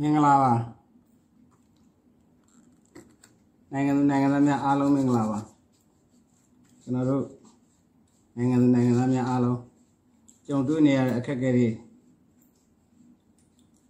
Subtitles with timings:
[0.00, 0.52] မင်္ဂလာပါ
[3.72, 5.38] နိုင်ငံသူနိုင်ငံသားများအားလုံးမင်္ဂလာပါ
[6.82, 7.24] ကျွန်တော်တို့
[8.36, 9.58] နိုင်ငံသူနိုင်ငံသားများအားလုံး
[10.46, 11.68] ကြုံတွေ့နေရတဲ့အခက်အခဲတွေ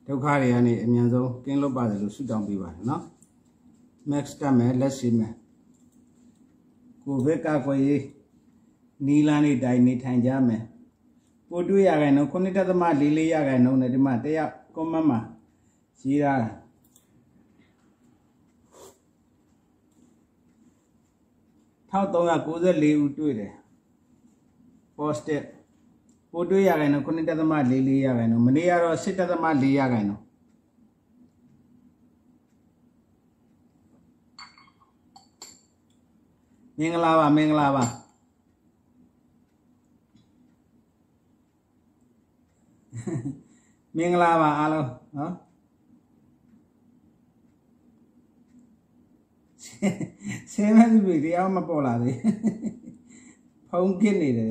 [0.07, 3.03] ဒုက္ခတွေကနေအမြန်ဆုံးကင်းလွတ်ပါစေလို့ဆုတောင်းပေးပါတယ်နော်
[4.11, 5.35] max တက်မယ်လက်ရှိမယ်
[7.05, 8.03] ကိုဗစ်ကကွယ်ရေး
[9.07, 10.63] နီလန်းလေးတိုင်းနေထိုင်ကြမယ်
[11.51, 15.21] ပို့တွေ့ရခိုင်နော်9.44ရခိုင်နော်နဲ့ဒီမှာတရား comment မှာ
[16.09, 16.35] ရေးတာ
[21.93, 23.53] 1394ဦးတွေ့တယ်
[24.99, 25.47] positive
[26.33, 30.23] ပို့တွေ့ရခိုင်နော်9.44ရခိုင်နော်မနေ့ကတော့10.4ရခိုင်နော်
[36.79, 37.85] မင်္ဂလာပါမင်္ဂလာပါ
[43.97, 44.89] မင်္ဂလာပါအားလုံး
[45.19, 45.33] နော်
[50.53, 52.19] ဆဲမဲ့သူတွေတရားမပေါ်လာသေး
[53.71, 54.49] ဖုံးကစ်နေတယ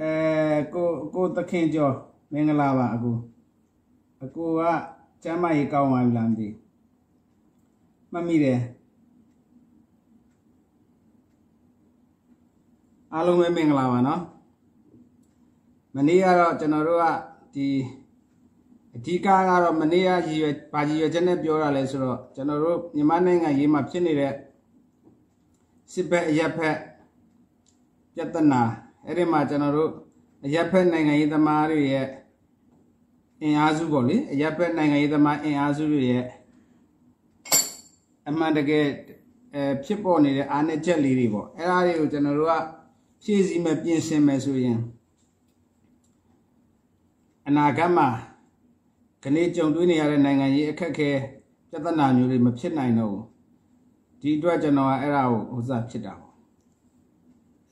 [0.00, 0.12] အဲ
[0.74, 1.94] ကိုကိုသခင်ကျော်
[2.32, 3.16] မင်္ဂလာပါအကို
[4.24, 4.62] အကိုက
[5.22, 6.48] ကျမ်းမကြီးကောင်းပါပြီလားမသိ
[8.12, 8.60] မှတ်မိတယ်
[13.12, 14.22] အားလုံးပဲမင်္ဂလာပါနော်
[15.94, 17.04] မနေ့ကတော့ကျွန်တော်တို့က
[17.54, 17.66] ဒီ
[19.06, 24.32] ဓိကကတော့မနေ့ကရည်ရွယ်ဘာရည်ရွယ်ချက်နဲ့ပြောတာလဲဆိုတော့ကျွန်တော်တို့မြန်မာနိုင်ငံရေးမှာဖြစ်နေတဲ့
[25.92, 26.76] စစ်ဘက်အရက်ဖက်
[28.14, 28.62] ပြဿနာ
[29.06, 29.90] အဲ့ဒီမှာကျွန်တော်တို့
[30.44, 32.08] အရက်ဖက်နိုင်ငံရေးသမားတွေရဲ့
[33.42, 36.24] အင်အားစုပေါ့လေအရက်ဖက်နိုင်ငံရေးသမားအင်အားစုတွေရဲ့
[38.28, 38.86] အမှန်တကယ်
[39.54, 42.54] အဲဖြစ်ပေါ်နေတဲ့အားနည်းချက်လေးတွေပေါ့အဲ့ဒါတွေကိုကျွန်တော်တို့က
[43.22, 44.78] ဖြည့်ဆည်းမဲ့ပြင်ဆင်မဲ့ဆိုရင်
[47.46, 48.08] အနာဂတ်မှာ
[49.28, 51.10] ခဏကြုံတွေ့နေရတဲ့နိုင်ငံရေးအခက်အခဲ
[51.70, 53.24] ပြဿနာမျိုးတွေမဖြစ်နိုင်တော့ဘူး
[54.20, 56.34] ဒီအတွက်ကျွန်တော်ကအဲ့ဒါကိုဥစားဖြစ်တာပေါ့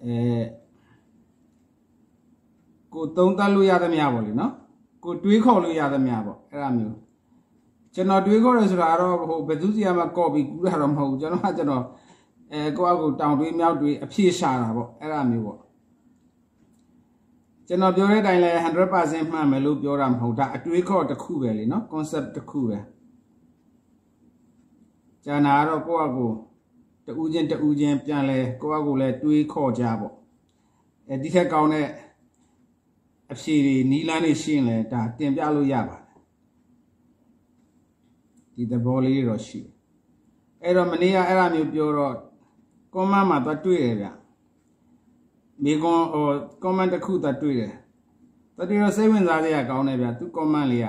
[0.02, 0.16] အဲ
[2.94, 4.52] ကိုသုံးသပ်လို့ရသမျှပေါ့လေနော်
[5.04, 6.96] ကိုတွေးခေါ်လို့ရသမျှပေါ့အဲ့ဒါမျိုး
[7.94, 11.84] ကျွန်တော်တွေးခေါ်ရဆိုတာကတော့ဟိုဘယ်သူစီကမှကော့ပြီးကူးတာတော့မဟုတ်ဘူးကျွန်တော်ကကျွန်တော်
[12.52, 15.63] အဲကိုယ့်အကူတောင်တွေးမြောက်တွေးအဖြေရှာတာပေါ့အဲ့ဒါမျိုးပေါ့
[17.68, 18.50] ကျွန်တော်ပြောတဲ့အတိုင်းလဲ
[18.92, 22.78] 100%မှန်မယ်လို့ပြောတာမဟုတ်တာအတွေးခေါ်တစ်ခုပဲလေနော် concept တစ်ခုပဲ
[25.24, 26.30] ကျန်တာကတော့ကိုယ့်အကို
[27.06, 30.14] တူးချင်းတူးချင်းပြန်လဲကိုယ့်အကိုလည်းတွေးခေါ်ကြပေါ့
[31.08, 31.88] အဲဒီထက်ကောင်းတဲ့
[33.32, 36.20] အဖြေတွေနီးလန်းတွေရှင်းလဲဒါတင်ပြလို့ရပါတယ်
[38.54, 39.72] ဒီသဘောလေးတော့ရှိတယ်
[40.62, 42.14] အဲ့တော့မနေ့ကအဲ့လိုမျိုးပြောတော့
[42.94, 44.08] comment မှာသွားတွေ့တယ်ဗျ
[45.64, 46.26] မိကွန်ဟို
[46.62, 47.72] comment တစ်ခုသွားတွေ့တယ်
[48.56, 50.86] တတိယစိတ်ဝင်စားစရာကောင်းတယ်ဗျသူ comment လေးက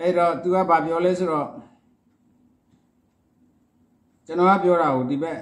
[0.00, 1.48] အဲ့တော့ तू ကဘာပြောလဲဆိုတော့
[4.26, 5.38] ကျွန်တော်ကပြောတာကိုဒီဘက်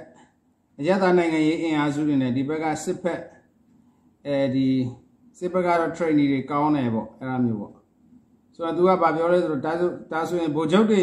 [0.79, 3.21] အရသာနိုင်ငံရေးအင်အားစုတွေနဲ့ဒီဘက်ကစစ်ဖက်
[4.25, 4.67] အဲဒီ
[5.37, 7.73] စစ်ဘက်ကတော့ training တွေကောင်းတယ်ပေါ့အဲ့လိုမျိုးပေါ့
[8.55, 11.01] ဆိုတော့ तू ကဘာပြောလဲဆိုတော့ဒါဆိုဒါဆိုရင်ဗိုလ်ချုပ်တွေ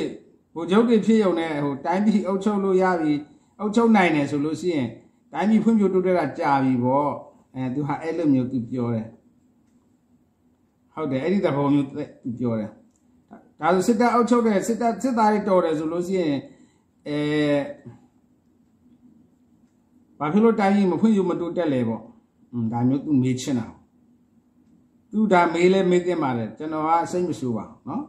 [0.54, 3.14] ဗိုလ်ချုပ်တွေဖြစ်ရုံနဲ့ဟိုတိုင်းပြည်အုပ်ချုပ်လို့ရပြီ
[3.60, 4.88] အုပ်ချုပ်နိုင်တယ်ဆိုလို့ရှိရင်
[5.32, 7.10] တိုင်းပြည်ဖွံ့ဖြိုးတိုးတက်တာကြာပြီပေါ့
[7.54, 9.06] အဲသူဟာအဲ့လိုမျိုးသူပြောတယ်
[10.94, 11.86] ဟုတ်တယ်အဲ့ဒီသဘောမျိုး
[12.24, 12.70] သူပြောတယ်
[13.60, 16.36] ဒါဆိုစစ်တပ်အုပ်ချုပ်တဲ့စစ်တပ်စစ်သားတွေတော်တယ်ဆိုလို့ရှိရင်
[17.08, 17.18] အဲ
[20.18, 22.02] ဘာဖြစ်လို့တိုင်းပြည်မဖွံ့ဖြိုးမတိုးတက်လဲပေါ့
[22.52, 23.66] อืมဒါမျိုးသူမေးချင်တာ
[25.12, 28.02] သူဒါမေးလဲမေးတင်ပါတယ်ကျွန်တော်ကစိတ်မဆိုးပါเนาะ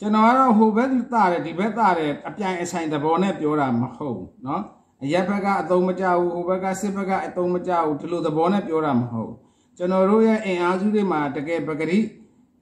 [0.00, 4.60] ကျွန်တော်ကတော့ဟိုဘက်သူတာတယ်ဒီဘက်တာတယ်အပြိုင်အဆိုင်သဘောနဲ့ပြောတာမဟုတ်ဘူးเนาะ
[5.02, 9.32] အရက်ဘက်ကအသုံးမကျဘူးဟိုဘက်ကစစ်ဘက်ကအသုံးမကျဘူးဒီလိုသဘောနဲ့ပြောတာမဟုတ်
[9.76, 11.98] ကျွန်တော်တို့ရဲ့အင်အားစုတွေမှာတကယ်ပဂရိ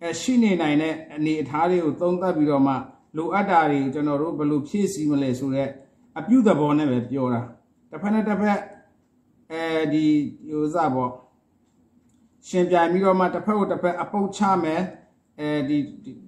[0.05, 2.75] အရှိနေနိုင်တဲ့အနေအထားတွေကိုသုံးသပ်ပြီးတော့မှ
[3.17, 5.71] လိုအပ်တာတွေကျွန်တော်တို့ဘယ်လိုဖြည့်ဆည်းမလဲဆိုတော့
[6.19, 7.41] အပြုသဘောနဲ့ပဲပြောတာ
[7.91, 8.59] တစ်ဖက်နဲ့တစ်ဖက်
[9.53, 9.63] အဲ
[9.93, 10.05] ဒီ
[10.49, 11.13] ဟိုစပေါ့
[12.49, 14.83] ရှင်ပြိုင်ပြီးတော့မှတစ်ဖက်ကိုတစ်ဖက်အပုတ်ချမယ်
[15.41, 15.79] အဲဒီ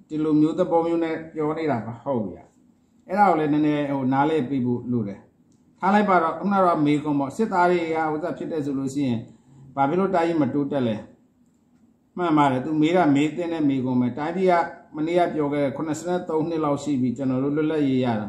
[0.09, 2.35] ဒီလိုမျိုးသဘောမျိုးနဲ့ပြောနေတာမဟုတ်ဘူး
[3.07, 5.19] အဲ့ဒါကိုလည်းနည်းနည်းဟိုနားလဲပြီးဖို့လိုတယ်
[5.81, 9.19] ထားလိုက်ပါတော့ခုနကတော့မေကွန်ပေါ့စစ်သားတွေကဟိုစဖြစ်တဲ့ဆိုလို့ရှိရင်
[9.75, 10.95] ဘာဖြစ်လို့တာကြီးမတိုးတက်လဲ
[12.17, 14.53] မှန်ပါတယ်သူမေးတာမေးတဲ့နဲ့မေကွန်ပဲတာကြီးက
[14.95, 18.27] မနေ့ကပြောခဲ့83နှစ်လောက်ရှိပြီကျွန်တော်တို့လွတ်လပ်ရေးရတာ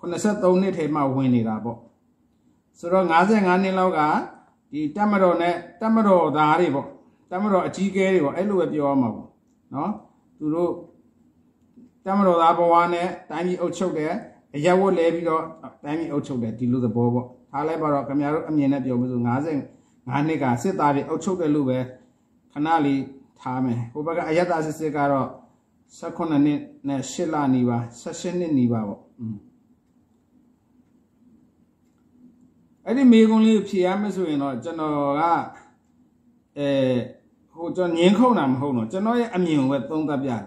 [0.00, 1.78] 83နှစ်ထဲမှာဝင်နေတာပေါ့
[2.78, 4.00] ဆိုတော့55နှစ်လောက်က
[4.72, 6.86] ဒီတက်မတော်နဲ့တက်မတော်သားတွေပေါ့
[7.30, 9.28] တက်မတော်အကြီးကဲတွေပေါ့အဲ့လိုပဲပြောရမှာပေါ့
[9.74, 9.92] နော်
[10.38, 10.72] သူတို့
[12.04, 14.14] တက်မတော်သားဘဝနဲ့တိုင်းပြည်အုပ်ချုပ်တယ်
[14.56, 15.42] အရက်ဝတ်လဲပြီးတော့
[15.84, 21.78] တိုင်းပြည်အုပ်ချုပ်တယ်ဒီလိုသဘောပေါ့ထားလိုက်ပါတော့ခင်ဗျားတို့အမြင်နဲ့ပြောလို့ဆို55နှစ်ကစစ်သားတွေအုပ်ချုပ်တယ်လို့ပဲ
[22.52, 23.02] ခဏလေး
[23.40, 25.28] ထားမယ်ဟိုဘက်ကအယတ္တစစ်စစ်ကတော့
[25.98, 29.36] 18နှစ်နဲ့8လနီးပါ16နှစ်နီးပါပေါ့อืม
[32.86, 35.22] အဲ့ဒီမေကွန်လေးဖြေရမယ်ဆိုရင်တော့ကျွန်တော်က
[36.58, 36.68] အဲ
[37.52, 40.42] ဟိုကျွန်တော်ငင်းခုန်တာမဟုတ်တော့ကျွန်တော်ရဲ့အမြင်ကိုပဲသုံးသပ်ပြတယ်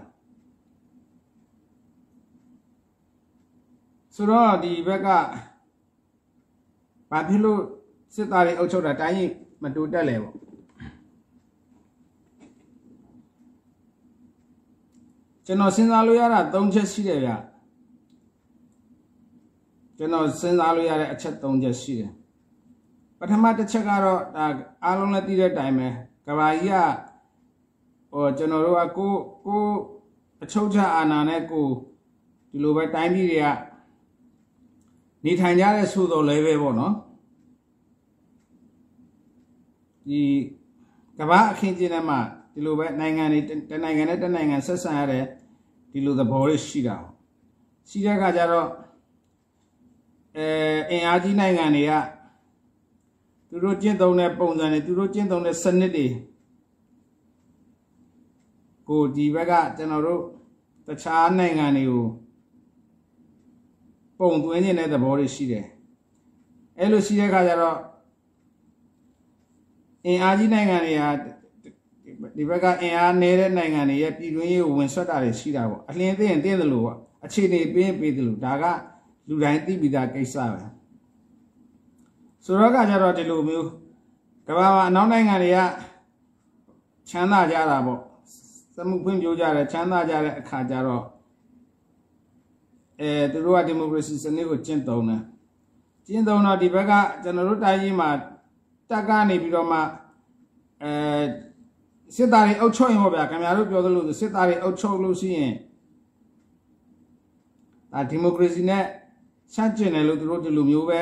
[4.16, 5.08] ဆိုတော့ဒီဘက်က
[7.12, 7.62] ဘာဖြစ်လို့
[8.16, 9.32] စစ်သားတွေအုပ်ချုပ်တာတိုင်းရင်
[9.64, 10.36] မတူတက်လဲပေါ့
[15.46, 17.32] ကျွန်တော်စဉ်းစားလို့ရတာ၃ချက်ရှိတယ်ဗျ
[19.98, 22.12] ကျွန်တော်စဉ်းစားလို့ရတဲ့အချက်၃ချက်ရှိတယ်
[23.20, 24.46] ပထမတစ်ချက်ကတော့ဒါ
[24.84, 25.88] အားလုံးလည်းသိတဲ့အတိုင်းပဲ
[26.26, 26.76] ကဘာကြီးက
[28.12, 29.12] ဟိုကျွန်တော်တို့ကကို
[29.46, 29.64] ကို
[30.44, 31.68] အချုပ်ချအာဏာနဲ့ကို
[32.52, 33.48] ဒီလိုပဲတိုင်းပြည်တွေက
[35.26, 36.94] နေထိုင်ကြတဲ့ဆိုတော်လည်းပဲပေါ့နော်
[40.08, 40.22] ဒီ
[41.20, 42.20] ကမ္ဘာအခင်းကျင်းထဲမှာ
[42.54, 43.40] ဒီလိုပဲနိုင်ငံတွေ
[43.70, 45.24] တနိုင်ငံနဲ့တနိုင်ငံဆက်ဆံရတဲ့
[45.92, 46.98] ဒီလိုသဘောတွေရှိတာ
[47.90, 48.68] ရှိတဲ့အခါကျတော့
[50.38, 50.48] အဲ
[50.92, 51.94] အင်အားကြီးနိုင်ငံတွေက
[53.50, 56.08] သူတို့ကျင့်သုံးတဲ့ပုံစံတွေသူတို့ကျင့်သုံးတဲ့စနစ်တွေ
[58.90, 60.22] ကိုဒီဘက်ကကျွန်တော်တို့
[60.88, 62.06] တခြားနိုင်ငံတွေကို
[64.18, 65.66] ပုံသွင်းနေတဲ့သဘောတွေရှိတယ်
[66.80, 67.78] အဲ့လိုရှိတဲ့အခါကျတော့
[70.06, 71.36] အင်အားကြီးနိုင်ငံတွေက
[72.38, 78.64] ဒီဘက်ကအင်အားနည်းတဲ့နိုင်ငံတွေရဲ့ပြည်တွင်းရေးကိုဝင်ဆွတ်တာတွေရှိတာပေါ့အလင်းသိရင်သိတယ်လို့ပေါ့အခြေအနေပေးပေးတယ်လို့ဒါက
[79.28, 80.62] လူတိုင်းသိပြီးသားကိစ္စပဲ
[82.46, 83.70] ဆိုတော့ကကြတော့ဒီလိုမျိုး
[84.48, 85.60] ကမ္ဘာမှာအနောက်နိုင်ငံတွေက
[87.10, 88.00] ချမ်းသာကြတာပေါ့
[88.76, 91.04] သမှုဖွံ့ဖြိုးကြတယ်ချမ်းသာကြတဲ့အခါကျတော့
[93.02, 95.22] အဲသူတို့ကဒီမိုကရေစီစနစ်ကိုကျင့်သုံးတယ်
[96.06, 96.94] ကျင့်သုံးတော့ဒီဘက်က
[97.24, 98.10] ကျွန်တော်တို့တိုင်းကြီးမှာ
[98.90, 99.80] တက်ကနေပြီးတော့မှ
[100.84, 100.92] အဲ
[102.16, 105.54] စစ်သားတွေအုပ်ချုပ်ရင်ဟောဗျာခင်ဗျားတို့ပြောသလိုစစ်သားတွေအုပ်ချုပ်လို့ရှိရင်
[107.92, 108.84] ဒါဒီမိုကရေစီနဲ့
[109.54, 111.02] ဆန့်ကျင်တယ်လို့သူတို့ဒီလိုမျိုးပဲ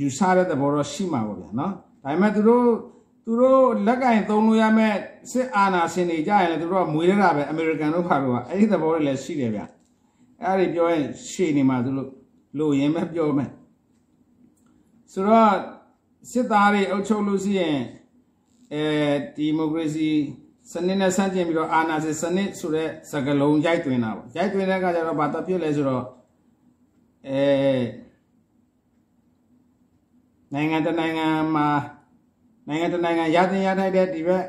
[0.00, 2.64] ယူဆတဲ့သဘောတော့ရှိမှာပေါ့ဗျာနော်ဒါပေမဲ့သူတို့
[3.30, 4.94] သူတို့လက်ကင်သုံးလို့ရမဲ့
[5.30, 9.60] စစ်အာဏာရှင်တွေကြရင်လည်းသူတို့ကမွေးရတာပဲအမေရိကန်တို့ဖာတို့ကအဲ့ဒီသဘောတွေလည်းရှိတယ်ဗျ
[10.42, 12.08] အဲ့ဒီပြောရင်ရှေ့နေမှာသူတို့
[12.58, 13.50] လို့ရင်ပဲပြောမယ်
[15.12, 15.52] ဆိုတော့
[16.30, 17.78] စစ်သားတွေအုပ်ချုပ်လို့ရှိရင်
[18.72, 18.82] အဲ
[19.36, 20.08] ဒီမိုကရေစီ
[20.72, 26.04] စနစ်နဲ့ဆန့်ကျင်ပြီးတော့အာဏာရှင်စနစ်ဆိုတဲ့စကားလုံးရိုက်တွင်တာပေါ့ရိုက်တွင်တဲ့အခါကျတော့ဘာတော့ဖြစ်လဲဆိုတော့
[27.28, 27.42] အဲ
[30.54, 31.68] နိုင်ငံတနိုင်ငံမှာ
[32.70, 34.44] နိုင်ငံတနိုင်ငံရသင်ရထိုက်တဲ့ဒီဘက်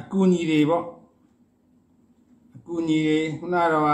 [0.00, 0.84] အကူအညီတွေပေါ့
[2.56, 3.90] အကူအညီတွေခုနတော့က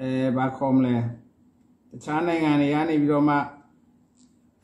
[0.00, 0.94] အဲဘာခေါ်မလဲ
[1.90, 3.36] တခြားနိုင်ငံတွေကနေပြီးတော့မှ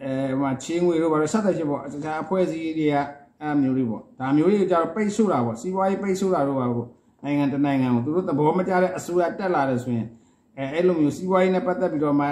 [0.02, 2.96] အဲဟိုမှာချင်းငွေတို့ဘာလို့ဆက်သက်ဖြစ်ပေါ့တခြားအဖွဲ့အစည်းတွေက
[3.40, 6.88] အဲမျိုးတွေပေါ့ဒါမျိုးတွေကြတော့ပိတ်ဆို့တာပေါ့စီးပွားရေးပိတ်ဆို့တာတို့ပါပေါ့
[7.24, 10.06] နိုင်ငံတနိုင်ငံကိုသူတို့သဘောမကျတဲ့အစိုးရတက်လာတယ်ဆိုရင်
[10.58, 12.26] အဲအဲ့လိုမျိုးစီးပွားရေးနဲ့ပတ်သက်ပြီးတော့မှ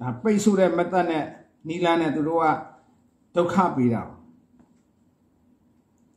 [0.00, 1.24] ဒါပိတ်ဆို့တဲ့ method နဲ့
[1.68, 2.46] နီလန်းနဲ့သူတို့က
[3.36, 4.02] ဒုက္ခပေးတာ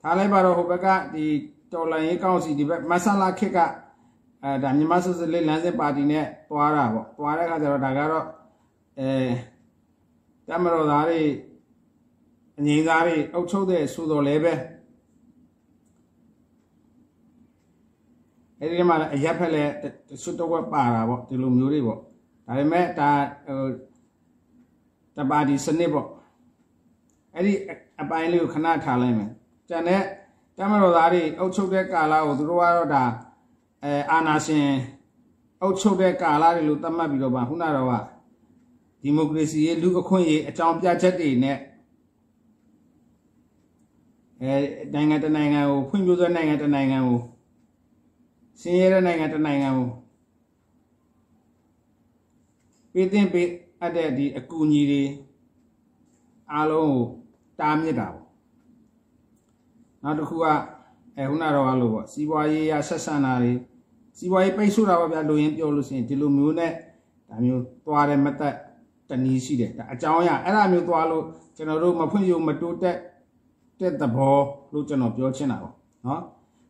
[0.02, 1.26] ထားလိုက်ပါတော့ဟိုဘက်ကဒီ
[1.74, 3.60] တော်လိုင်းရေးကောင်စီဒီဘက်မဆလာခစ်က
[4.44, 8.26] အဲဒါမြန်မာစစ်စစ်လေးလမ်းစဉ်ပါတီနဲ့တွားတာပေါ့တွားတဲ့အခါကျတော့ဒါကတော့
[9.00, 9.10] အဲ
[10.48, 11.22] တမတော်သားတွေ
[12.58, 14.54] အငိမ့်သားတွေအုပ်ချုပ်တဲ့ဆိုတော်လဲပဲ
[18.60, 19.64] အဲ့ဒီမှာအရက်ဖက်လဲ
[20.24, 23.10] စွတ်တော့ပါတာပေါ့ဒီလိုမျိုးတွေပေါ့ဒါပေမဲ့ဒါ
[23.48, 23.70] ဟို
[25.18, 26.08] တပါတီစနစ်ပေါ့
[27.36, 27.54] အဲ့ဒီ
[28.02, 29.30] အပိုင်းလေးကိုခဏထားလိုက်မယ်
[29.70, 30.02] ကျန်တဲ့
[30.58, 33.04] တမတော်သားတွေအုပ်ချုပ်တဲ့ကာလကိုသူတို့ကတော့ဒါ
[33.84, 34.68] အဲအာနာရှင်
[35.62, 37.94] အုပ်ချုပ်တဲ့ကာလတွေလို့သတ်မှတ်ပြီးတော့ဗာခုနတော့က
[39.02, 41.58] ဒီမိုကရေစီရဲ့လူအခွင့်အရေးအကြောင်းပြချက်တွေနဲ့
[44.42, 44.56] အဲ
[44.94, 47.20] နိုင်ငံတနိုင်ငံကိုဖွံ့ဖြိုးသောနိုင်ငံတနိုင်ငံကို
[48.62, 49.90] ဆင်းရဲတဲ့နိုင်ငံတနိုင်ငံကို
[52.94, 53.50] ပေးတင်ပေး
[53.86, 55.04] အပ်တဲ့ဒီအကူအညီတွေ
[56.52, 57.06] အားလုံးကို
[57.60, 58.26] တားမြစ်တာပေါ့
[60.04, 60.46] နောက်တစ်ခုက
[61.18, 63.54] အဲခုနတော့ကလို့ပေါ့စီးပွားရေးရဆက်ဆံတာတွေ
[64.18, 66.72] စီးပွားရေးပိတ်ဆို့တာပါဗျာလူရင်းပြောလို့ရှိရင်ဒီလိုမျိုးနဲ့
[67.30, 68.56] ဒါမျိုးသွားတဲ့မသက်
[69.10, 71.24] တနည်းရှိတယ်ဒါအကြောင်းအရာအဲ့ဒါမျိုးသွားလို့
[71.56, 72.98] ကျွန်တော်တို့မဖွင့်ရမတိုးတက်
[73.80, 74.38] တဲ့သဘော
[74.74, 75.74] လို့ကျွန်တော်ပြောချင်တာပေါ့
[76.06, 76.22] နော်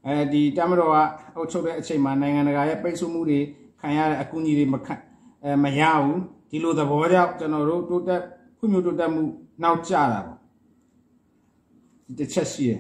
[0.05, 0.98] အဲဒီတမတော်က
[1.36, 3.39] အုပ်ချုပ်တဲ့အချိန်မှာနိုင်ငံတကာရဲ့ပိတ်ဆို့မှုတွေ
[3.81, 4.95] ခံရတဲ့အကူအညီတွေမခံ
[5.43, 6.19] အဲမရဘူး
[6.56, 8.22] ဒီလိုသဘောကြောင့်ကျွန်တော်တို့တိုးတက်
[8.58, 9.24] ဖွံ့ဖြိုးတိုးတက်မှု
[9.64, 10.38] နောက်ကျတာပေါ့
[12.06, 12.80] ဒီတစ်ချက်ရှိတယ်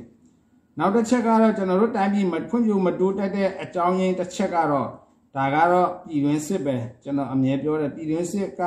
[0.79, 4.87] နောက်တစ်ချက်ကတော့ကျွန်တော်တို့တိုင်းပြည်မှာဖွံ့ဖြိုးမတိုးတက်တဲ့အကြောင်းရင်းတစ်ချက်ကတော့
[5.35, 8.61] ဒါကတော့ပြည်တွင်းစစ်ပဲကျွန်တော်အမြဲပြောတယ်ပြည်တွင်းစစ်က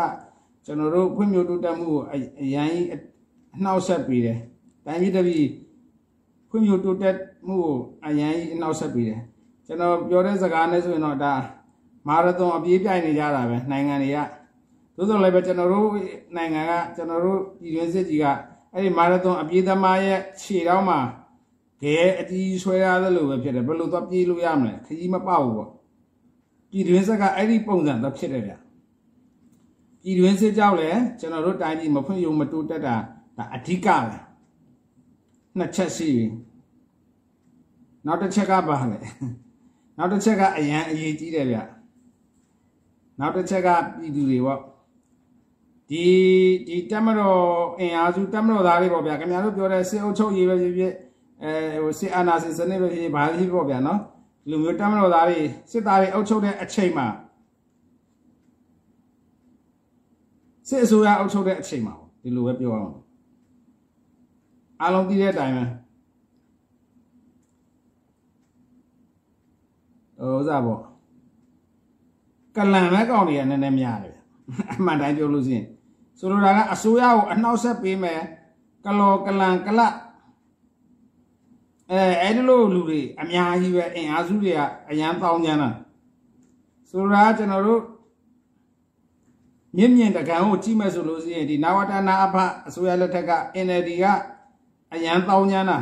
[0.65, 2.01] ကျွန်တော်တို့ဖွံ့ဖြိုးတိုးတက်မှုကို
[2.41, 2.97] အရန်ကြီးအ
[3.55, 4.39] အနှောက်အယှက်ပေးတယ်
[4.87, 5.47] တိုင်းပြည်တစ်ပြည်
[6.49, 9.21] ဖွံ့ဖြိုးတိုးတက်မှုကိုအရန်ကြီးအနှောက်အယှက်ပေးတယ်
[9.67, 11.35] ကျွန်တော်ပြောတဲ့စကားနဲ့ဆိုရင်တော့ဒါ
[12.09, 14.19] မာရသွန်အပြေးပြိုင်နေကြတာပဲနိုင်ငံတွေက
[14.99, 15.89] သို့တော်လည်းပဲကျွန်တော်တို့
[16.37, 18.25] နိုင်ငံကကျွန်တော်တို့ပြည်တွင်းစစ်ကြီးက
[18.73, 20.99] အဲ့ဒီမာရသွန်အပြေးသမားရဲ့ခြေတောင်းမှာ
[21.83, 25.71] ဂဲအတီးဆွဲရတယ်လို့ပဲဖြစ်တယ်ဘယ်လိုသွားပြေးလို့ရမလဲခကြီးမပေါ့ဘူးပေါ့
[26.71, 28.53] ပြည်တွင်းစက်ကအဲ့ဒီပုံစံတော့ဖြစ်တယ်ဗျ
[30.03, 30.91] ပြည်တွင်းစစ်ကြောက်လဲ
[31.21, 32.97] ကျွန်တော်တို့တိုင်းပြည်မဖွံ့ဖြိုးမတိုးတက်တာ
[33.37, 34.17] ဒါအဓိကပဲ
[35.59, 36.27] နှစ်ချက်ရှိပြီ
[38.07, 38.99] နောက်တစ်ချက်ကပါလေ
[39.99, 41.59] နောက်တစ်ချက်ကအရန်အရေးကြီးတယ်ဗျ
[43.21, 44.61] နောက်တစ်ချက်ကပြည်သူတွေပေါ့
[45.91, 46.05] ဒီ
[46.67, 47.41] ဒီတက်မတော်
[47.81, 50.93] အင်အားစုတက်မတော်သားတွေပေါ့ဗျာခင်ဗျားတို့ပြောတဲ့စစ်အုပ်ချုပ်ရေးပဲဖြစ်ဖြစ်
[51.43, 51.53] အဲ
[51.83, 53.99] ဟိုစစ်အာဏာရှင်စနစ်ပဲဖြစ်ဖြစ်ဘာဖြစ်ပေါ့ဗျာနော်
[54.43, 55.41] ဒီလိုမျိုးတက်မတော်သားတွေ
[55.71, 57.07] စစ်သားတွေအုပ်ချုပ်တဲ့အချိန်မှာ
[60.69, 62.95] စစ်အစိုးရအုပ်ချုပ်တဲ့အချိန်မှာဒီလိုပဲပြောအောင်
[64.81, 65.65] အားလုံးသိတဲ့အတိုင်းပဲ
[70.19, 70.81] ဟိုဥစားပေါ့
[72.57, 74.17] ကလန်မဲ့ကောင်တွေကနည်းနည်းများတယ်
[74.73, 75.67] အမှန်တိုင်းပြောလို့ရှိရင်
[76.19, 78.21] ဆိုလိုတာကအစိုးရကိုအနှောက်အယှက်ပေးမယ်
[78.85, 79.95] ကလောကလန်ကလတ်
[81.91, 84.61] အဲအဲ့ဒီလိုလူတွေအများကြီးပဲအင်အားစုတွေက
[84.91, 85.69] အရန်တောင်းကြတာ
[86.89, 87.83] ဆိုလိုတာကကျွန်တော်တို့
[89.77, 93.33] မြင့်မြင့်တကံကိုကြည့်မဲ့ဆိုလို့ရှိရင်ဒီနဝတနာအဖအစိုးရလက်ထက်က
[93.67, 94.05] NLD က
[94.95, 95.79] အရန်တောင်းကြတာ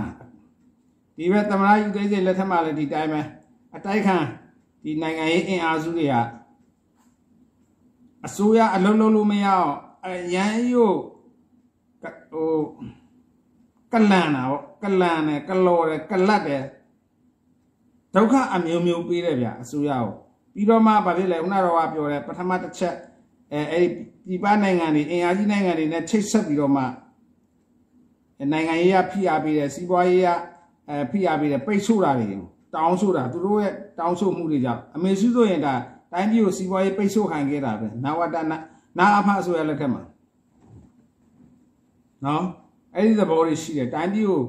[1.16, 3.20] ဒီဘက်သမရယူသိစိတ်လက်ထက်မှာလည်းဒီတိုင်းပဲ
[3.76, 4.16] အတိုက်ခံ
[4.82, 6.14] ဒီနိုင်ငံရေးအင်အားစုတွေက
[8.26, 9.76] အစိုးရအလုံးလုံးလို့မရအောင်
[10.06, 10.98] အရန်ရုပ်
[12.30, 12.54] ဟို
[13.92, 16.64] ကလန်တာပေါ့ကလန်တယ်ကလော်တယ်ကလတ်တယ်
[18.14, 20.10] ဒုက္ခအမျိုးမျိုးပေးတယ်ဗျအစိုးရကို
[20.54, 22.94] ပြီးတော့မှဗာဖြစ်လဲခုနတော့ကပြောတယ်ပထမတစ်ချက်
[23.52, 23.88] အဲအဲ့ဒီ
[24.26, 26.84] ပြည်ပနိုင်ငံတွေအင်အားကြီးနိုင်ငံတွေနဲ့ချိတ်ဆက်ပြီးတော့မှ
[28.52, 30.28] နိုင်ငံရေးရဖိအားပေးတယ်စီးပွားရေးရ
[30.88, 32.26] အဲဖိအားပေးတယ်ပိတ်ဆို့တာတွေ
[32.75, 35.75] တောင်းဆိုတာသူတို့ရဲ့တောင်းဆိုမှုတွေကြောင့်အမေစုဆိုရင်ဒါ
[36.12, 38.56] တိုင်းပြည်ကိုစီးပွားရေးပိတ်ဆို့ခံခဲ့တာပဲနာဝတနာ
[38.98, 40.02] နာအဖဆိုရလက်ထက်မှာ
[42.24, 42.44] နော်
[42.94, 44.42] အဲ့ဒီသဘောတွေရှိတယ်တိုင်းပြည်ကို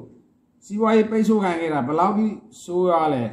[0.66, 2.28] စီးပွားရေးပိတ်ဆို့ခံခဲ့တာဘယ်လောက်ထိ
[2.64, 3.24] ဆိုးရလဲ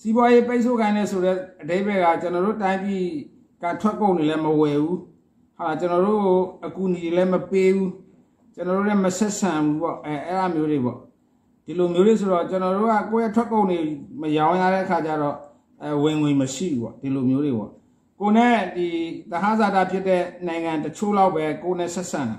[0.00, 3.04] စီးပွားရေးပိတ်ဆို့ခံနေဆိုတဲ့အဓိပ္ပာယ်ကကျွန်တော်တို့တိုင်းပြည်
[3.62, 4.98] ကထွက်ကုန်တွေလည်းမဝယ်ဘူး
[5.58, 6.24] ဟာကျွန်တော်တို့
[6.66, 7.90] အကူအညီတွေလည်းမပေးဘူး
[8.54, 10.98] ကျွန်တော်တို့လည်းမဆက်ဆံဘူးပေါ့အဲအဲ့အမျိုးတွေပေါ့
[11.64, 13.78] ဒီလိုမျိုးတွေဆိုတော့ကျွန်တော်တို့ကကိုယ့်ရဲ့ထွက်ကုန်တွေ
[14.20, 15.36] မရောင်းရတဲ့အခါကျတော့
[15.82, 17.70] အဲဝင်ဝင်မရှိဘူးပေါ့ဒီလိုမျိုးတွေပေါ့
[18.20, 18.88] ကိုနဲ့ဒီ
[19.30, 22.38] သဟဇာတာဖြစ်တဲ့နိုင်ငံတချို့လောက်ပဲကိုနဲ့ဆက်ဆံတာ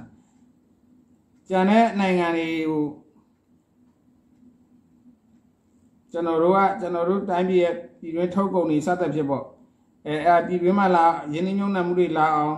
[1.47, 2.83] ကျန်တဲ့နိုင်ငံတွေကို
[6.11, 9.43] ကျွန်တော်တို့ကကျွန်တော်တို့တိုင်းပြည်ရဲ့ပြည်တွင်းထုတ်ကုန်တွေစသဖြင့်ပေါ့
[10.07, 12.55] အဲအဲပြည်တွင်းမှာလာရင်းနှီးမြှုပ်နှံမှုတွေလာအောင်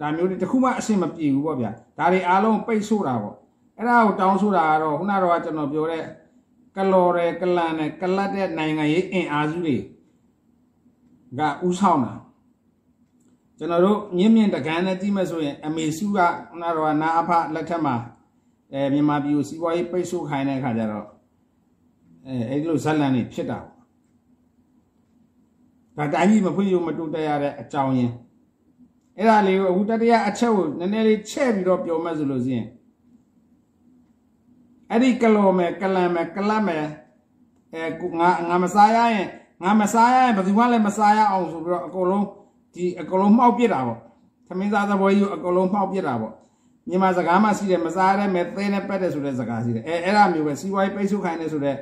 [0.00, 3.36] ဒါမျိုးတွေတခုမှအဆင်မပြေဘူးပေါ့ဗျာဒါတွေအားလုံးပိတ်ဆို့တာပေါ့
[3.78, 6.04] အဲ့ဒါကိုတောင်းဆိုတာကတော့ခုနကတော့ကျွန်တော်ပြောတဲ့
[6.76, 9.76] ကလော်ရယ်ကလန်နဲ့ကလတ်တဲ့နိုင်ငံရေးအင်အားစုတွေ
[11.38, 12.12] ကဥဆောင်တာ
[13.62, 17.94] ကျွန်တော်တို့မြင့်မြင့်တကန်းနဲ့တိမဲ့ဆိုရင်အမေစုကခုနကတော့နာအဖလက်ထက်မှာ
[18.72, 21.06] အဲမြန်မာပြည်ကိုစီးပွားရေးပိတ်ဆို့ခိုင်းတဲ့အခါကျတော့
[22.26, 23.58] အဲအဲ့ဒီလိုဇက်လန်တွေဖြစ်တာ
[25.96, 28.14] ဒါတိုင်းပြည်မဖွင့်ရမတိုးတက်ရတဲ့အကြောင်းရင်း
[29.16, 32.66] အဲ့ဒါလေးကိုအခုတတိယအချက်ကိုနည်းနည်းလေးချဲ့ပြီးတော့ပြောမှဆိုလို့ရှိရင်
[34.90, 36.86] အဲ့ဒီကလော်မယ်ကလန်မယ်ကလတ်မယ်
[37.72, 37.84] အဲ
[38.20, 39.28] ငါငါမစားရရင်
[39.62, 42.26] ငါမစားရရင်ဘယ်သူမှလည်းမစားရအောင်ဆိုပြီးတော့အကုန်လုံး
[42.74, 43.98] ဒီအကုန်လုံးမှောက်ပစ်တာပေါ့
[44.48, 46.34] သမင်းသားသဘောကြီးကိုအကုန်လုံးမှောက်ပစ်တာပေါ့
[46.88, 51.76] မြန်မာစကားမှရှိတယ်မစားရတဲ့မဲ့သဲနဲ့ပက်တယ်ဆိုတဲ့စကားရှိတယ်အဲအဲ့ဒါမျိုးပဲစီးပွားရေးပိတ်ဆို့ခိုင်းတယ်ဆိုတဲ့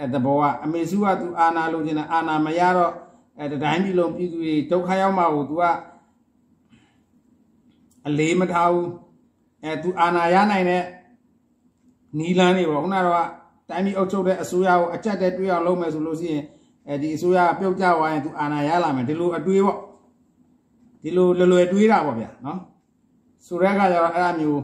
[0.00, 2.92] အဲတဘောကအမေစုကသူအာနာလိုချင်တယ်အာနာမရတော့
[3.40, 5.62] အဲတိုင်းပြည်လုံးပြည်သူတွေဒုက္ခရောက်မှာကိုသူက
[8.06, 8.90] အလေးမထားဘူး
[9.64, 10.82] အဲသူအာနာရနိုင်တဲ့
[12.18, 13.26] နီလန်းတွေပေါ့ခုနကတော့
[13.68, 16.44] တိုင်းပြည်အုပ်ချုပ်တဲ့အစိုးရကိုအကြက်တဲ့တွေးအောင်လုပ်မယ်ဆိုလို့ရှိရင်
[16.88, 19.78] အဲဒီအစိုးရပြုတ်ကျသွားရင်သူအာဏာရလာမယ်ဒီလိုအတွေးပေါ့
[21.06, 22.58] ဒီလိုလွယ်လွယ်တွေးတာပေါ့ဗျာနော်
[23.46, 24.62] ဆိုတဲ့အခါကျတော့အဲ့အမျိုး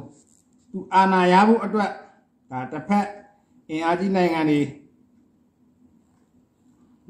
[0.72, 1.90] သူအာဏာရဖို့အတွက်
[2.50, 3.06] ဒါတစ်ဖက်
[3.70, 4.60] အင်အားကြီးနိုင်ငံတွေ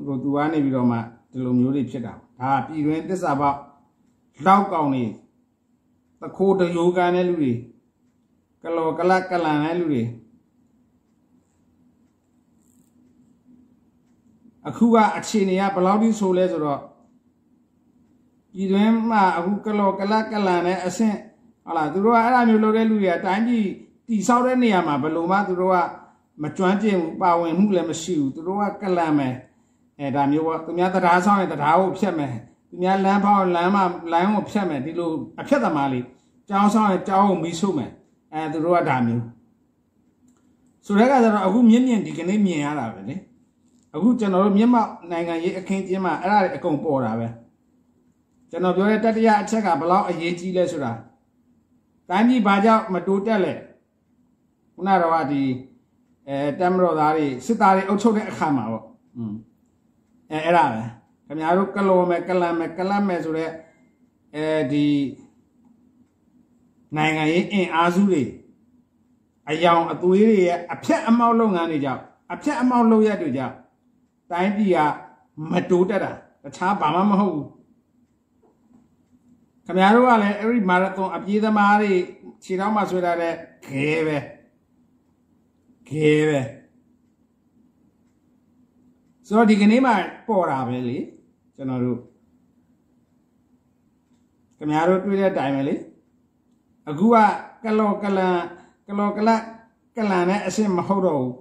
[0.07, 0.99] ဟိုသူကနေပြီးတော့မှ
[1.31, 3.59] ဒီလိုမျိုးတွေဖြစ်တာဒါပြည်တွင်းတစ္ဆာပေါက်
[4.47, 5.05] လောက်ကောင်နေ
[6.21, 7.53] တခိုးတရိုးကန်တဲ့လူတွေ
[8.63, 10.03] ကလောကလကလန်တဲ့လူတွေ
[14.69, 16.81] အခုကအခြေအနေကဘယ်လောက်ထိဆိုလဲဆိုတော့
[18.53, 21.17] ပြည်တွင်းမှာအခုကလောကလကလန်တဲ့အဆင့်
[21.65, 23.67] ဟုတ်လားသူတို့ကအဲ့အမျိုးလုပ်တဲ့လူတွေကတိုင်းပြည်
[24.09, 25.77] တိဆောက်တဲ့နေရာမှာဘယ်လိုမှသူတို့က
[26.43, 29.35] မကျွမ်းကျင်ဘူးပါဝင်မှုလည်းမရှိဘူးသူတို့ကကလန်မယ်
[29.99, 32.33] အဲဒါမျိုးပေါ့သူများတရားဆောင်ရင်တရားကိုဖြတ်မယ်
[32.69, 36.05] သူများလမ်းဖောက်လမ်းမှာလမ်းကိုဖြတ်မယ်ဒီလိုအဖြတ်သမားလေး
[36.49, 37.91] ကြောင်းဆောင်ရင်ကြောင်းကိုမီးဆုပ်မယ်
[38.33, 39.25] အဲသူတို့ကဒါမျိုး
[40.87, 43.17] ဆိုတဲ့ကကျတော့အခုမြင့်မြင့်ဒီကနေ့မြင်ရတာပဲလေ
[43.95, 47.29] အခုကျွန်တော်တို့မြင့်မောက်နိုင်ငံရေးအခင်းကျင်းမှာအဲ့ဒါတွေအကုန်ပေါ်တာပဲ
[48.53, 50.93] ကျွန်တော်ပြောတဲ့တတိယအချက်ကဘလောက်အရေးကြီးလဲဆိုတာ
[52.09, 53.55] တိုင်းပြည်ဘာကြောင့်မတိုးတက်လဲ
[54.75, 55.43] ခုနတော့ဒီ
[56.29, 58.85] အဲတမ်မတော်သားတွေစစ်သားတွေအုပ်ချုပ်တဲ့အခါမှာပေါ့
[59.17, 59.35] อืม
[60.31, 60.81] အဲအဲ့ဒါပဲ
[61.27, 63.53] ခင်ဗျားတို့ကလော်မယ်ကလန်မယ်ကလန်မယ်ဆိုတော့
[64.35, 64.87] အဲဒီ
[66.97, 68.23] နိုင်ငံရေးအင်အားစုတွေ
[69.49, 73.55] အယောင်အသွေးတွေရဲ့အဖြတ်အမောက်လုပ်ငန်းတွေကြောင့်အဖြတ်အမောက်လုပ်ရက်တွေကြောင့်
[74.31, 74.79] တိုင်းပြည်က
[75.51, 76.13] မတိုးတက်တာ
[76.45, 77.62] တခြားဘာမှမဟုတ်ဘူး
[79.67, 81.93] ခင်ဗျားတို့ကလည်းအဲ့ဒီမာရသွန်အပြေးသမားတွေ
[82.45, 83.35] ခြေထောက်မှာဆွဲထားတဲ့
[83.67, 84.19] ခဲပဲ
[85.89, 86.41] ခဲပဲ
[89.27, 89.93] ဆိုတော့ဒီကနေ့မှ
[90.29, 90.99] ပေါ်တာပဲလေ
[91.57, 91.99] ကျွန်တော်တို့
[94.59, 95.75] ခင်ဗျားတို့တွေ့တဲ့အတိုင်းပဲလေ
[96.89, 97.17] အခုက
[97.65, 98.37] ကလောကလန်
[98.87, 99.31] ကလောကလ
[99.97, 101.35] ကလန်နဲ့အစ်မဟုတ်တော့ဘူး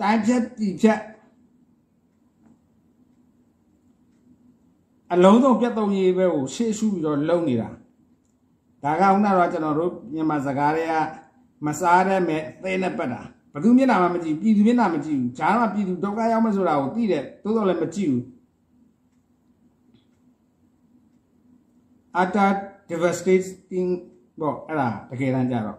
[0.00, 1.00] တိုင်းဖြတ်ပြည်ဖြတ်
[5.12, 7.68] အလုံးစုံပြတ်သုံးရေးပဲကိုရှေ့ရှုပြီးတော့လုံနေတာ
[8.82, 10.94] ဒါကခုနကတော့ကျွန်တော်တို့မြန်မာစကားတွေက
[11.66, 13.20] မစားတဲ့မဲ့သိနဲ့ပတ်တာ
[13.52, 18.24] ဘသူမျက်နှာမှမကြည့်ပြည်သူမျက်နှာမကြည့်ဘူးဂျားမှာပြည်သူဒုက္ခရောက်မှဆိုတာကိုသိတယ်သို့တော်လည်းမကြည့်ဘူး
[22.22, 22.50] utter
[22.88, 23.90] devastating
[24.40, 25.78] ပေါ့အဲ့ဒါတကယ်တမ်းကြတော့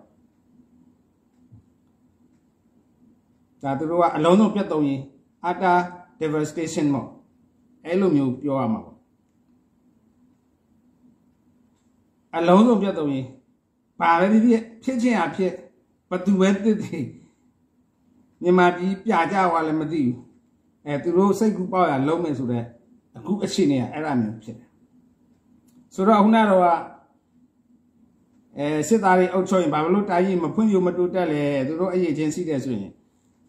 [3.63, 5.01] ဒါသူတို့ကအလုံးစုံပြတ်သုံးရင်
[5.49, 5.77] utter
[6.19, 7.07] devastation ပေါ့
[7.85, 8.98] အဲ့လိုမျိုးပြောရမှာပေါ့
[12.35, 13.27] အလုံးစုံပြတ်သုံးရင်
[13.99, 15.53] ဘာပဲဖြစ်ဖြစ်ဖြစ်ချင်းအဖြစ်
[16.09, 16.99] ဘသူပဲတစ်သိ
[18.41, 20.17] မြန်မာပြည်ပြကြွားလည်းမသိဘူး
[20.85, 22.65] အဲသူတို့စိတ်ကူးပေါက်ရလုံးမယ်ဆိုတော့
[23.17, 24.69] အခုအခြေအနေကအဲ့ဒါမျိုးဖြစ်တယ်
[25.95, 26.63] ဆိုတော့ခုနကတော့
[28.57, 32.91] အဲစစ်သားတွေအုပ်ချုပ်ရင်ဘာလို့တာကြီးမဖွင့်ပြမတိုးတက်လဲသူတို့အရေးချင်းစီးတယ်ဆိုရင်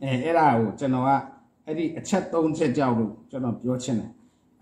[0.02, 1.10] အဲအဲ့ဒါကိုကျွန်တော်က
[1.66, 4.10] အဲ့ဒီအချက်၃ချက်ကြောက်လို့ကျွန်တော်ပြောချင်တယ်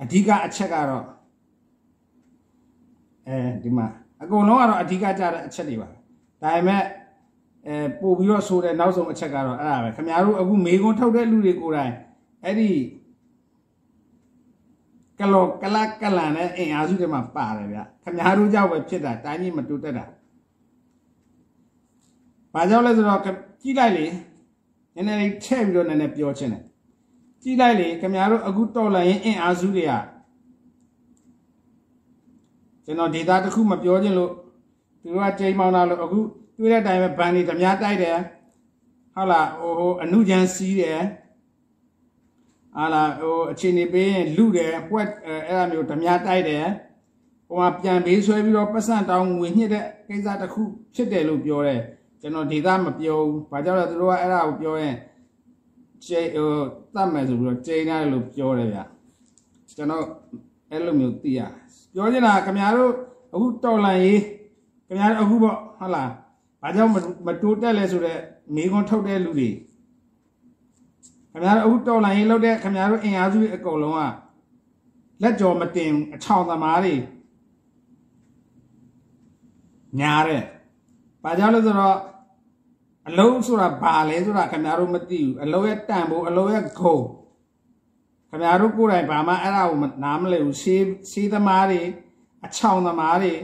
[0.02, 1.04] အဓိကအချက်ကတော့
[3.26, 3.86] အဲဒီမှာ
[4.22, 5.94] အကုန်လုံးကတော့အဓိကကြတဲ့အချက်တွေပါဒါ
[6.42, 6.82] ပေမဲ့
[7.66, 11.94] အဲပို့ပြီးတော့ဆိုတဲ့နောက်ဆုံးအချက်ကတော့အဲ့ဒါပဲခင်ဗျားတို့အခုမေကွန်းထုတ်တဲ့လူတွေကိုယ်တိုင်
[12.44, 12.70] အဲ့ဒီ
[15.18, 20.04] ကလောကလကလန်နဲ့အင်အားစုတွေမှာပါတယ်ဗျခင်ဗျားတို့ကြောက်ပဲဖြစ်တာတိုင်းကြီးမတူတက်တာ
[22.54, 24.06] ဘာကြောင့်လဲဆိုတော့ကြည့်လိုက်လေ
[24.94, 26.62] နည်းနည်းလေးထည့်ပြီးတော့နည်းနည်းပြောချင်တယ်
[27.42, 29.92] ကြည့်လိုက်လေခင်ဗျားတို့အခုတော်လန်ရင်အင်အားစုတွေက
[32.88, 34.32] ကျွန်တော်ဒေတာတစ်ခုမပြောချင်လို့
[35.02, 36.20] သူတို့ကချိန်မောင်းတာလို့အခု
[36.58, 38.18] တွေ့တဲ့အတိုင်းပဲဘန်တွေဓမြတိုက်တယ်
[39.14, 41.00] ဟုတ်လားဟိုဟိုအနုချမ်းစီးတယ်
[42.76, 46.66] ဟာလာဟိုအချိန်နေပေးရင်လူတယ်ပွက်အဲ့ဒါမျိုးဓမြတိုက်တယ်
[47.48, 50.62] ဟိုမှာပြန်ပေးဆွဲပြီးတော့ပတ်စံတောင်းငွေညှစ်တဲ့ကိစ္စတစ်ခု
[50.94, 51.80] ဖြစ်တယ်လို့ပြောတယ်
[52.20, 54.96] ကျွန်တော်ဒေသမပြောဘူးဘာကြောင့်လဲသူတို့ကအဲ့ဒါကိုပြောရင်
[56.04, 56.50] ကျိဟို
[56.94, 58.80] တတ်မယ်ဆိုပြီးတော့ကျိန်းရတယ်လို့ပြောတယ်ဗျ
[59.76, 60.04] ကျွန်တော်
[60.70, 61.40] အဲ့လိုမျိုးသိရ
[61.94, 62.92] ပြောချင်တာခင်ဗျားတို့
[63.34, 64.20] အခုတော်လန်ရေး
[64.86, 66.10] ခင်ဗျားတို့အခုပေါ့ဟုတ်လား
[66.62, 66.92] ဘာကြောင့်
[67.26, 68.20] မတိုးတက်လဲဆိုတော့
[68.54, 69.50] မိခွန်းထုတ်တဲ့လူတွေ
[71.30, 74.02] ခင်ဗျားတို့အခုတော်လန်ရေးလုပ်တဲ့ခင်ဗျားတို့အင်အားစုအကုန်လုံးက
[75.22, 76.94] လက်ကြော်မတင်အချောင်သမားတွေ
[80.00, 80.42] ညားတဲ့
[81.22, 81.98] ဘာကြောင့်လဲဆိုတော့
[83.08, 86.96] အလုံးဆိုတာဘာလဲဆိုတာခင်ဗျားတို့မသိဘူးအလုံးရဲ့တန်ဖို့အလုံးရဲ့ဂုံ
[88.30, 91.80] ခင်ဗျားတို့ကိုယ်တိုင်ဘာမှအဲ့ဒါကိုနားမလည်ဘူးရှေးရှေးသမားတွေ
[92.44, 93.34] အချောင်သမားတွေ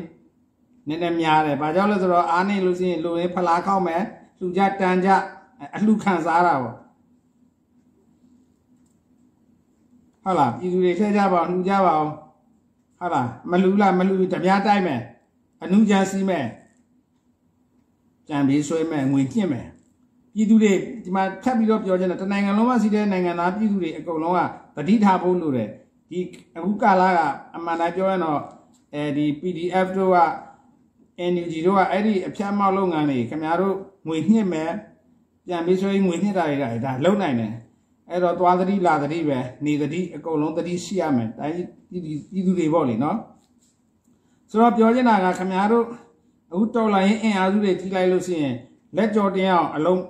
[0.89, 4.03] နည်းနည်းများတယ်ဘာကြောင့်လဲဆိုတော့အားနေလို့ရှိရင်လူရင်းဖလားခောက်မယ်
[4.41, 5.11] လူကြတန်ကြ
[5.75, 6.77] အလှခံစားတာပေါ့
[10.25, 12.13] ဟုတ်လားပြည်သူတွေထဲကြပါအောင်လှူကြပါအောင်
[12.99, 15.01] ဟုတ်လားမလူလားမလူဓမြတိုက်မယ်
[15.63, 16.47] အနုကြစီးမယ်
[18.29, 19.67] ကြံပြီးဆွဲမယ်ငွေညှစ်မယ်
[20.35, 20.73] ပြည်သူတွေ
[21.05, 24.41] ဒီမှာထပ်ပြီးတော့ပြောချင်တယ်တနိုင်ငံလုံးမှာရှိတဲ့နိုင်ငံသားပြည်သူတွေအကုန်လုံးက
[24.77, 25.69] တတိထားဖို့လိုတယ်
[26.11, 26.19] ဒီ
[26.57, 27.19] အခုကာလက
[27.57, 28.41] အမှန်တိုင်းပြောရင်တော့
[28.95, 30.19] အဲဒီ PDF တို့က
[31.33, 33.75] NUG တို့ကအဲ့ဒီအဖြတ်မောက်လုပ်ငန်းတွေခင်ဗျားတို့
[34.07, 34.71] ငွေညှစ်မယ်
[35.47, 37.53] ပြန်ပြီးဆွဲငွေညှစ်တာတွေဒါလုံနိုင်တယ်
[38.11, 41.57] အဲ့တော့သွားသတိလာသတိပဲနေသတိအကုန်လုံးသတိရှိရမယ်တိုင်း
[41.91, 43.17] ပြည်သူတွေပေါ့လေနော်
[44.51, 45.85] ဆိုတော့ပြောချင်တာကခင်ဗျားတို့
[46.53, 48.55] အခုတော်လာရင်အင်အားစုတွေကြီးလိုက်လို့ရှိရင်
[48.97, 50.01] လက်ကြော်တင်အောင်အလုံး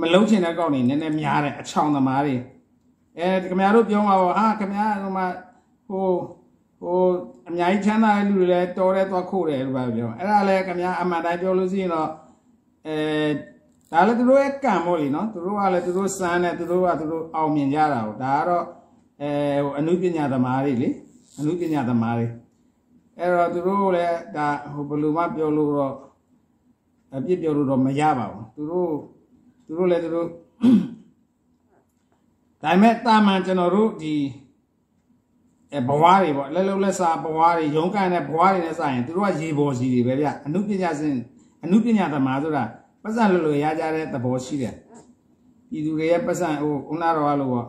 [0.00, 2.36] မလုံးချင်တဲ့ကောက်နေနည်းနည်းများတယ်အချောင်သမားတွေ
[3.18, 5.26] အဲခင်ဗျားတို့ပြောမှာပေါ့ဟာခင်ဗျားဟိုမှာ
[5.88, 6.06] ဟို
[6.80, 6.98] ဟို
[7.48, 12.08] အများကြီးချမ်းသာတဲ့လူတွေလည်းတော်တဲ့သွားခို့တယ်လို့ပြောအဲ့ဒါလည်းခင်ဗျားအမှန်တိုင်းပြောလို့ရှိရင်တော့
[12.86, 12.96] အဲ
[13.92, 18.64] ဒါလည်းသူတို့ရဲ့ကံပေါ့လေနော်သူတို့ကလည်းသူတို့စမ်းတယ်သူတို့ကသူတို့အောင်မြင်ကြတာဟုတ်ဒါကတော့
[19.20, 19.30] အဲ
[19.64, 20.88] ဟိုအနုပညာသမားတွေလေ
[21.38, 22.26] အနုပညာသမားတွေ
[23.18, 25.94] အဲ့တော့သူတို့လည်းဒါဟိုဘယ်လိုမှပြောလို့တော့
[27.16, 28.90] အပြစ်ပြောလို့တော့မရပါဘူးသူတို့
[29.66, 30.28] သူတို့လည်းသူတို့
[32.62, 34.14] ဒါပေမဲ့တာမန်ကျွန်တော်တို့ဒီ
[35.72, 41.16] အဲဘဝတွေပေါ့လက်လုံးလက်စားဘဝတွေရုံးကန်တဲ့ဘဝတွေနဲ့စရင်သူတို့ကရေပေါ်စီတွေပဲဗျအမှုပညာစဉ်
[41.64, 42.64] အမှုပညာသမားဆိုတာ
[43.02, 44.74] ပတ်စံလို့လို့ရကြတဲ့သဘောရှိတယ်
[45.70, 47.68] ပြည်သူတွေရဲ့ပတ်စံဟိုဦးနာတော်ကလို့ပေါ့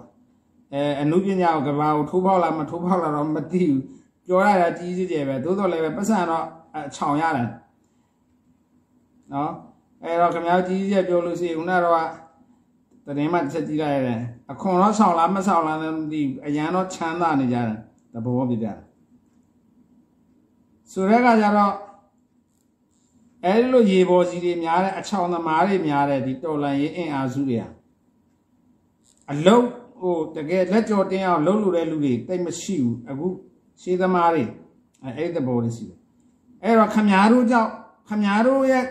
[0.73, 3.81] အဲအမှုပညာကိုကဘာကိုထိုးပေါက်လာမထိုးပေါက်လာတော့မသိဘူး
[4.25, 7.49] ပြောရတာကြီးကြီးကျယ်ပဲသို့တော်လည်းပဲပတ်စံတော့အချောင်ရတယ်
[9.33, 9.51] နော်
[10.03, 11.95] အဲ့တော့ခမ ्या ကြီးကြီးကျယ်ပြောလို့ရှိရင်ဦးနာတော်
[13.05, 17.79] ကတရင်မှတစ်ချက်ကြည့်လိုက်ရတယ်အခွန်တော့ဆောင်လားမဆောင်လားလည်းမသိဘူးအရန်တော့ချမ်းသာနေကြတယ်
[18.13, 18.67] သဘောပြပြ
[20.91, 21.73] ဆိုတဲ့ကကြတော့
[23.45, 27.69] အဲဒီလိုရေပေါ်စီတွေများတဲ့အချောင်သမားတွေများတဲ့ဒီတော်လန်ရေးအင်အားစုတွေဟာ
[29.31, 29.65] အလုံး
[29.99, 33.27] ဟိုတကယ်လက်ကြော်တင်းအောင်လှုပ်လို့တဲ့လူတွေတိတ်မရှိဘူးအခု
[33.81, 34.43] ရှေးသမားတွေ
[35.03, 35.97] အဲအဲ့ဒီဘောတွေရှိတယ်
[36.63, 37.71] အဲ့တော့ခမားတို့ကြောင့်
[38.09, 38.83] ခမားတို့ရဲ့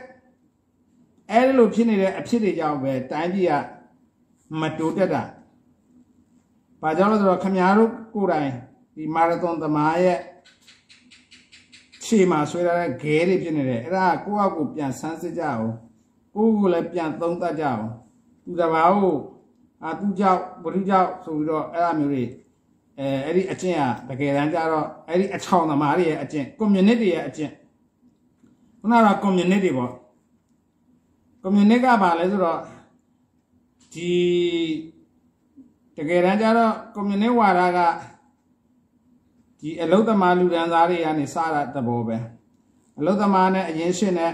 [1.30, 3.52] အဲ့ဒီလိုဖြစ်နေတဲ့အဖြစ်တွေကြောင့်ပဲတိုင်းပြည်က
[4.60, 5.22] မတိုးတက်တာ။
[6.82, 8.50] ဘာကြောင့်လဲဆိုတော့ခမားတို့ကိုယ်တိုင်
[8.96, 10.18] ဒီမာရသွန်သမားရဲ့
[12.04, 15.66] ခြေမှာဆွဲထားတဲ့ဂဲတွေဖြစ်နေတယ်အဲ့ဒါကိုယ့်အကူပြန်ဆန်းစစ်ကြအောင်
[16.34, 17.84] ကိုယ့်ကိုယ်လည်းပြန်သုံးသပ်ကြအောင်
[18.44, 19.16] သူတစ်ပါးကို
[19.82, 22.24] အာသူကြောက်ဘုရုကြောက်ဆိုပြီးတော့အဲ့အမျိုးတွေ
[22.98, 27.52] အဲအဲ့ဒီအကျင့်ကတကယ်တမ်းကျတော့အဲ့ဒီအချောင်သမားတွေရဲ့အကျင့် community ရဲ့အကျင့်
[28.80, 29.92] ခုနက community ပေါ့
[31.44, 32.58] community ကဘာလဲဆိုတော့
[33.92, 34.10] ဒီ
[35.96, 37.78] တကယ်တမ်းကျတော့ community ဝါဒက
[39.60, 42.16] ဒီအလုသမားလူဒန်းသားတွေကနေစတာတဘောပဲ
[42.98, 44.32] အလုသမားနဲ့အရင်ရှင်းနဲ့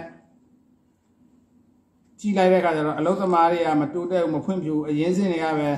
[2.20, 5.70] ကြည့်လိုက်တဲ့အခါကျတော့အလုသမားတွေကမတိုးတက်ဘူးမဖွံ့ဖြိုးအရင်စင်းတွေကပဲ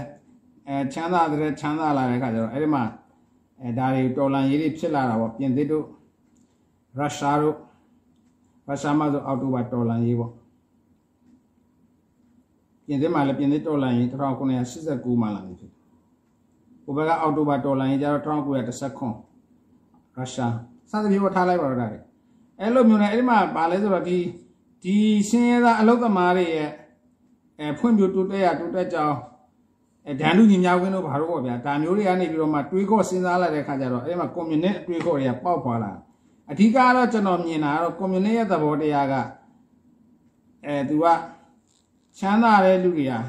[0.68, 2.82] အဲချမ်းသာတဲ့ချမ်းသာလာတဲ့အခါကျတော့အဲ့ဒီမှာ
[3.60, 5.86] အဲဒါတွေတော်လန်ရေးတွေဖြစ်လာတာပေါ့ပြင်သစ်တို့
[6.98, 7.56] ရုရှားတို့
[8.66, 10.32] ရုရှားမှာဆိုအောက်တိုဘာတော်လန်ရေးပေါ့
[12.92, 14.06] ပြင်သစ်မှာလည်းပြင်သစ်တော်လန်ရေး
[14.62, 15.70] 1989မှာလာနေဖြစ်
[16.84, 20.54] ဟိုဘက်ကအောက်တိုဘာတော်လန်ရေးကျတော့1919ရုရှား
[20.90, 21.98] စသဖြင့်ထားလိုက်ပါတော့ဒါတွေ
[22.60, 24.18] အဲ့လိုမျိုးနဲ့အဲ့ဒီမှာဗာလဲဆိုတော့ဒီ
[24.82, 24.96] ဒီ
[25.30, 26.70] စင်းရဲသားအလုသမားတွေရဲ့
[27.58, 29.16] အဲဖွံ့ဖြိုးတိုးတက်ရတိုးတက်ကြောင်း
[30.06, 35.92] အဲဒန်လူညီများဝင်းတို့ဘာလို့ပေါ့ဗျာဒါမျိုးတွေကနေပြီးတော့မှတွေးခေါ်စဉ်းစားလာတဲ့ခါကျတော့အဲ့ဒီမှာ community တွေးခေါ်တွေကပေါက်ဖွာလာ
[36.50, 39.14] အဓိကတော့ကျွန်တော်မြင်တာကတော့ community ရဲ့သဘောတရားက
[40.66, 41.06] အဲသူက
[42.18, 43.20] ချမ်းသာတဲ့လူတွေဟာ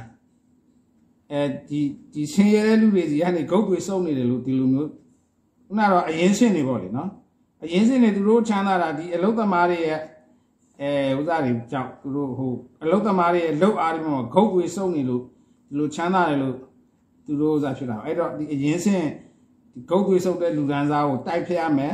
[1.32, 1.82] အဲဒီ
[2.14, 4.90] ဒီဆင်းရဲတဲ့လူတွေစီကနေဂုတ်တွေစုပ်နေတယ်လို့ဒီလိုမျိုး
[5.68, 7.10] ခုနကတော့အရင်ရှင်းနေပေါ့လေနော်
[7.64, 10.00] အရင်ရှင်းနေသူတို့ချမ်းသာတာဒီအလုတ်သမားတွေရဲ့
[10.82, 16.56] အဲဥစားတွေကြောင့်သူတို့ဟိုအလုတ်သမားတွေရဲ့လှုပ်အားတွေမှာဂုတ်တွေစုပ်နေလို့ဒီလိုချမ်းသာတယ်လို့
[17.26, 19.08] သူတို့ဥစားဖြစ်တာအဲ့တော့ဒီအရင်ရှင်း
[19.74, 21.94] ဒီဂုတ်တွေစုပ်တဲ့လူဒန်းစားကိုတိုက်ဖျက်ရမယ်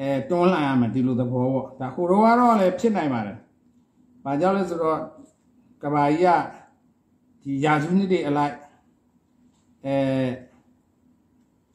[0.00, 3.36] အဲတွန်းလှန်ရမယ်ဒီလိုသဘောပေါ့ဒါဟိုတော့ကတော့လည်းဖြစ်နိုင်ပါတယ်
[4.24, 4.98] ဘာကြောင့်လဲဆိုတော့
[5.82, 6.28] ကဘာကြီးက
[7.42, 8.54] ဒီယာစုနှစ်တွေအလိုက်
[9.86, 9.96] အဲ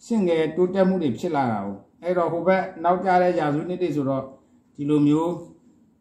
[0.05, 1.69] စင်ငယ်တိုးတက်မှုတွေဖြစ်လာတာ哦
[2.03, 4.23] အဲ့တော့ဟိုဘက်နောက်ကြတဲ့ယာစုနှစ်တွေဆိုတော့
[4.75, 5.33] ဒီလိုမျိုး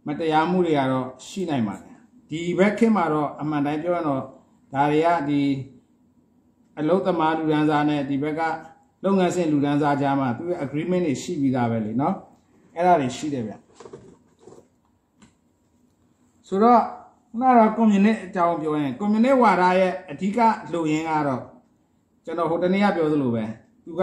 [0.07, 1.95] မတရားမှုတွေကတော့ရှိနိုင်ပါတယ်
[2.31, 4.23] ဒီဘက်ခင်မှာတော့အမှန်တိုင်းပြောရင်တော့
[4.73, 5.41] ဒါတွေကဒီ
[6.79, 8.41] အလုသမားလူဒန်းစားနဲ့ဒီဘက်က
[9.05, 12.15] လုပ်ငန်းစဉ်လူဒန်းစားကြားမှာသူရဲ့ agreement တွေရှိပြီးသားပဲလေနော်
[12.77, 13.55] အဲ့ဒါတွေရှိတယ်ဗျ
[16.49, 16.83] ဆိုတော့
[17.31, 20.39] ခုနကတော့ community အကြောင်းပြောရင် community ဝါဒရဲ့အဓိက
[20.73, 21.43] လူရင်းကတော့
[22.25, 23.45] ကျွန်တော်ဟိုတနေ့ကပြောသလိုပဲ
[23.85, 24.03] သူက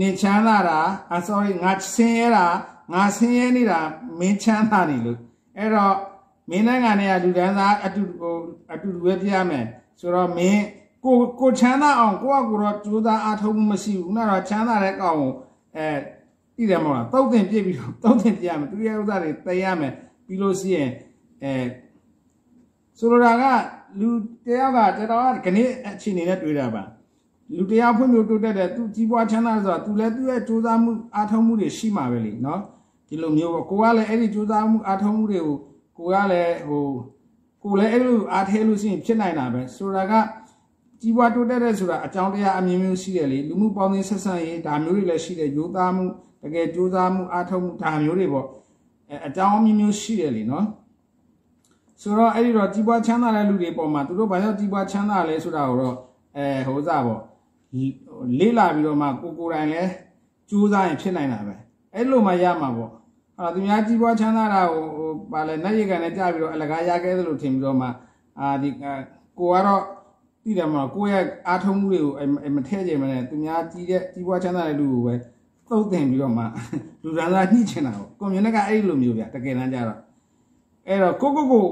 [0.00, 0.78] နေချမ်းသာတာ
[1.14, 2.46] ah sorry ငါဆင်းရဲတာ
[2.92, 3.80] ငါဆင်းရဲနေတာ
[4.18, 5.18] မင်းချမ်းသာနေလို့
[5.56, 5.94] အဲ့တော့
[6.50, 8.34] မင်းနိုင်ငံနဲ့လူဒန်းသားအတူဟို
[8.72, 9.64] အတူတူပဲပြရမယ်
[10.00, 10.62] ဆိုတော့မင်း
[11.04, 15.32] ကိုကိုချမ်းသာအောင်ကိုကကိုတော့ကြိုးစားအားထုတ်မှုမရှိဘူးခုနကတော့ချမ်းသာတဲ့ကောင်ကို
[15.76, 15.86] အဲ
[16.56, 19.92] ပြည်တယ်မဟုတ်လားတုတ်တင်ပြစ်ပြီးတော့တုတ်တင်ပြရမယ်သူရဲ့ဥစ္စာတွေသိရမယ်
[20.26, 20.90] ပြီးလို့ရှိရင်
[21.42, 21.52] အဲ
[22.98, 23.44] ဆိုလိုတာက
[24.00, 24.08] လူ
[24.46, 26.82] တယောက်ကကျွန်တော်ကခဏအခြေအနေနဲ့တွေ့တာပါ
[27.56, 32.60] လူတရားဖွံ့ဖြိုးတိုးတက်တဲ့သူကြီးပွားချမ်းသာဆိုတာသူလည်းသူ့ရဲ့စူးစမ်းမှုအားထုတ်မှုတွေရှိမှာပဲလေနော်
[33.08, 35.56] ဒီလိုမျိုးပေါ့ကိုကလည်းအဲ့ဒီစူးစမ်းမှုအားထုတ်မှုတွေကို
[35.98, 36.84] ကိုကလည်းဟို
[37.64, 40.12] ကိုလည်းအဲ့လိုအားထဲလို့ရှိရင်ဖြစ်နိုင်တာပဲဆိုတာက
[41.00, 46.04] ကြီးပွားတိုးတက်တဲ့ဆိုတာအကြောင်းတရားအမျိုးမျိုးရှိတယ်လေလူမှုပေါင်းသင်းဆက်ဆံရေးဒါမျိုးတွေလည်းရှိတယ်ယူသားမှု
[46.42, 48.46] တကယ်စူးစမ်းမှုအားထုတ်မှုဒါမျိုးတွေပေါ့
[49.10, 50.66] အဲအကြောင်းအမျိုးမျိုးရှိတယ်လေနော်
[52.00, 55.96] ဆိုတော့အဲ့ဒီတော့ကြီးပွားချမ်းသာတဲ့လူတွေပေါ်မှာသူတို့ဘာကြောင့်ကြီးပွားချမ်းသာလဲဆိုတာကိုတော့
[56.36, 57.20] အဲဟိုစားပေါ့
[58.38, 59.82] လေးလာပြီးတော့မှကိုကိုယ်တိုင်လဲ
[60.50, 61.54] ကြိုးစားရင်ဖြစ်နိုင်တာပဲ
[61.94, 62.90] အဲ့လိုမှရမှာပေါ့
[63.38, 67.88] ဟာသူများကြီးပွားချမ်းသာတာကိုဟိုပါလဲနတ်ရေကန်နဲ့ကြာပြီးတော့အလကားရခဲ့သလိုထင်ပြီးတော့မှ
[68.40, 69.82] အာဒီကိုကတော့
[70.44, 72.12] တည်တယ်မှာကိုယ့်ရဲ့အားထုတ်မှုတွေကို
[72.56, 75.14] မထည့်ခြင်းမနဲ့သူများကြီးတဲ့ကြီးပွားချမ်းသာတဲ့လူကိုပဲ
[75.68, 76.44] သုတ်တင်ပြီးတော့မှ
[77.04, 80.00] လူရန်သားညှိချင်တာပေါ့ကွန်မြူနစ်ကအဲ့လိုမျိုးဗျတကယ်တမ်းကျတော့
[80.88, 81.64] အဲ့တော့ကိုကိုကို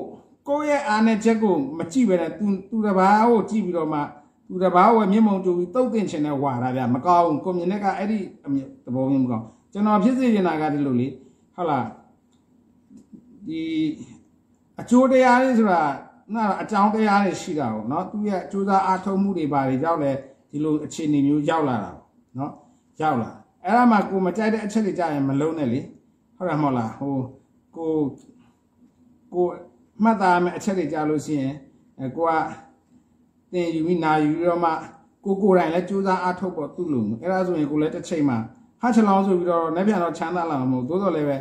[0.49, 4.01] ကိုရဲ့အားနဲ့ချက်ကိုမကြည့်ပဲနဲ့သူသူတစ်ပါးကိုကြည့်ပြီးတော့မှ
[4.49, 11.09] သူတစ်ပါးကိုမျက်မှောင်တူပြီးသုတ်တင်ချင်တဲ့ဝါတာဗျမကောင်းကွန်မြူနစ်ကအဲ့ဒီအမြသဘောမျိုးမကောင်းကျွန်တော်ဖြစ်စေချင်တာကဒီလိုလေ
[11.55, 11.87] ဟုတ်လား
[13.47, 13.63] ဒီ
[14.81, 15.81] အကျိုးတရားလေးဆိုတာ
[16.35, 20.13] နာအကြောင်းတရားတွေရှိတာပေါ့နော်သူရဲ့အကျိုးစားအားထုတ်မှုတွေပါတယ်ကြောက်လဲ
[20.51, 22.05] ဒီလိုအခြေအနေမျိုးရောက်လာတာပေါ့
[22.39, 22.53] နော်
[23.03, 23.31] ရောက်လာ
[23.65, 25.81] အဲ့ဒါမှကိုမကြိုက်တဲ့အချက်တွေကြာရင်မလုံးနဲ့လေ
[26.37, 27.15] ဟုတ်တယ်မဟုတ်လားဟို
[27.77, 27.93] ကို
[29.35, 29.47] ကို
[30.03, 31.55] မှတ်သားမယ်အချက်တွေကြာလို့ရှိရင်
[31.99, 32.33] အဲကိုက
[33.53, 34.71] တင်ယူပြီးနာယူပြီးတော့မှ
[35.25, 38.39] ကိုကိုယ်တိုင်လည်းစူးစမ်းအားထုတ်ဖို့သူ့လိုအဲ့ဒါဆိုရင်ကိုလည်းတစ်ချိန်မှာ
[38.81, 41.37] ဟာချလောင်းဆိုပြီးတော့လက်ပြန်တော့ချမ်းသာလာမှာမဟုတ်သို့တော်လည်းပဲ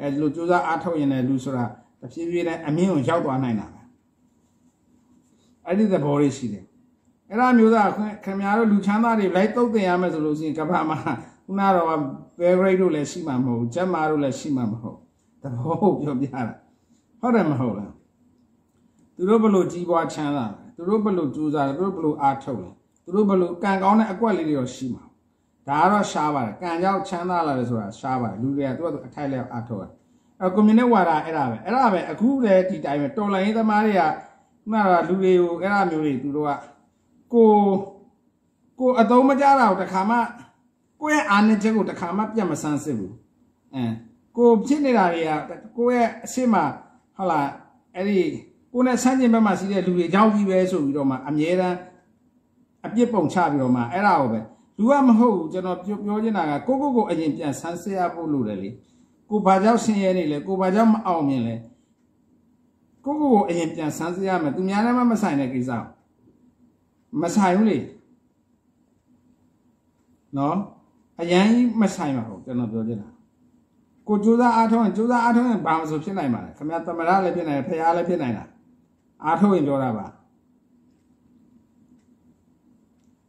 [0.00, 1.64] အဲဒီလိုစူးစမ်းအားထုတ်ရင်လည်းလူဆိုတာ
[2.00, 3.80] တဖြည်းဖြည်းနဲ့အမြင့်ကိုရောက်သွားနိုင်တာပဲ
[5.66, 6.64] အဲ့ဒီသဘောလေးရှိတယ်
[7.30, 7.88] အဲ့ဒါမျိုးသား
[8.24, 10.98] ခင်ဗျားတို့လူချမ်းသာတွေလိုက်တုတ်တင်ရမယ်ဆိုလို့ရှိရင်ကဘာမှာ
[11.44, 11.88] ခုနတော့
[12.40, 14.98] ဘယ်ဂရိတ်တို့လည်းရှိမှာမဟုတ်ဂျက်မာတို့လည်းရှိမှာမဟုတ်
[15.42, 16.42] သဘောကိုပြောပြတာ
[17.24, 17.92] ဟုတ်တယ်မဟုတ်လား
[19.16, 22.72] သူတို့ဘလို့ကြီးပွားချမ်းသာတယ်သူတို့ဘလို့ကြိုးစားတယ်သူတို့ဘလို့အားထုတ်တယ်
[23.04, 25.04] သူတို့ဘလို့ကံကောင်းတဲ့အကွက်လေးတွေတော့ရှိမှာ
[25.68, 29.90] ဒါကတော့ရှားပါတယ်ကံကြောက်ချမ်းသာလာတယ်ဆိုတာရှားပါတယ်လူတွေကသူကသူအထိုက်လက်အားထုတ်တယ်
[30.40, 34.02] အဲကွန်မြူနစ်ဝါဒအဲ့ဒါပဲအဲ့ဒါပဲအခုလည်းဒီတိုင်းပဲတော်လိုင်းရေးသမားတွေက
[34.62, 36.50] ခုနကလူတွေကိုအဲ့ဒါမျိုးတွေသူတို့က
[37.32, 37.48] ကို
[38.80, 40.16] ကိုအတုံးမကြတာကိုတခါမှ
[41.00, 43.14] ကိုယ့်ရဲ့အာဏာချက်ကိုတခါမှပြတ်မဆန်းစစ်ဘူး
[43.74, 43.84] အဲ
[44.36, 45.30] ကိုဖြစ်နေတာတွေက
[45.78, 46.54] ကိုယ့်ရဲ့အရှိမ
[47.16, 47.48] ဟုတ်လား
[47.94, 48.18] အဲ့ဒီ
[48.72, 51.76] ကိုနဲ့ဆန်းကျင်ဘက်မှာရှိတဲ့လူတွေကြောက်ကြီးပဲဆိုပြီးတော့မှအမြဲတမ်း
[52.86, 54.40] အပြစ်ပုံချပြီးတော့မှအဲ့ဒါကိုပဲ
[54.78, 58.70] လူကမဟုတ်ဘူးကျွန်တော်ပြောပြောချင်တာကကိုကိုကိုအရင်ပြန်ဆန်းစစ်ရဖို့လိုတယ်လေ
[59.30, 61.54] ကိုဘာကြောင့်ဆင်းရဲနေလဲကိုဘာကြောင့်မအောင်မြင်လဲ
[63.04, 65.70] ကိုကိုကိုအရင်ပြန်ဆန်းစစ်ရမယ်သူများလည်းမဆိုင်တဲ့ကိစ္စ
[67.22, 67.78] မဆိုင်ဘူးလေ
[70.36, 70.56] နော်
[71.20, 73.08] အရန်ကြီးမဆိုင်ပါဘူးကျွန်တော်ပြောချင်တာ
[74.08, 78.44] ကိုကြိုးစားအားထုတ်ရင်ကြိုးစားအားထုတ်ရင်ဘာမှမဆိုဖြစ်နိုင်ပါနဲ့ခင်ဗျာသမရလည်းဖြစ်နိုင်တယ်ဖရားလည်းဖြစ်နိုင်တာ
[79.24, 80.06] အားထုတ်ရင်ပြောတာပါ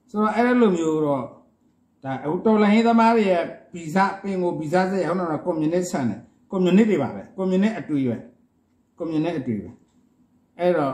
[0.09, 1.23] ဆိုတော့အဲ့လိုမျိုးတော့
[2.03, 8.17] ဒါအခုတော်လိုင်းသမားတွေရဲ့ဗီဇပင်ကိုဗီဇစက်ရောက်တော့ကွန်မြူနစ်ဆန်တယ်ကွန်မြူနစ်တွေပါပဲကွန်မြူနစ်အတွေ့ပဲ
[8.97, 9.69] ကွန်မြူနစ်အတွေ့ပဲ
[10.59, 10.93] အဲ့တော့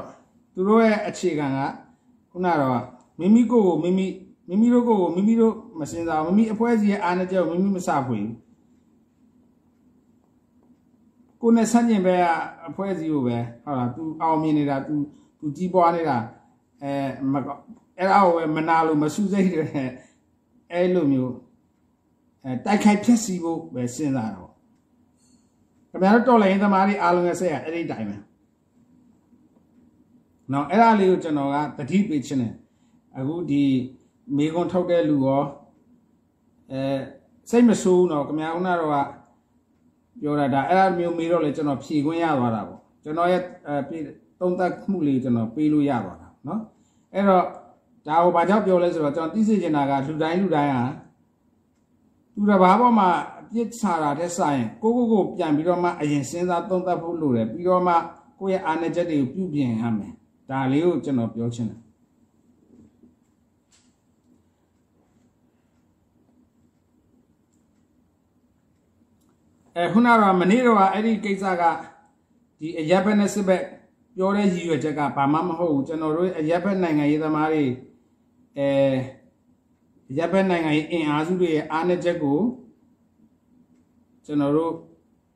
[0.53, 1.59] သူတို့ရဲ့အခြေခံက
[2.31, 2.83] ခုနတော့
[3.19, 4.07] မိမိကိုယ်ကိုမိမိ
[4.47, 8.31] မိမိတို့ကိုယ်ကိုမိမိတို့မစင်စားမိမိအဖွဲ့အစည်းရဲ့အားနဲ့ကြောက်မိမိမစဖွေဘူး
[11.40, 12.22] ကိုနဲ့ဆန့်ကျင်ဘက်
[12.68, 14.94] အဖွဲ့အစည်းကိုပဲဟုတ်လား तू အောင်မြင်နေတာ तू
[15.38, 16.16] तू ကြီးပွားနေတာ
[16.82, 16.92] အဲ
[17.98, 19.90] အဲ့ဒါကိုပဲမနာလို့မဆူစိတ်တယ်
[20.72, 21.34] အဲ့လိုမျိုး
[22.44, 24.50] အဲတိုက်ခိုက်ဖြစ်စီဖို့ပဲစဉ်းစားတော့
[25.90, 28.16] ခင်ဗျားတို့တော်လိုင်းသမားတွေအားလုံးရဲ့ဆက်ရအဲ့ဒီတိုင်းပဲ
[30.52, 32.54] နော်အဲ့ဒါလေးကိုကျွန်တော်ကတတိပေးခြင်းတယ်
[33.16, 33.62] အခုဒီ
[34.36, 35.44] မေကွန်ထုတ်တဲ့လူရော
[36.72, 36.82] အဲ
[37.50, 38.96] စိတ်မဆိုးတော့ခင်ဗျားခုနတော့က
[40.20, 43.98] ပြောတာဒါအဲ့ဒါမျိုးမေးတော့လေကျွန်တော်ဖြေခွင့်ရသွားတာပေါ့ကျွန်တော်ရဲ့အဲ
[44.40, 46.60] သုံးသပ်မှုလေးကျွန်တော်ပေးလို့ရသွားတာเนาะ
[47.14, 47.44] အဲ့တော့
[48.08, 50.84] ဒါကိုဘာကြောင့်ပြောလဲဆိုတော့ကျွန်တော်သိစေချင်တာကလူတိုင်းလူတိုင်းဟာ
[52.34, 53.08] သူတစ်ပါးပေါ်မှာ
[53.40, 57.94] အပြစ်ချတာတဲ့ဆိုင်ကိုကိုကိုပြန်ပြီးတော့မှအရင်စဉ်းစားသုံးသပ်ဖို့လိုတယ်ပြီးတော့မှ
[58.40, 60.12] ကိုယ့်ရဲ့အာဏာချက်တွေကိုပြုပြင်ရမယ်
[60.50, 61.80] ဒါလေးကိုကျွန်တော်ပြောချင်တယ်
[69.77, 71.63] အဲခုနကမနေ့တော့အဲ့ဒီကိစ္စက
[72.59, 73.63] ဒီအရက်ဘက်နဲ့စစ်ဘက်
[74.17, 77.63] ပြောတဲ့ရည်ရွယ်ချက်ကဘာမှမဟုတ်ဘူးကျွန်တော်တို့အရက်ဘက်နိုင်ငံရေးသမားတွေ
[78.57, 78.67] အဲ
[80.11, 82.39] အရက်ဘက်နိုင်ငံရေးအင်အားစုတွေရဲ့အားနည်းချက်ကို
[84.25, 84.71] ကျွန်တော်တို့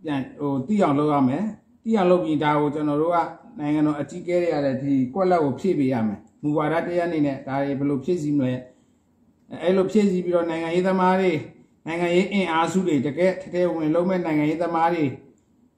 [0.04, 1.44] ပြန်ဟိုသိအောင်လုပ်ရမယ်
[1.84, 3.18] သိအောင်လုပ်ပြီးဒါကိုကျွန်တော်တို့က
[3.60, 8.54] နိုင်ငံတော်အကြီးအကဲတွေရတဲ့ဒီကွက်လက်ကိုဖြည့်ပေးရမယ်မူဝါဒတရားအနေနဲ့ဒါတွေဘယ်လိုဖြည့်စည်းမလဲ
[9.64, 11.32] အဲလိုဖြည့်စည်းပြီးတော့နိုင်ငံရေးသမားတွေ
[11.86, 15.06] နိုင်ငံရေးအင်အားစုတွေတကယ်ထထဲဝင်လုံးမဲ့နိုင်ငံရေးသမားတွေ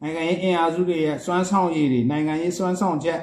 [0.01, 3.21] နိုင်ငံရေးအင်အားစုတွေရဲ့စွမ်းဆောင်ရည်တွေနိုင်ငံရေးစွမ်းဆောင်ချက်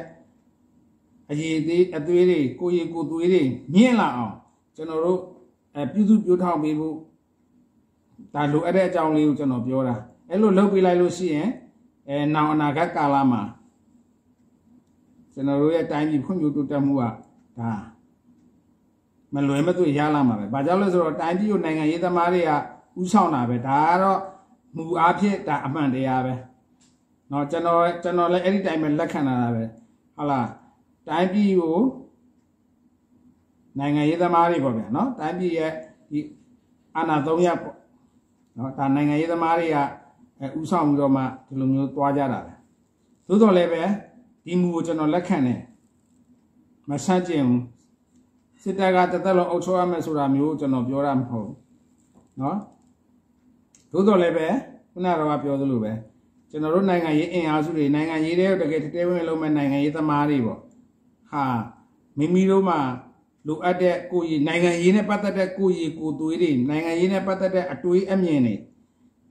[1.30, 3.42] အရေးသေးအသွေးတွေကိုရည်ကိုသွေးတွေ
[3.74, 4.34] မြင့်လာအောင်
[4.76, 5.20] ကျွန်တော်တို့
[5.74, 6.96] အဲပြုစုပြောထောင်ပေးဖို့
[8.34, 9.94] ဒါလိုအပ်တဲ့အကြောင်းလေးကိုကျွန်တော်ပြောတာ
[10.30, 11.48] အဲ့လိုလုပ်ပေးလိုက်လို့ရှိရင်
[12.08, 13.42] အဲနောင်အနာဂတ်ကာလမှာ
[15.32, 17.02] ကျွန်တော်တို့ရဲ့တိုင်းပြည်ဖွံ့ဖြိုးတိုးတက်မှုက
[17.58, 17.72] ဒါ
[19.34, 22.50] မလွယ်မသွေရလာမှာပဲ။ဘာကြောင့်လဲဆိုတော့တိုင်းပြည်ကိုနိုင်ငံရေးသမားတွေက
[23.01, 24.19] ဥဆောင်တာပဲဒါကတော့
[24.75, 26.33] မူအားဖြင့်ဒါအမှန်တရားပဲ
[27.29, 29.63] เนาะကျွန်တော်ကျွန်တော်လည်းအဲ့ဒီတိုင်းပဲလက်ခံလာတာပဲ
[30.17, 30.47] ဟုတ်လား
[31.07, 31.77] တိုင်းပြည်ကို
[33.79, 35.71] နိုင်ငံရေးသမားတွေပေါ့ဗျာเนาะတိုင်းပြည်ရဲ့
[36.11, 36.19] ဒီ
[36.95, 37.75] အာဏာသုံးရပ်ပေါ့
[38.55, 39.77] เนาะဒါနိုင်ငံရေးသမားတွေက
[40.39, 42.53] အဲဥဆောင်ပြီးတော့မှဒီလိုမျိုးသွားကြတာပဲ
[43.27, 43.83] သို့တော်လည်းပဲ
[44.45, 45.61] ဒီမူကိုကျွန်တော်လက်ခံတယ်
[46.89, 47.63] မဆန့်ကျင်ဘူး
[48.61, 51.57] စစ်တပ်ကတသက်လုံးအုပ်ချုပ်ရမယ်ဆိုတာမျိုးကျွန်တော်ပြောတာမဟုတ်ဘူး
[52.39, 52.55] เนาะ
[53.94, 54.46] သို့တော်လည်းပဲ
[54.92, 55.92] ခုနကတော့ပြောသလိုပဲ
[56.50, 60.60] ကျွန်တော်တို့နိုင်ငံရေးအင်အားစုတွေနိုင်ငံရေးတွေတကယ်တဲဝင်လုံးမဲ့နိုင်ငံရေးသမားတွေပေါ့
[61.30, 61.44] ဟာ
[62.18, 62.78] မိမိတို့မှာ
[63.46, 68.54] လိုအပ်တဲ့ကိုယ်ရည်နိုင်ငံရေးနဲ့ပတ်သက်တဲ့ကိုယ်ရည်ကိုယ်သွေးတွေနိုင်ငံရေးနဲ့ပတ်သက်တဲ့အတွေးအမြင်တွေ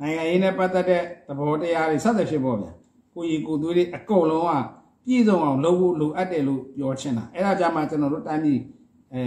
[0.01, 2.71] နိုင်ငံရေးနဲ့ပတ်သက်တဲ့သဘောတရားတွေစသဖြင့်ပေါ့ဗျာ
[3.15, 4.51] ကိုယ်ရည်ကိုယ်သွေးတွေအကုန်လုံးက
[5.05, 8.59] ပြည့်စုံအောင်လုပ်ဖို့လိုအပ်တယ်လို့ပြောချင်တာအဲ့ဒါကြမှာကျွန်တော်တို့တိုင်းပြည်
[9.13, 9.23] အဲ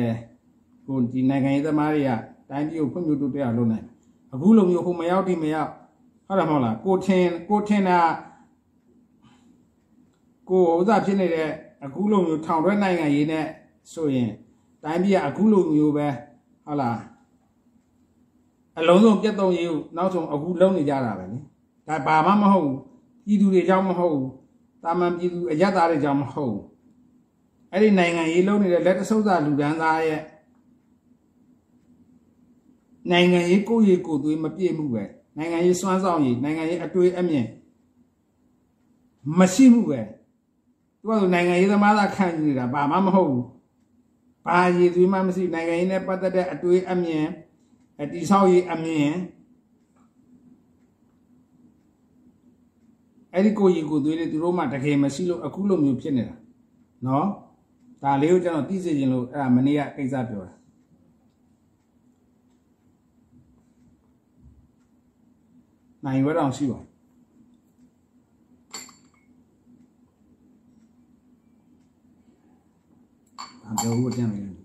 [0.87, 2.11] ဟိုဒီနိုင်ငံရေးသမားတွေက
[2.51, 3.87] တိုင်းပြည်ကိုဖွံ့ဖြိုးတိုးတက်အောင်လုပ်နိုင်
[4.35, 5.71] အခုလိုမျိုးဟိုမရောက်ဒီမရောက်
[6.27, 8.01] ဟုတ်တယ်မဟုတ်လားကိုထင်ကိုထင်တာ
[10.49, 11.51] ကိုဥစားဖြစ်နေတဲ့
[11.85, 13.47] အခုလိုမျိုးထောင်ရွက်နိုင်ငံရေးနဲ့
[13.93, 14.31] ဆိုရင်
[14.83, 16.09] တိုင်းပြည်ကအခုလိုမျိုးပဲ
[16.67, 16.99] ဟုတ်လား
[18.79, 21.39] အလုံးစုံပြတ်သုံးရေးကိုနောက်ဆုံးအခုလုံးနေကြတာပဲလေ
[21.89, 22.79] ဒါဘာမှမဟုတ်ဘူး
[23.27, 24.31] ပြည်သူတွေကြောင့်မဟုတ်ဘူး
[24.85, 26.65] တာမန်ပြည်သူအရက်သားတွေကြောင့်မဟုတ်ဘူး
[27.73, 30.21] အဲ့ဒီနိုင်ငံရေးလုံးနေတဲ့လက်တဆုပ်စာလူဒန်းသားရဲ့
[33.11, 35.05] နိုင်ငံရေးကိုယ့်ရေးကိုယ်သွေးမပြည့်မှုပဲ
[35.37, 37.47] နိုင်ငံရေးစွမ်းဆောင်ရည်နိုင်ငံရေးအတွေ့အမြင်
[39.39, 40.01] မရှိမှုပဲ
[41.01, 43.47] သူကနိုင်ငံရေးသမားသာခံယူနေတာဘာမှမဟုတ်ဘူး
[44.47, 47.27] ဘာရည်သွေးမှမရှိနိုင်ငံရေးနဲ့ပတ်သက်တဲ့အတွေ့အမြင်
[48.01, 49.11] အတိဆောက်ရေးအမြင်
[53.33, 56.37] အဲ့ဒီကိုကြီးကိုသွေးတွေသူတို့မှတကယ်မရှိလို့အခုလိုမျိုးဖြစ်နေတာ
[57.07, 57.27] နော်
[58.03, 60.53] ဒါလေးကိုကျွန်တော်သိစေချင်လို့အဲ့ဒါမနေ့ကကိစ္စပြောတာ
[66.07, 66.81] နိုင်ဝဲတောင်ရှိပါ
[73.71, 74.57] အပြောဖို့တန်းနေတယ်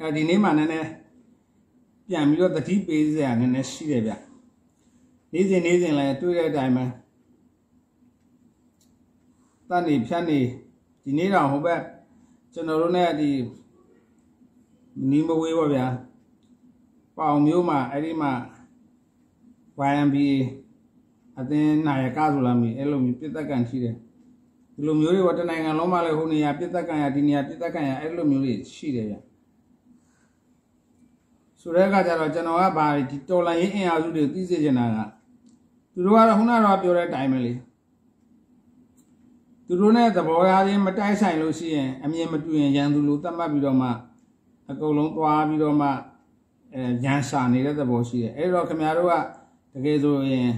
[0.00, 0.88] အဲဒီနေ့မှနည်းနည်း
[2.08, 4.12] ပြန်ပြီးတော့တတိပေးစရာနည်းနည်းရှိတယ်ဗျ
[5.32, 6.84] နေ့စဉ်နေ့စဉ်လည်းတွေ့တဲ့အတိုင်းပဲ
[9.68, 10.38] တန်နေဖြတ်နေ
[11.04, 11.80] ဒီနေ့တော့ဟိုဘက်
[12.52, 13.30] ကျွန်တော်တို့ ਨੇ ဒီ
[15.10, 15.86] နီးမဝေးပါဗျာ
[17.16, 18.32] ပေါင်မျိုးမှာအဲ့ဒီမှာ
[19.90, 20.36] YMBA
[21.40, 23.96] အသင်းနာယကဆိုလာမိအဲ့လိုမျိုးပြစ်သက်ကန်ရှိတယ်
[24.74, 29.16] ဒီလိုမျိုးတွေကတနိုင်ငံလုံးမှာလည်းဟိုနေရာပြစ်သက်ကန်ရဒီနေရာပြစ်သက်ကန်ရအဲ့လိုမျိုးတွေရှိတယ်ဗျ
[31.60, 34.98] ဆိုတဲ့အခါကျတော့ကျွန်တော်ကဘာဒီတော်လိုင်းရေးအင်အားစုတွေသိစေချင်တာက
[35.94, 37.52] သူတို့ကတော့ခုနကတော့ပြောတဲ့အတိုင်းပဲလေ
[39.66, 43.88] သူတို့နဲ့သဘောထားချင်းမတိုက်ဆိုင်လို့ရှိရင်အမြင်မတူရင်ရန်သူလိုသတ်မှတ်ပြီးတော့မှ
[44.70, 45.92] အကုန်လုံးသွားပြီးတော့မှအဲ
[47.04, 49.14] ရန်စာနေတဲ့သဘောရှိတယ်အဲ့တော့ခင်ဗျားတို့က
[49.74, 50.50] တကယ်ဆိုရင်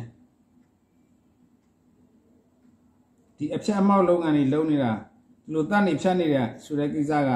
[3.36, 7.30] ဒီအဖြတ်အမောက်လုပ်ငန်းတွေလုပ်နေတာဒီလိုတတ်နေဖြတ်နေတာဆိုတဲ့ကိစ္စက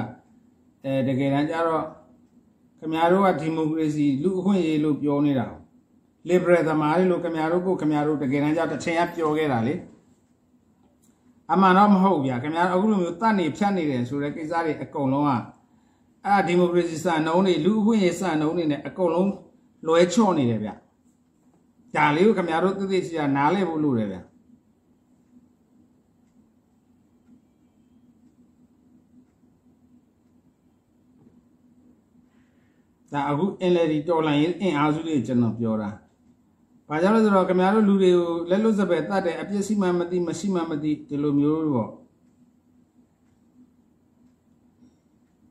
[0.84, 1.84] အဲတကယ်တမ်းကျတော့
[2.78, 5.46] ခင်ဗျားတို့ကဒီမိုကရေစီလူအခွင့်အရေးလို့ပြောနေတာ
[6.28, 9.74] liberal သမားတွေလို့ခင်ဗျားတို့ကိုခင်ဗျားတို့တကယ်တမ်းကျတစ်ချိန်ကပြောခဲ့တာလေ
[11.52, 15.30] အမှန်တော့မဟုတ်ဗျာခင်ဗျားအခုလိုမျိုးတတ်နေဖြတ်နေတယ်ဆိုတဲ့ကိစ္စတွေအကုန်လုံးက
[16.26, 19.30] အဲ့ဒီမိုကရေစီစံနှုန်းတွေလူအခွင့်အရေးစံနှုန်းတွေနဲ့အကုန်လုံး
[19.86, 20.70] လွဲချော့နေတယ်ဗျ
[21.96, 24.18] ဒါလေးကိုခင်ဗျားတို့သိသိချာချာနားလည်ဖို့လိုတယ်ဗျ
[33.12, 35.90] ဒါအခု NLD တော်လိုင်းရင်အင်အားစုတွေကျွန်တော်ပြောတာ။
[36.88, 41.90] ဘာကြောင့်လဲဆိုတော့ခင်ဗျားတို့လူတွေကိုလက်လွတ်စပယ်တတ်တယ်အပြစ်ရှိမှမသိမရှိမှမသိဒီလိုမျိုးပေါ့။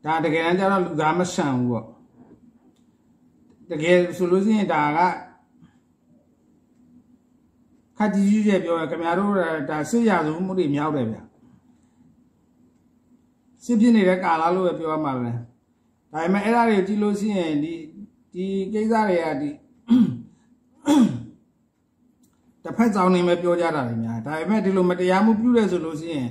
[0.05, 1.85] ဒါတကယ်တမ်းကျတော့လူသားမဆန်ဘူးပေါ့။
[3.69, 4.99] တကယ်ဆိုလို့ရှိရင်ဒါက
[7.97, 9.31] ခက်ကြီးကြီးပြောရခင်ဗျားတို့
[9.69, 11.17] ဒါစစ်ရစုမှုတွေမြောက်တယ်ဗျ။
[13.63, 15.31] စစ်ဖြစ်နေတဲ့ကာလလို့ပဲပြောရမှာပဲ။
[16.11, 17.73] ဒါပေမဲ့အဲ့ဒါတွေကြည့်လို့ရှိရင်ဒီ
[18.33, 19.49] ဒီကိစ္စတွေကဒီ
[22.63, 26.29] တစ်ဖက်ကြောင်းနေမဲ့ပြောကြတာတွေများဒါပေမဲ့ဒီလိုမတရားမှုပြုရဲဆိုလို့ရှိရင်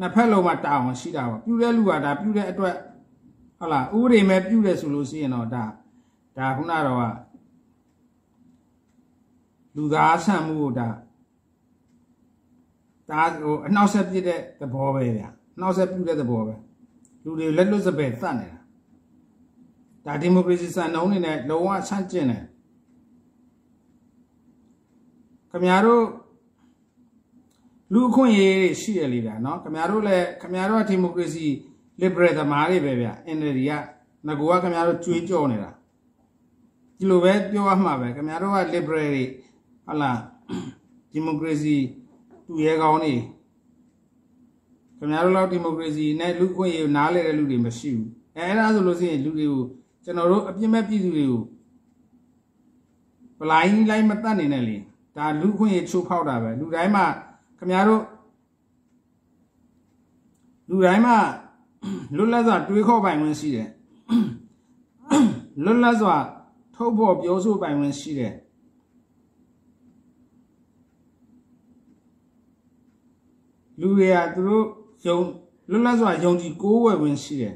[0.00, 2.74] နှစ်ဖက်လုံးမှာတာဝန်ရှိတာပါပြုတဲ့လူကဒါပြုတဲ့အတွက်
[3.63, 5.65] ဟုတ်လားဥပဒေမဲ့ပြုရဲဆိုလို့ရှိရင်တော့ဒါ
[6.37, 7.03] ဒါခုနတော့က
[9.75, 10.89] လူသားဆန့်မှုကိုဒါ
[13.09, 16.55] ဒါဟိုအနောက်ဆက်ပြစ်တဲ့သဘောပဲဗျာအနောက်ဆက်ပြုတဲ့သဘောပဲ
[17.23, 18.59] လူတွေလက်လွတ်စပယ်သတ်နေတာ
[20.05, 22.43] ဒါဒီမိုကရေစီစံနှုန်းတွေနဲ့လုံးဝဆန့်ကျင်တယ်
[25.51, 26.03] ခင်ဗျားတို့
[27.93, 31.47] လူအခွင့်အရေးရှိရလေဗျာเนาะခင်ဗျားတို့လည်းခင်ဗျားတို့ကဒီမိုကရေစီ
[32.00, 33.72] liberal သမားတွေပဲဗျာ NLD က
[34.26, 35.70] ငကူကခင်ဗျားတို့ကြွေးကြော်နေတာ
[36.96, 39.24] ဒီလိုပဲပြောရမှာပဲခင်ဗျားတို့က liberal တွေ
[39.86, 40.18] ဟုတ်လား
[41.12, 41.76] ဒီမိုကရေစီ
[42.46, 43.14] သူရဲကောင်းတွေ
[44.98, 49.62] ခင်ဗျားတို့လောက်ဒီမိုကရေစီနဲ့လူခွင့်ရေးနားလဲတဲ့လူတွေမရှိဘူးအဲအဲ့ဒါဆိုလို့ရှိရင်လူတွေကို
[50.04, 51.42] ကျွန်တော်တို့အပြစ်မဲ့ပြည်သူတွေကို
[53.38, 54.76] ပလိုင်းလိုက်မတတ်နေနဲ့လေ
[55.16, 57.04] ဒါလူခွင့်ရချိုးဖောက်တာပဲလူတိုင်းမှာ
[57.58, 58.02] ခင်ဗျားတို့
[60.70, 61.16] လူတိုင်းမှာ
[62.16, 63.68] လွတ်လပ်စွာတွေးခေါ်ပိုင်ခွင့်ရှိတယ်
[65.64, 66.16] လွတ်လပ်စွာ
[66.74, 68.34] ထုတ်ဖော်ပြောဆိုပိုင်ခွင့်ရှိတယ်
[73.80, 74.66] လူတွေကသူတို့
[75.06, 75.18] ယုံ
[75.70, 77.54] လွတ်လပ်စွာယုံကြည်ကိုးဝယ်ခွင့်ရှိတယ်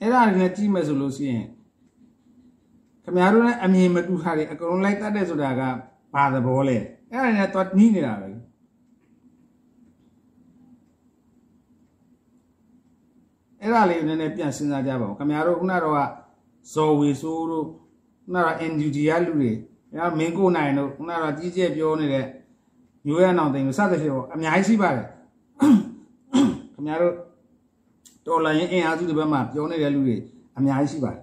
[0.00, 1.44] အဲ့ဒါတွေနဲ့ကြည့်မယ်ဆိုလို့ရှိရင်
[3.02, 5.62] ခင်ဗျားတို့နဲ့အမြင်မတူတာတွေအကုန်လုံးလိုက်တတ်တဲ့ဆိုတာက
[6.14, 6.76] ဘာသဘောလဲ
[7.12, 8.28] အဲ့ဒါနဲ့တော့နီးနေတာပဲ
[13.60, 16.00] အဲ့ဒါလေးနည်းနည်းပြန်စဉ်းစားကြပါဦးခင်ဗျားတို့ခုနတော့က
[16.74, 17.66] ဇော်ဝေဆိုးတို့
[18.24, 19.50] ခုနက NUG ရလူတွေ
[19.94, 22.26] အဲ့မင်းကိုနိုင်တို့ခုနကကြီးကျယ်ပြောနေတဲ့
[23.06, 25.06] မျိုးရအောင်တင်စသဖြင့်ပေါ့အများကြီးရှိပါတယ်
[26.74, 27.14] ခင်ဗျားတို့
[28.26, 30.16] တော်လိုင်းအင်အားစုတွေဘက်မှာပြောနေတဲ့လူတွေ
[30.58, 31.22] အများကြီးရှိပါတယ်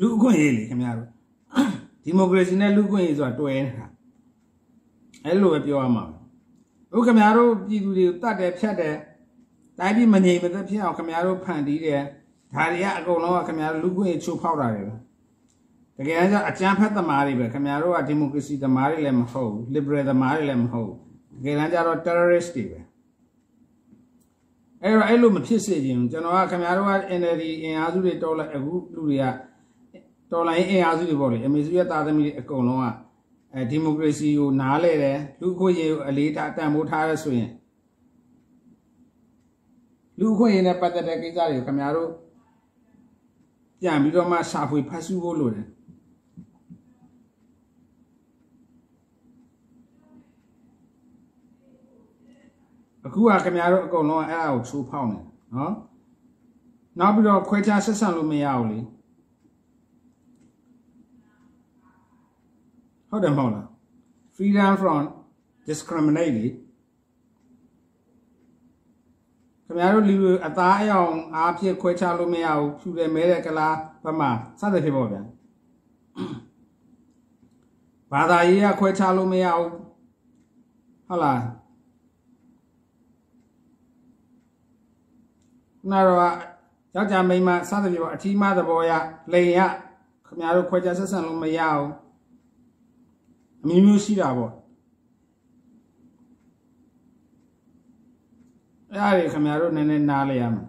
[0.00, 1.08] လူအခွင့်အရေးလေခင်ဗျားတို့
[2.04, 3.86] ဒီမိုကရေစီနဲ့လူ့အခွင့်အရေးဆိုတာတွဲနေတာ
[5.24, 6.04] အဲ့လိုပဲပြောရမှာ
[6.96, 8.96] ဥခင်ဗျားတို့ပြည်သူတွေကိုတတ်တယ်ဖြတ်တယ်
[9.78, 12.02] တိုင်းပြည်မငြိမ်မသက်ဖြစ်အောင်ခင်ဗျားတို့ဖန်တီးတယ်
[12.54, 14.94] ဒါတွေကအကုန်လုံးကခင်ဗျားတို့လူ့အခွင့်အရေးချိုးဖောက်တာတွေပဲ
[15.98, 20.98] တကယ်တမ်းကျအကြမ်းဖက်သမားတွေပဲခင်ဗျားတို့ကဒီမိုကရေစီသမားတွေလည်းမဟုတ်ဘူး liberal သမားတွေလည်းမဟုတ်ဘူး
[21.36, 22.80] တကယ်တမ်းကျတော့ terrorist တွေပဲ
[24.82, 29.24] အဲ့တော့အဲ့လိုမဖြစ်စေချင်ဘူးကျွန်တော်ကခင်ဗျားတို့က NLD အင်အားစုတွေတော်လိုက်အခုလူတွေက
[30.30, 32.86] တော်လိုင်းအင်အားစုတွေပေါ့လေအမေစုရဲ့တာသမီတွေအကုန်လုံးက
[33.54, 37.50] အဲဒီမိုကရေစီကိုနားလဲတယ်လူအခွင့်အရေးကိုအလေးထားတန်ဖိုးထားရဆိုရင်
[40.18, 42.10] လူအခွင့်အရေးနဲ့ပတ်သက်တဲ့ကိစ္စတွေကိုခင်ဗျားတို့
[43.80, 45.66] ပြန်ပြီးတော့မှရှာဖွေဖတ်ရှုဖို့လိုတယ်
[53.06, 55.20] အခုကခင်ဗျားတို့အကုန်လုံးအဲ့ဒါကိုချိုးဖောက်နေ
[55.54, 55.74] နော်
[56.98, 58.80] နောက်ပြီးတော့ခွဲခြားဆက်ဆံလို့မရဘူးလေ
[63.10, 63.66] ဟုတ်တယ်မဟုတ်လား
[64.34, 65.02] freedom from
[65.68, 66.46] discriminate လေ
[69.66, 74.30] ခင်ဗျားတို့လူအသားအယောင်အားဖြင့်ခွဲခြားလို့မရဘူးဖြူတယ်မဲတဲ့ကလားဘက်မှာ
[74.60, 75.22] စသဖြင့်ပေါ့ဗျာ
[78.12, 79.70] ဘာသာရေးကခွဲခြားလို့မရဘူး
[81.08, 81.40] ဟုတ်လား
[85.90, 86.20] နာတော့
[86.96, 88.92] ယောက်ျားမိန်းမစသဖြင့်ပေါ့အထီးမသဘောရ
[89.32, 89.60] လိန်ရ
[90.26, 92.05] ခင်ဗျားတို့ခွဲခြားဆက်ဆံလို့မရဘူး
[93.66, 94.52] အမျိုးမျိုးရှိတာပေါ့
[98.90, 100.68] အဲ့ဒါတွေခင်ဗျားတို့နည်းနည်းနားလဲရမယ်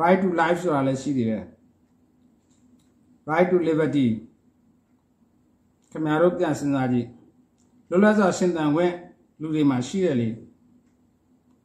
[0.00, 1.44] right to life ဆိုတာလည်းရှိသေးတယ်
[3.30, 4.06] right to liberty
[5.90, 7.08] ခင်ဗျားတို့ပြန်စဉ်းစားကြည့်
[7.88, 8.94] လွတ်လပ်စွာရှင်သန်ခွင့်
[9.40, 10.28] လူတွေမှာရှိတယ်လေ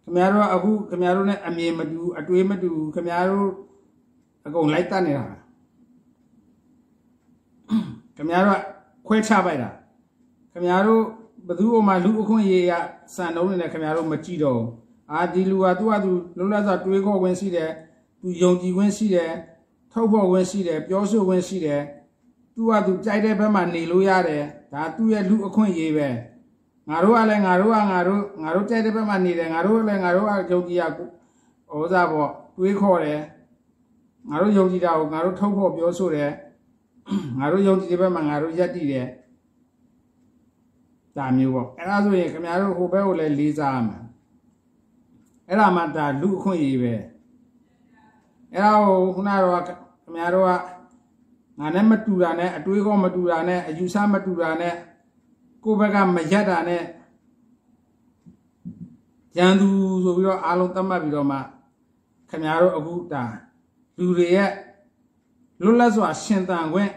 [0.03, 3.49] ခင်ဗျားတို့အခုခင်ဗျားတို့ ਨੇ အမြင်မတူအတွေးမတူခင်ဗျားတို့
[4.45, 5.25] အကုန်လိုက်တတ်နေတာ
[8.17, 8.61] ခင်ဗျားတို့
[9.07, 9.69] ခွဲချပိုက်တာ
[10.53, 11.03] ခင်ဗျားတို့
[11.47, 12.73] ဘသူ့အမှလူအခွင့်အရေးက
[13.15, 14.61] စံနှုံးနေတယ်ခင်ဗျားတို့မကြည့်တော့
[15.11, 17.71] အာဒီလူကသူ့ဟာသူလုံးလတ်စွာတွေးခေါ်ဝင်ရှိတယ်
[18.21, 19.31] သူယုံကြည်ဝင်ရှိတယ်
[19.91, 21.81] ထုတ်ဖော်ဝင်ရှိတယ်ပြောဆိုဝင်ရှိတယ်
[22.55, 24.43] သူကသူကြိုက်တဲ့ဘက်မှာနေလို့ရတယ်
[24.73, 26.07] ဒါသူ့ရဲ့လူအခွင့်အရေးပဲ
[26.89, 30.89] ငါတို့ကလည်းငါတို့ကငါတို့ငါတို့ကြိုက်တဲ့ဘက်မှာနေတယ်ငါတို့လည်းငါတို့ကယုံကြည်ရဩ
[31.91, 33.21] ဇာပေါ့တွေးခေါ်တယ်
[34.29, 36.31] ငါတို့ယုံကြည်တာကိုငါတို့ထုတ်ဖော်ပြောဆိုတယ်
[37.37, 39.07] ငါတို့ယုံကြည်တဲ့ဘက်မှာငါတို့ယက်တည်တယ်
[41.17, 43.99] ဒါမျိုးပေါ့အဲ့ဒါဆိုရင်ခင်ဗျားတို့ဟိုဘက်ကိုလည်းလေးစားရမှာ
[45.47, 46.93] အဲ့ဒါမှဒါလူအခွင့်အရေးပဲ
[48.53, 49.77] အဲ့ဒါကိုခုနကတော့ခင်
[50.15, 50.51] ဗျားတို့က
[51.59, 54.75] ငါနဲ့မတူတာနဲ့အတွေးကောမတူတာနဲ့အယူဆမတူတာနဲ့
[55.63, 56.83] ကိုယ့်ဘက်ကမရက်တာနဲ့
[59.37, 59.67] ရန်သူ
[60.03, 61.37] ဆိုပြီးတော့အားလုံးသတ်မှတ်ပြီးတော့မှ
[62.29, 63.23] ခင်ဗျားတို့အခုဒါ
[63.97, 64.51] လူတွေရဲ့
[65.61, 66.91] လွတ်လပ်စွာရှင်သန်ခွင့်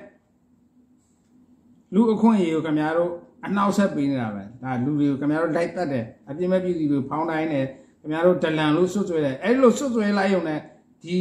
[1.94, 3.12] လူအခွင့်အရေးကိုခင်ဗျားတို့
[3.46, 7.66] အနှောက်ဆက်ပေးနေတာပဲဒါလူတွေကိုခင်ဗျားတို့လိုက်တတ်တယ်အပြင်းမဲ့ပြည်သူတွေဖောင်းတိုင်းတယ်
[8.00, 10.60] ခင်ဗျားတို့ဒလန်လို့ဆွတ်ဆွဲတယ်အဲ့လိုဆွတ်ဆွဲလိုက်ရုံနဲ့
[11.02, 11.18] ဒီ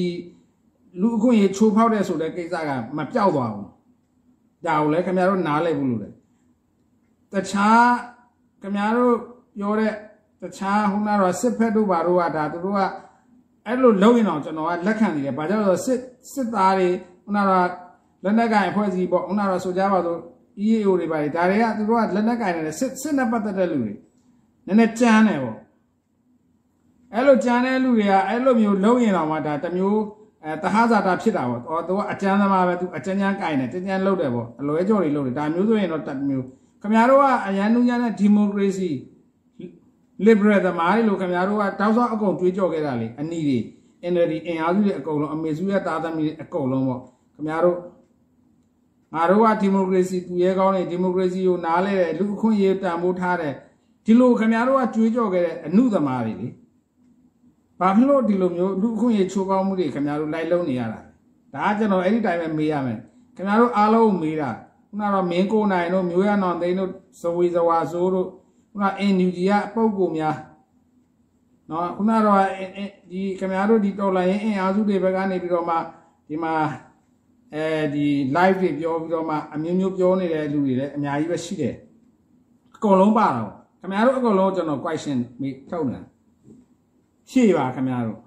[1.02, 3.68] လူအခွင့်အရေးချိုးဖောက်တဲ့ဆိုတဲ့ကိစ္စကမပြောက်သွားဘူး
[4.66, 6.10] ဒါကိုလည်းခင်ဗျားတို့နားလည်ဘူးလို့လေ
[7.34, 7.84] တခြား
[8.62, 9.16] ခင်ဗျားတို့
[9.58, 9.94] ပြောတဲ့
[10.42, 12.82] တခြားဟိုနာတော့စစ်ဖက်တို့ဘာတို့ကဒါသူတို့က
[13.66, 16.00] အဲ့လိုလုပ်ရင်တော့ကျွန်တော်ကလက်ခံနေတယ်ဘာကြောင့်လဲဆိုစစ်
[16.32, 16.90] စစ်သားတွေ
[17.30, 17.70] ဟိုနာတော့
[18.24, 20.20] လက်နက်ကင်အဖွဲ့အစည်းပေါ့ဟိုနာတော့ဆိုကြပါစို့
[20.66, 23.94] EAO တွေပါဒါတွေကသူတို့ကလက်နက်ကင်နေတဲ့စစ်စစ်နဲ့ပတ်သက်တဲ့လူတွေ
[24.68, 25.58] နည်းနည်းကြမ်းတယ်ပေါ့
[27.14, 30.02] အဲ့လိုကြမ်းတဲ့လူတွေကအဲ့လိုမျိုးလုပ်ရင်တော့မှဒါတမျိုး
[30.44, 36.46] အဲတဟဇာတာဖြစ်တာပေါ့တော့သူကအကျမ်းသမားပဲသူအကျမ်းကျမ်းကင်တယ်ကျမ်းကျမ်းလုပ်တယ်ပေါ့အလွဲကြော်တွေလုပ်တယ်ဒါမျိုးဆိုရင်တော့တမျိုး
[36.82, 38.90] ခင်ဗျားတို့ကအရန်နူးညာတဲ့ဒီမိုကရေစီ
[40.26, 43.60] liberal သမားတွေလို့ခင်ဗျားတို့ကတောက်ဆောက်အကုန်တွေးကြော်ခဲ့တာလေအနီးတွေ
[44.12, 47.02] NLD အင်အားစုတွေအကုန်လုံးအမေစုရဲ့သားသမီးတွေအကုန်လုံးပေါ့
[47.40, 47.78] ခင်ဗျားတို့
[49.14, 53.54] ငါတို့ကဒီမိုကရေစီသူရဲကောင်းနေဒီမိုကရေစီကိုနားလဲတယ်လူအခွင့်အရေးတန်ဖိုးထားတယ်
[54.06, 56.48] ဒီလိုခင်ဗျားတို့ကကြွေးကြော်ခဲ့တဲ့အမှုသမားတွေလေ
[57.80, 61.00] ဘာဖြစ်လို့ဒီလိုမျိုးလူအခွင့်အရေးချိုးဖောက်မှုတွေခင်ဗျားတို့လိုက်လုံးနေရတာ
[61.54, 62.98] ဒါကကျွန်တော်အဲ့ဒီတိုင်းပဲမေးရမယ်
[63.36, 64.50] ခင်ဗျားတို့အားလုံးမေးတာ
[64.90, 68.28] ခုနကတော့မင်းကိုနိုင်တို့မျိုးရနောင်သိန်းတို့ဇဝေဇဝါစိုးတို့
[68.72, 70.38] ခုနအင်နူဂျီကပုံကိုများ
[71.70, 72.44] နော်ခုနကတော့
[73.12, 75.76] ဒီခင်ဗျားတို့ဒီတော်လိုင်းရင်အင်အားစုတွေဘက်ကနေပြီးတော့မှ
[76.28, 76.54] ဒီမှာ
[77.56, 81.76] အဲဒီ live တွေပြောပြီးတော့မှအမျိုးမျိုးပြောနေတဲ့လူတွေလည်းအများကြီးပဲရှိတယ်
[82.76, 86.02] အကုန်လုံးပါတော့ခင်ဗျားတို့အကုန်လုံးကျွန်တော် question မေးထုတ်နေတာ
[87.32, 88.20] ရှေ့ပါခင်ဗျားတို့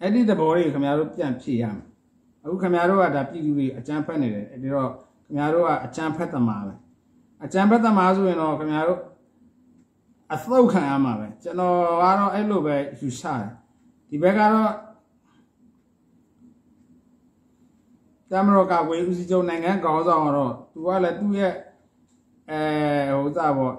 [0.00, 1.84] အဲ့ဒီသဘောလေးခင်ဗျားတို့ပြန်ဖြေရမယ်
[2.42, 4.90] အခုခင်ဗျားတို့ကဒါပြည်သူတွေအကြမ်းဖက်နေတယ်အဲ့ဒီတော့
[5.26, 6.74] ခင်ဗျားတို့ကအကြမ်းဖက်သမားပဲ
[7.44, 9.00] အကြမ်းဖက်သမားဆိုရင်တော့ခင်ဗျားတို့
[10.32, 13.50] အသုတ်ခံရမှာပဲကျွန်တော်ကတော့အဲ့လိုပဲယူဆတယ်
[14.08, 14.72] ဒီဘက်ကတော့
[18.30, 21.54] တမရောကဝေဦးစီချုပ်နိုင်ငံကောင်းဆောင်တော့သူကလည်းသူ့ရဲ့
[22.50, 23.74] အဲဟိုသားပေါ့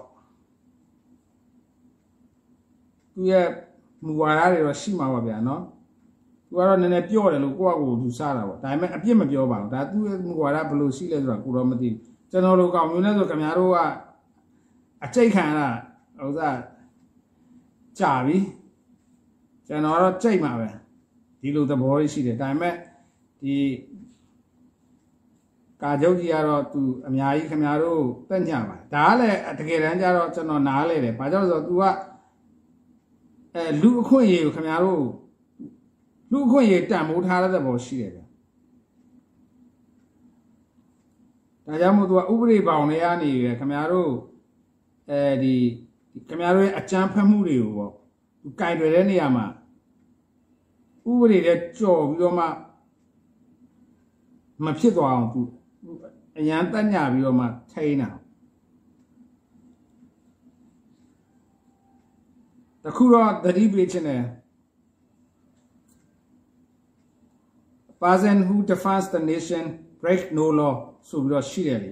[3.14, 3.48] သူ့ရဲ့
[4.06, 5.62] မူဝါဒတွေတော့ရှိမှာပါဗျာနော်
[6.48, 12.00] သူကတော့နည်းနည်းပြော့တယ်လို့ကိုယ့်အကိုသူစားတာပေါ့ဒါပေမဲ့အပြစ်မပြောပါဘူးဒါသူ့ရဲ့မူဝါဒဘယ်လိုရှိလဲဆိုတာကိုတော့မသိဘူး
[12.32, 13.78] ကျွန်တော်တို့ကောင်မျိုးနဲ့ဆိုခင်ဗျားတို့က
[15.04, 15.68] အကျိတ်ခံရတာ
[16.20, 16.60] ဟိုစား
[18.00, 18.38] ကြာပြီ
[19.68, 20.70] ကျွန်တော်တော့ကြိတ်မှာပဲ
[21.42, 22.76] ဒီလိုသဘောရှိတယ်ဒါပေမဲ့
[23.42, 23.56] ဒီ
[25.82, 31.84] ကာချုပ်ကြီးကတော့သူအများကြီးခင်ဗျားတို့တက်ညပါဒါကလည်းတကယ်တမ်းကျတော့ကျွန်တော်နားလဲတယ်ဘာကြောင့်လဲဆိုတော့ तू က
[33.54, 35.04] အဲလူအခွင့်အရေးကိုခင်ဗျားတို့
[36.32, 38.22] လူအခွင့်အရေးတန်ဖိုးထားတဲ့ဘောရှိတယ်ဗျ
[41.68, 44.12] ဒါကြောင့်မို့ तू ကဥပဒေပေါင်တွေကနေရခင်ဗျားတို့
[45.10, 45.56] အဲဒီ
[46.28, 47.92] ခင်ဗျားတို့ရဲ့အကြမ်းဖက်မှုတွေကိုပေါ့
[48.42, 49.46] तू ကင်တွယ်တဲ့နေရာမှာ
[51.10, 52.46] ဥပဒေနဲ့ကြော်ပြီးတော့မှ
[54.64, 55.40] မဖြစ်သွားအောင် तू
[56.38, 58.10] အရန်တက်ညပြီးတော့မှထိန်းတာ
[62.84, 64.24] တခုတော့သတိပေးခြင်းနဲ့
[68.02, 69.64] person who defends the nation
[70.02, 70.74] break no law
[71.10, 71.92] ဆိုပြီးတော့ရှိတယ်လေ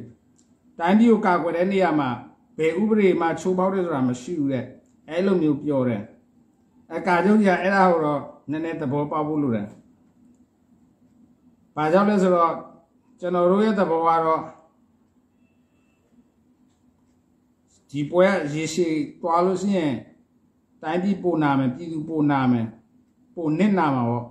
[0.79, 2.09] တိုင်းပြည်ကိုကာကွယ်တဲ့နေရာမှာ
[2.57, 4.65] ဘယ်ဥပဒေမှချိုးဖောက်တယ်ဆိုတာမရှိဘူးတဲ့
[5.09, 6.01] အဲလိုမျိုးပြောတယ်
[6.95, 9.67] အကာချုပ်ကြီးကအဲ့ဒါကိုတော့နည်းနည်းသဘောပေါက်ဖို့လိုတယ်
[11.75, 12.53] ဘာကြောင့်လဲဆိုတော့
[13.19, 14.41] ကျွန်တော်တို့ရဲ့သဘောကတော့
[17.89, 19.93] ဒီပွဲရေရှည်သွားလို့ရှိရင်
[20.81, 22.67] တိုင်းပြည်ပိုနာမယ်ပြည်သူပိုနာမယ်
[23.35, 24.25] ပိုနစ်နာမှာပေါ့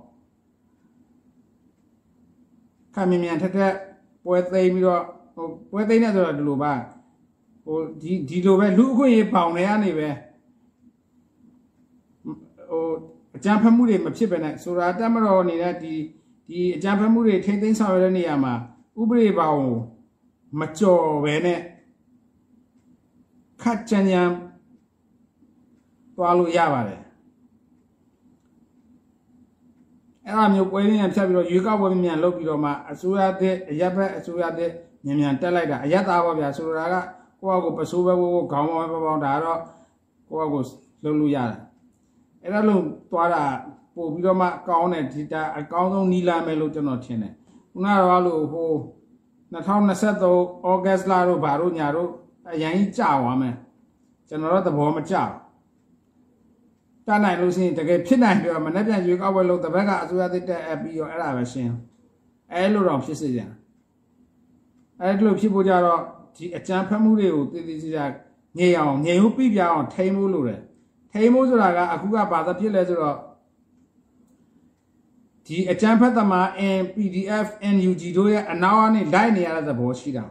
[2.95, 3.73] ခါမြင်မြန်ထက်ထက်
[4.25, 5.03] ပွဲသိမ်းပြီးတော့
[5.35, 6.73] ဟိုပွဲသိမ်းနေဆိုတော့ဒီလိုပါ
[7.65, 10.09] ဟိုဒီဒီလိုပဲလူအခွင့်ရေးပေါင်နေရနေပဲ
[12.69, 12.85] ဟို
[13.35, 15.93] အကြံဖတ်မှုတွေမဖြစ်ပဲနဲ့ဆိုတာတက်မတော်နေတဲ့ဒီ
[16.47, 18.53] ဒီအကြံဖတ်မှုတွေထိမ့်သိမ်းဆောင်ရတဲ့နေရာမှာ
[19.01, 19.59] ဥပဒေပေါင်
[20.59, 21.59] မကြော်ပဲနဲ့
[23.61, 24.21] ခတ်ကြံကြံ
[26.15, 27.01] သွားလို့ရပါတယ်
[30.25, 34.71] အဲ့ဒါမျိုးပွဲရင်းဖြတ်ပြီးတော့ရွေးကောက်ပွဲမြန်လုပ်ပြီးတော့မှအစိုးရတဲ့အရက်ဘက်အစိုးရတဲ့
[35.05, 36.95] မြန်မြန်တက်လိုက်တာအရက်သားပါဗျာဆိုတာက
[37.43, 39.59] ကိုယ့်အကိုပစိုးပဲကိုခေါင်းပေါင်းပေါင်းဒါတော့
[40.29, 40.63] ကိုယ့်အကို
[41.03, 41.59] လုပ်လို့ရတယ်
[42.43, 43.43] အဲ့ဒါလို့သွားတာ
[43.95, 47.33] ပို့ပြီးတော့မှကောင်းတယ်ဒီတာအကောင်းဆုံးနီးလာမယ်လို့ကျွန်တော်ထင်တယ်
[47.71, 48.71] ခုနကတော့လို့ဟို
[49.53, 50.01] 2023
[50.65, 52.09] ဩဂတ်လတို့ဘာတို့ညာတို့
[52.51, 53.55] အရင်ကြီးကြာသွားမယ်
[54.27, 55.33] ကျွန်တော်တို့သဘောမကျဘူး
[57.07, 61.73] တတ်နိုင်လို့ရှိရင်တကယ်ဖြစ်နိုင်တယ်မနေ့ပြန်ရွေးကောက်ပွဲလို့တပတ်ကအစိုးရသစ်တက်အပ်ပြီးတော့အဲ့ဒါပဲရှင်း
[62.51, 63.41] အဲလိုတော့ဖြစ်စေကြ
[65.01, 66.01] အဲ့လိုဖြစ်ဖို့ကြတော့
[66.35, 67.99] ဒီအကြံဖက်မှုတွေကိုတည်တည်ကြကြ
[68.57, 70.61] ငြိမ်အောင်ငြိမ်ဟုပြပြအောင်ထိန်းဖို့လိုတယ်
[71.11, 73.17] ထိန်းဖို့ဆိုတာကအခုကဘာသာဖြစ်လဲဆိုတော့
[75.45, 80.25] ဒီအကြံဖက်သမား in PDF NUG တို့ရဲ့အနောက်အနေလိုက်နေရတဲ့သဘောရှိတာ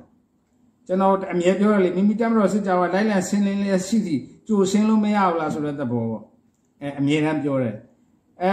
[0.87, 6.23] ကျွန်တော်အမြဲပြောရလေမိမိတက်မတော်စစ်ကြောကလိုက်လံဆင်းလင်းလျက်ရှိသည်ကြိုရှင်းလို့မရဘူးလားဆိုတဲ့သဘောပေါ့
[6.81, 7.77] အဲအမြဲတမ်းပြောတယ်
[8.43, 8.51] အဲ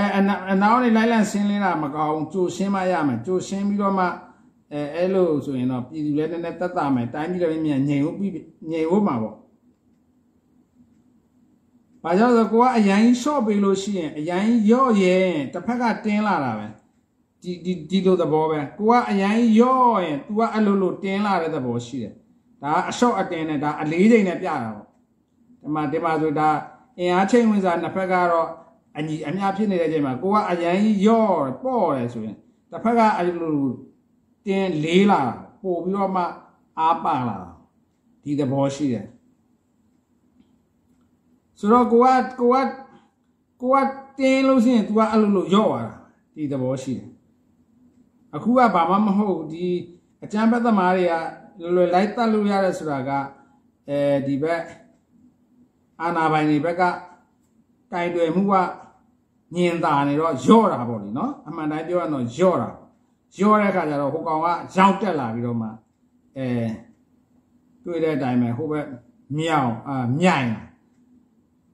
[0.52, 4.06] အနောက်နေလိုက်လံဆင်းလင်းတာမကောင်းကြိုရှင်းမှရမယ်ကြိုရှင်းပြီးတော့မှ
[4.74, 8.32] အဲအဲ့လိုဆိုရင်တော့ပြည်သူလည်းနည်းနည်းတက်တာမယ်တိုင်းပြည်လည်းမြန်ငြိမ်ဖို့ပြီး
[8.72, 9.36] ငြိမ်ဖို့မှာပေါ့
[12.04, 16.68] ဘာကြောင့်လဲကိုကအရင်ရှော့ပေးလို့ရှိရင်အရင်ရော့ရင်တစ်ဖက်ကတင်းလာတာပဲ
[17.42, 22.14] ဒီဒီဒီလိုသဘောပဲကိုကအရင်ရော့ရင် तू ကအဲ့လိုလိုတင်းလာတဲ့သဘောရှိတယ်
[22.64, 24.86] ဒါအရှော့အတင်းနဲ့ဒါအလေးချိန်နဲ့ပြတာပေါ့
[25.62, 26.50] ဒီမှာဒီမှာဆိုဒါ
[27.00, 28.50] အင်အားချိန်ဝင်စားနှစ်ဖက်ကတော့
[28.98, 32.36] အညီအများဖြစ်နေတဲ့အချိန်မှာကိုကအရင်ရော့ပေါ့တယ်ဆိုရင်
[32.72, 33.58] တစ်ဖက်ကအဲ့လို
[34.50, 35.22] တင်းလေးလာ
[35.64, 36.24] ပို့ပြီးတော့မှ
[36.80, 37.52] အားပါလာတာ
[38.24, 39.06] ဒီသဘောရှိတယ်
[41.60, 42.06] ဆိုတော့ကိုက
[42.42, 42.68] ကိုက
[43.62, 43.88] ကိုက
[44.20, 45.96] တင်းလို့ရှိရင် तू ကအဲ့လိုလိုရော့သွားတာ
[46.36, 47.10] ဒီသဘောရှိတယ်
[48.36, 49.66] အခုကဘာမှမဟုတ်ဒီ
[50.24, 51.14] အကျမ်းဘက်သမားတွေက
[51.62, 53.10] လွယ်လွယ်လိုက်တတ်လို့ရတယ်ဆိုတာက
[53.90, 54.62] အဲဒီဘက်
[56.02, 56.84] အာနာပိုင်တွေဘက်က
[57.92, 58.54] ကင်တွယ်မှုက
[59.56, 62.70] ညင်တာနေတော့ယော့တာပေါ့လေနော်အမှန်တိုင်းပြောရတော့ယော့တာ
[63.41, 64.47] ယော့တဲ့အခါကျတော့ဟိုကောင်က
[64.77, 65.69] ရောက်တက်လာပြီးတော့မှ
[66.39, 66.49] အဲ
[67.85, 68.87] တွေ့တဲ့အတိုင်းပဲဟိုဘက်
[69.39, 70.51] မြောင်အာမြိုင်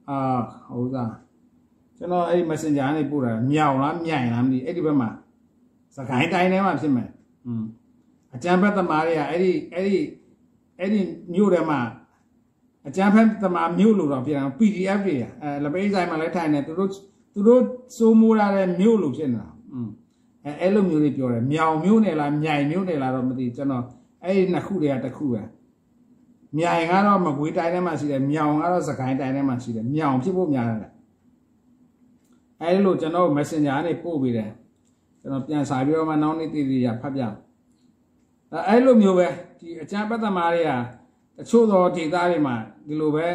[0.08, 0.18] အာ
[0.74, 1.12] ဟုတ်သား
[1.96, 5.10] ကျွန်တော်အဲ့ဒီ messenger ကနေပို့တာမြောင်လားမြိုင်လားမသိအဲ့ဒီဘက်မှာ
[5.96, 7.08] စကိုင်းတိုင်းထဲမှာဖြစ်မယ်
[7.46, 7.64] อืม
[8.34, 9.96] အကြံဖက်သမားတွေကအဲ့ဒီအဲ့ဒီ
[10.78, 11.00] အဲ့ဒီ
[11.32, 11.80] မြို့ထဲမှာ
[12.88, 16.90] အကြံဖက်သမားမြို့လို့တော့ပြန် PDF တွေအဲလပိတ်ဆိုင်မှာလည်းထိုင်နေသူတို့
[17.34, 17.62] သူတို့
[17.96, 19.88] စိုးမိုးရတဲ့မြို့လို့ဖြစ်နေတာอืม
[20.45, 23.83] အဲအဲ့လိုမျိုးတွေပြောတယ်မြောင်မြို့နယ်လားမြိုင်မြို့နယ်လားတော့မသိကျွန်တော်
[24.23, 25.41] အဲ့ဒီနှစ်ခုတွေကတစ်ခုပဲ
[26.57, 30.91] မြိုင်ကတော့မကွေးတိုင်းထဲမှာရှိတယ်မြောင်ကတော့စကိုင်းတိုင်းထဲမှာရှိတယ်မြောင်ဖြစ်ဖို့များတယ်
[32.61, 34.51] အဲ့လိုကျွန်တော် Messenger ကနေပို့ပေးတယ်
[35.21, 37.21] ကျွန်တော်ပြန်စာပြီးတော့မှနောက်နေ့တည်တည်ရဖတ်ပြ
[38.67, 39.27] အဲ့လိုမျိုးပဲ
[39.59, 40.71] ဒီအကျမ်းပတ်သမားတွေက
[41.37, 42.55] တချို့သောဒေသတွေမှာ
[42.87, 43.27] ဒီလိုပဲ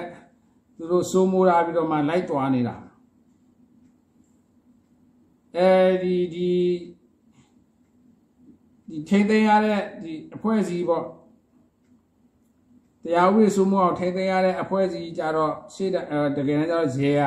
[0.77, 2.77] သူတို့စိုးမိုးထားပြီးတော့မှလိုက်သွားနေတာ
[5.57, 5.71] အဲ
[6.03, 6.51] ဒီဒီ
[8.91, 11.05] ဒီထိမ့်သိမ်းရတဲ့ဒီအဖွဲ့အစည်းပေါ့
[13.05, 15.91] တရားဥပဒေစိုးမိုးအောင်ထိမ့်သိမ်းရတဲ့အဖွဲ့အစည်းကြတော့ရှေ့
[16.37, 17.23] တကယ်တမ်းကျတော့ရေက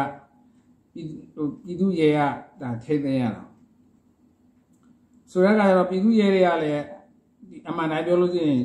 [0.93, 2.19] ပြည်သူရေက
[2.61, 3.43] ဒါထိမ့်သိမ်းရတာ
[5.31, 6.83] ဆိုတဲ့အခါကျတော့ပြည်သူရဲတွေကလည်း
[7.69, 8.61] အမှန်တိုင်းပြောလို့ရှိရင်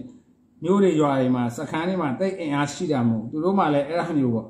[0.64, 4.48] မျိုးတွေရွာတွေမှာစခန်းတွေမှာတိတ်အင်အားရှိတာမဟုတ်သူတို့မှလည်းအဲ့ဒါမျိုးပေါ့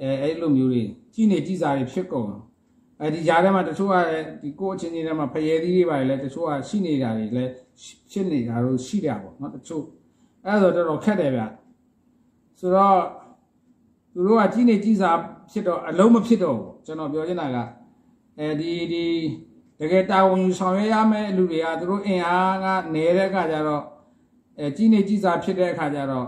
[0.00, 0.82] အဲအဲ့လိုမျိုးတွေ
[1.14, 2.28] ကြီးနေကြီးစားတွေဖြစ်ကုန်
[3.00, 3.94] အဲဒီကြားထဲမှာတချို့က
[4.42, 7.52] ဒီကိုအချင်းချင်းထဲမှာဖရဲသီးတွေပါလေတချို့ကရှိနေတာတွေလည်း
[8.10, 9.84] ဖြစ်နေတာတို့ရှိတာပေါ့နော်တချို့
[10.46, 11.42] အဲ့ဒါဆိုတော့တော်တော်ခက်တယ်ဗျ
[12.58, 12.98] ဆိုတော့
[14.12, 15.18] သူတို့ကကြီးနေကြီးစား
[15.50, 17.56] ဖြစ်တော့အလုံးမဖြစ်တော့ဘူးကျွန်တော်ပြောချင်တာက
[18.38, 19.06] အဲဒီဒီ
[19.78, 23.84] တကယ်တာဝန်ယူဆောင်ရွက်ရမယ့်လူတွေကသူတို့အင်အားကနေတဲ့အခါကျတော့
[24.58, 26.26] အဲကြီးနေကြီးစားဖြစ်တဲ့အခါကျတော့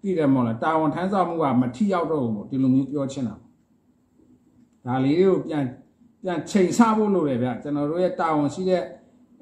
[0.00, 3.34] သိတယ်မို့လားတာဝန်ထမ်းဆောင်မှုကမထိရောက်တော့ဘူးပေါ့ဒီလိုမျိုးပြောချင်တာ
[4.86, 5.64] ဒါလေးတွေကိုပြန်
[6.26, 8.82] ပြန်ချိန်ဆဖို့လိုတယ်ဗျကျွန်တော်တို့ရဲ့တာဝန်ရှိတဲ့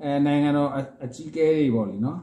[0.03, 0.71] အဲနိုင်ငံတော်
[1.03, 2.21] အကြီးအကဲတွေပေါ့လေနော်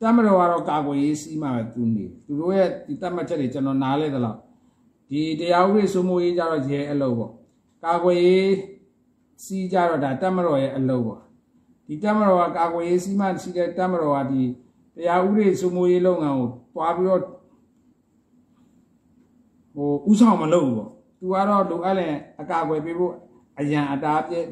[0.00, 4.36] တမတော်ကတော့ကာကွယ်ရေးစီးမှပဲသူနေသူတို့ရဲ့ဒီတတ်မှတ်ချက်တွေကျွန်တော်နားလဲသလား
[5.10, 7.32] ဒီတရားဥပဒေစိုးမိုးရေးကြတော့ရဲအလုပ်ပေါ့
[7.84, 8.52] ကာကွယ်ရေး
[9.44, 11.20] စီးကြတော့ဒါတက်မတော်ရဲ့အလုပ်ပေါ့
[11.86, 14.42] ဒီတက်မတော်ကကာကွယ်ရေးစီးမှရှိတဲ့တက်မတော်ကဒီ
[14.96, 17.22] တရားဥပဒေစိုးမိုးရေးလုပ်ငန်းကိုတွားပြီးတော့
[19.74, 23.14] ဟိုဥဆောင်မလုပ်ဘူးပေါ့ သူကတော့လိုအပ်ရင်အကာအကွယ်ပေးဖို့
[23.60, 24.46] အရန်အတားပြည့်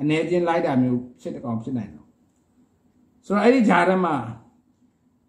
[0.00, 2.06] အနေချင်းလိုက်တာမျိုးဖြစ်တကောင်ဖြစ်နိုင်တော့
[3.26, 4.16] ဆိုတော့အဲ့ဒီဂျာထဲမှာ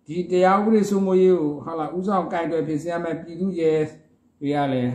[0.05, 3.79] ဒီတရားဥပဒေစိုးမိုးရေးကိုဟာလာဥဆောင်ကင်တွယ်ဖြစ်စေရမယ်ပြည်သူရဲ့
[4.39, 4.93] တွေကလည်း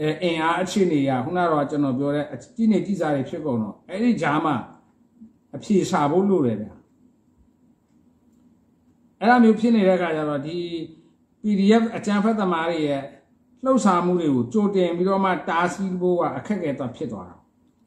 [0.00, 4.54] အဲအင်အားအခြေအနေရခုနကတော့ကျွန်တော်ပြောတဲ့ကြီးနေကြီးစားတွေဖြစ်ကုန်တော့အဲ့ဒီဂျားမှာ
[5.56, 6.68] အဖြေရှာဖို့လိုတယ်ဗျ
[9.20, 10.56] အဲ့လိုမျိုးဖြစ်နေတဲ့အခါကျတော့ဒီ
[11.44, 13.02] PDF အကြံဖက်သမားတွေရဲ့
[13.64, 17.36] လှုပ်ရှားမှုတွေကိုကြိုတင်ပြီးတော့မှတားဆီးဖို့ကအခက်အခဲတော့ဖြစ်သွားတာ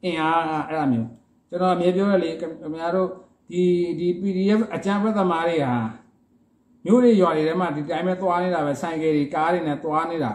[0.04, 1.08] အင်အားအဲ့လိုမျိုး
[1.48, 3.08] ကျွန်တော်အမြဲပြောရလေခင်ဗျားတို့
[3.50, 3.62] ဒီ
[3.98, 5.74] ဒီ PDF အကြံဖက်သမားတွေဟာ
[6.84, 10.32] မြို့တွေရွာတွေထဲမှာဒီတိုင်းပဲသွားနေတာပဲဆိုင်ကယ်တွေကားတွေနဲ့သွားနေတာ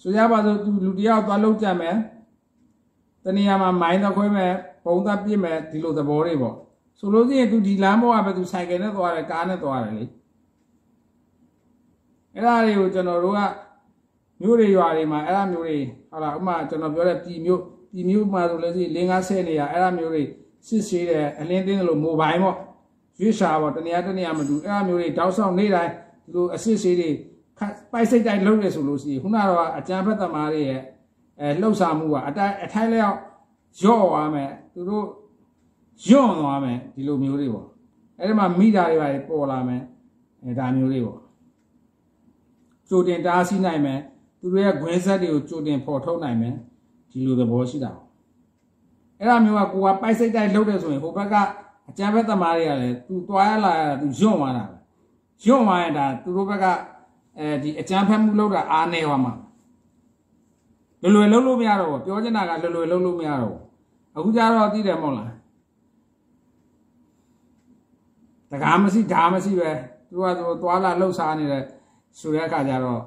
[0.00, 1.96] ဆိုရပါစို့သူလူတယောက်သွားလောက်ကြမယ်
[3.24, 4.52] တနေရာမှာမိုင်းတော့ခွဲမယ်
[4.84, 6.56] ပုံသက်ပြစ်မယ်ဒီလိုသဘောတွေပေါ့
[7.04, 10.04] ဆိုလို့ရှိရင်သူဒီလမ်းပေါ်ကပဲသူဆိုင်ကယ်နဲ့သွားတယ်ကားနဲ့သွားတယ်လေ
[12.34, 13.40] အဲ့ဒါတွေကိုကျွန်တော်တို့က
[14.40, 15.76] မြို့တွေရွာတွေမှာအဲ့ဒါမျိုးတွေ
[16.10, 17.60] ဟုတ်လားဥမာကျွန်တော်ပြောတဲ့ပြည်မြို့
[17.92, 20.22] ပြည်မြို့မှာဆိုလို့ရှိရင်လင်းကားဆဲနေရအဲ့ဒါမျိုးတွေ
[20.66, 22.56] စစ်ဆေးတယ်အလင်းတင်းလို့မိုဘိုင်းပေါ့
[23.20, 25.92] ရွေးရှာပေါ့တနေရာတနေရာမတူအဲ့ဒါမျိုးတွေတောက်ဆောင်နေတိုင်း
[26.24, 27.10] ဒီလိုအစစ်ဆေးတွေ
[27.92, 30.80] ပိုက်စိတ်တိုင်းလုပ်ရဆိုလို့ရှိရင်ခုနကတော့အကြံဖက်သမားတွေရဲ့
[31.40, 33.16] အဲလှုပ်ရှားမှုကအတိုင်းအထိုင်းလျောက်
[33.82, 35.04] ရော့သွားမယ်သူတို့
[36.06, 37.66] ယွန့်သွားမယ်ဒီလိုမျိုးတွေပေါ့
[38.18, 39.82] အဲ့ဒီမှာမိတာတွေပါပေါ်လာမယ်
[40.42, 41.20] အဲဒါမျိုးတွေပေါ့
[42.88, 44.00] ကြိုတင်တားဆီးနိုင်မယ်
[44.40, 46.54] သူတို့ရဲ့ဂွင်းဆက်တွေကိုကြိုတင်ဖော်ထုတ်နိုင်မယ်
[47.10, 47.92] ဒီလိုသဘောရှိတာ
[49.18, 51.34] အဲ့ဒါမျိုးကကိုကပိုက်စိတ်တိုင်းလုပ်တယ်ဆိုရင်ဟိုဘက်က
[51.88, 54.76] အကြံဘက်သမားတွေကလည်းသူသွားရလာရတာသူယွန့်သွားတာပဲ
[55.44, 56.66] ယွန့်သွားရင်ဒါသူတို့ဘက်က
[57.38, 59.32] အဲဒီအကြံဖက်မှုလုပ်တာအားနေသွားမှာ
[61.02, 63.62] လွယ်လွယ်လုံးလို့မရတော့ဘူးပြောချင်တာကလွယ်လွယ်လုံးလို့မရတော့ဘူး
[64.16, 65.33] အခုကျတော့သိတယ်မဟုတ်လား
[68.54, 69.70] တကားမရှိဓာမရှိပဲ
[70.10, 71.64] သူကသူသွားလာလှုပ်ရှားနေတယ်
[72.18, 73.02] ဆိုတဲ့အခါကျတော့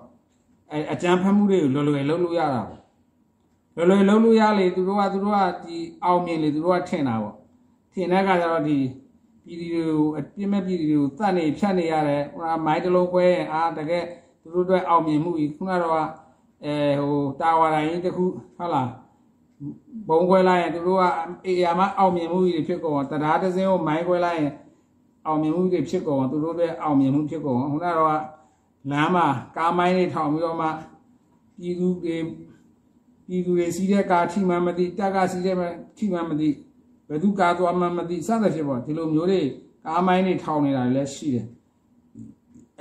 [0.71, 2.79] အဲအကြံဖက်မှုတွေကိုလွယ်လွယ်လုံးလို့ရတာပေါ့
[3.75, 7.35] လွယ်လွယ်လုံးလို့ရလေသူတို့ကသူတို့ကဒီအောင်မြင်လေသူတို့ကထင်တာပေါ့
[7.93, 8.77] ထင်တဲ့အခါကျတော့ဒီ
[9.45, 14.03] ပြည်သူတွေကိုအပြစ်မဲ့ပြည်သူတွေကိုတတ်နေဖြတ်နေရတယ်ဟိုမိုင်းတလုံးခွဲရင်အာတကယ်
[14.41, 15.95] သူတို့အတွက်အောင်မြင်မှုကြီးခုနကတော့
[16.65, 18.25] အဲဟိုတာဝါတိုင်းတစ်ခု
[18.57, 18.89] ဟုတ်လား
[20.09, 21.03] ဘုံခွဲလိုက်ရင်သူတို့က
[21.45, 24.53] အေယာမအောင်မြင်မှုကြီးဖြစ်ကုန်တရားတစ်စင်းကိုမိုင်းခွဲလိုက်ရင်
[25.27, 28.21] အောင်မြင်မှုတွေဖြစ်ကုန်သူတို့အတွက်အောင်မြင်မှုဖြစ်ကုန်ခုနကတော့
[28.91, 30.67] လမ်းမှာကားမိုင်းတွေထောင်ပြီးတော့မှ
[31.59, 32.17] ပြည်သူတွေ
[33.27, 35.55] ပြည်သူတွေစီးတဲ့ကားထိမှမသိတက်ကစီးတဲ့
[35.97, 36.49] ထိမှမသိ
[37.07, 39.41] ဘယ်သူကားသွားမှမသိစသဖြင့်ပေါ့ဒီလိုမျိုးတွေ
[39.85, 41.45] ကားမိုင်းတွေထောင်နေတာလည်းရှိတယ်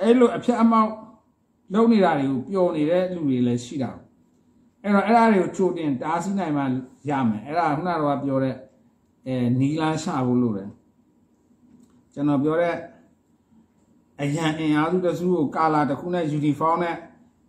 [0.01, 0.91] အဲ့လိုအဖြတ်အမောက်
[1.75, 3.91] လုပ်နေတာတွေကိုပျော်နေတဲ့လူတွေလည်းရှိတာ
[4.83, 6.63] အဲ့တော့အဲ့ဒါတွေကိုချိုးတင်တားဆီးနိုင်မှ
[7.11, 8.55] ရမယ်အဲ့ဒါခုနကတော့ပြောတဲ့
[9.27, 10.71] အဲနီလန်းရှာဖို့လို့တယ်
[12.17, 12.75] ကျွန်တော်ပြောတဲ့
[14.23, 16.95] အရန်အင်အားစုတစုကိုကာလာတစ်ခုနဲ့ယူနီဖောင်းနဲ့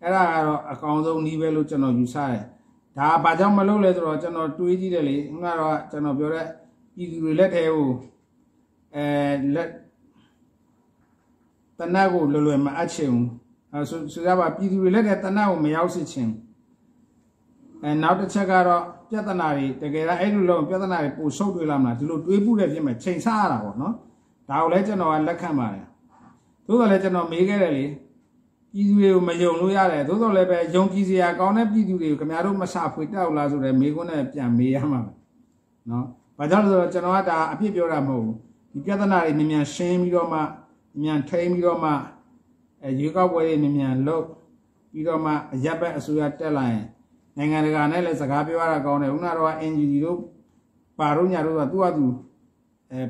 [0.04, 2.44] အဲ့ဒါကတော့အကောင်ဆုံးနီးပဲလို့ကျွန်တော်ယူဆတယ်
[2.98, 6.46] ဒါဘာကြောင့်မလုပ်လဲဆိုတော့ကျွန်တော်တွေးကြည့်တယ်လေခုနကတော့ကျွန်တော်ပြောတဲ့
[6.96, 7.90] ပြည်သူတွေလက်ထဲကို
[8.96, 9.06] အဲ
[9.56, 9.70] လက်
[11.80, 13.28] တနတ်ကိုလွယ်လွယ်မအပ်ချင်ဘူး
[13.74, 16.30] အဲဆိုဆိုရပါပြည်သူတွေလက်ထဲတနတ်ကိုမရောက်စေချင်
[17.84, 23.94] အဲနောက်တစ်ချက်ကတော့ပြဿနာတွေတကယ်တော့အဲ့လိုလုံးပြဿနာတွေပိုရှုပ်တွေးလာမလားဒီလိုတွေးမှုတဲ့ဖြစ်မဲ့ချိန်ဆရတာပေါ့နော်
[24.50, 25.86] ဒါကိုလည်းကျွန်တော်ကလက်ခံပါတယ်
[26.68, 27.86] သို့တော်လည်းကျွန်တော်မေးခဲ့တယ်လေ
[28.74, 35.02] ပြည်သူတွေကိုမယုံလို့ရတယ်သို့တော်လည်းပဲယုံကြည်စရာကောင်းတဲ့ပြည်သူတွေကိုခင်ဗျားတို့မဆဖွေတောက်လားဆိုတော့မေးခွန်းနဲ့ပြန်မေးရမှာ
[35.90, 36.06] နော်
[36.38, 38.36] ဘာကြောင့်လဲဆိုတော့ကျွန်တော်ကဒါအပြစ်ပြောတာမဟုတ်ဘူး
[38.74, 40.40] ဒီပြဿနာတွေမြန်မြန်ရှင်းပြီးတော့မှ
[41.02, 41.92] မြန်ထိန်းပြီးတော့မှ
[42.84, 44.26] အဲရွေးကောက်ပွဲတွေမြန်မြန်လုပ်
[44.92, 46.86] ပြီးတော့မှအရက်ဘက်အစိုးရတက်လာရင်
[47.38, 50.20] နိုင်ငံတကာနဲ့လည်းစကားပြောရတာကောင်းတယ်ခုနကတော့ NGO တို့
[51.00, 52.06] ပါတို့ညာတို့ကသူ့အတူ
[52.92, 53.02] အဲ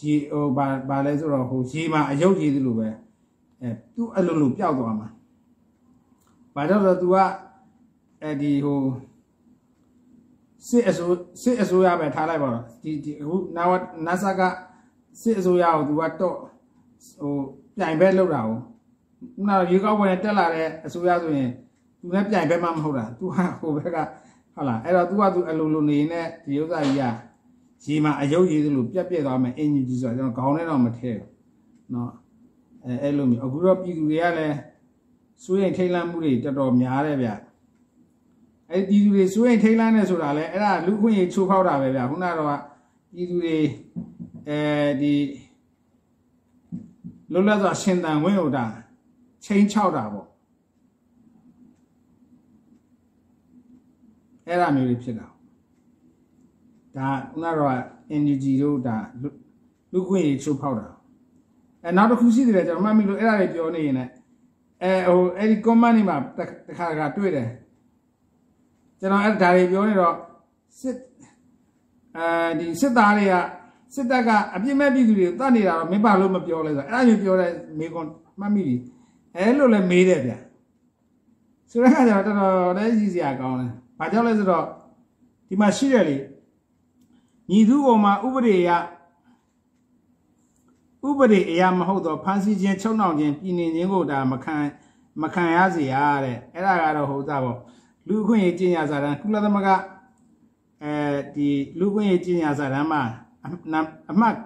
[0.12, 2.88] ေဟိုဘာဘာလဲဆိုတော့ဟိုရေမှာအယုတ်ကြီးသလိုပဲ
[3.60, 5.08] အဲသူအဲ့လိုလိုပျောက်သွားမှာ
[6.54, 7.16] ဘာကြောင့်လဲဆိုတော့ तू က
[8.22, 8.80] အဲ့ဒီဟို
[10.68, 13.72] စစ်အစိုးစစ်အစိုးရပဲထားလိုက်ပါတော့ဒီဒီအခုနာဝ
[14.06, 14.42] နာဆာက
[15.20, 16.36] စစ်အစိုးရကို तू ကတော့
[17.20, 17.34] ဟို
[17.76, 18.58] ပြိုင်ဘက်လောက်တာကို
[19.34, 21.50] ခုနရေကောက်ပွဲတက်လာတဲ့အစိုးရဆိုရင်
[22.00, 23.98] तू လည်းပြိုင်ဘက်မှမဟုတ်တာ तू ဟာဟိုဘက်က
[24.54, 27.02] ဟုတ်လားအဲ့တော့ तू က तू အလိုလိုနေနေဒီဥစ္စာကြီးက
[27.84, 31.30] ရေမှာအယုတ်ရည်သလိုပြက်ပြက်သွားမယ်အင်ဂျင်ကြီးဆိုတော့ကျွန်တော်ခေါင်းထဲတော့မထည့်ဘူး
[31.92, 32.10] เนาะ
[32.84, 34.56] အဲအဲ့လိုမျိုးအခုတော့ပြည်သူတွေကလည်း
[35.44, 37.30] စိုးရိမ်ထိတ်လန့်မှုတွေတော်တော်များတယ်ဗျ
[38.70, 42.48] အဲ့ဒီပြည်သူတွေစိုးရိမ်ထိတ်လန့်နေဆိုတာလဲအဲ့ဒါလူခွင့်ရေးချိုးဖောက်တာပဲဗျခုနကတော့
[43.12, 43.56] ပြည်သူတွေ
[44.48, 44.58] အဲ
[45.00, 45.14] ဒီ
[47.32, 48.64] လွတ်လပ်စွာရှင်သန်ဝင်ဟိုတာ
[49.44, 50.28] ချိန်ချောက်တာပေါ့
[54.46, 55.26] အဲ့ဒါမျိုးတွေဖြစ်တာ
[56.97, 57.73] ဒါခုနကတော့
[58.21, 58.97] NGO တို့ဒါ
[59.93, 60.87] လူခွင့်ရေးချိုးဖောက်တာ
[61.83, 64.11] အဲနောက်တစ်ခုရှိသေးတယ်ကျွန်တော်မှတ်မိလို့အဲ့ဒါတွေပြောနေရင်လည်း
[64.83, 67.47] အဲဟိုအဲ့ဒီ comment တွေမှာတစ်ခါတခါတွေ့တယ်
[68.99, 70.15] ကျွန်တော်အဲ့ဒါတွေပြောနေတော့
[70.79, 70.97] စစ်
[72.17, 72.25] အဲ
[72.59, 73.35] ဒီစစ်သားတွေက
[73.93, 78.07] စစ်တပ်ကအပြစ်မဲ့ပြည်သူတွေတတ်နေတာတော့မင်းပါလို့မပြောလဲဆိုတော့အဲ့ဒါမျိုးပြောတဲ့မေကွန်
[78.39, 78.75] မှတ်မိပြီ
[79.35, 80.33] အဲလိုလဲမေးတယ်ဗျ
[81.69, 84.65] ဆိုတော့ကျွန်တော်တော်တော်လေးကြီးစရာကောင်းတယ်ဘာကြောင့်လဲဆိုတော့
[85.47, 86.15] ဒီမှာရှိတယ်လေ
[87.50, 88.70] ညီသူကောင်မှာဥပဒေရ
[91.08, 94.56] ဥပဒေအရာမဟုတ်တော့ဖန်ဆီးခြင်းချုံနှောင်ခြင်းပြည်နေခြင်းကိုဒါမခံ
[95.22, 95.94] မခံရစေရ
[96.24, 97.58] တဲ့အဲ့ဒါကတော့ဟုတ်သားပေါ့
[98.08, 99.68] လူခွင့်ရေးကျင့်ရစာတမ်းကုလသမဂ္ဂ
[100.82, 100.94] အဲ
[101.34, 103.02] ဒီလူခွင့်ရေးကျင့်ရစာတမ်းမှာ
[104.10, 104.36] အမှတ်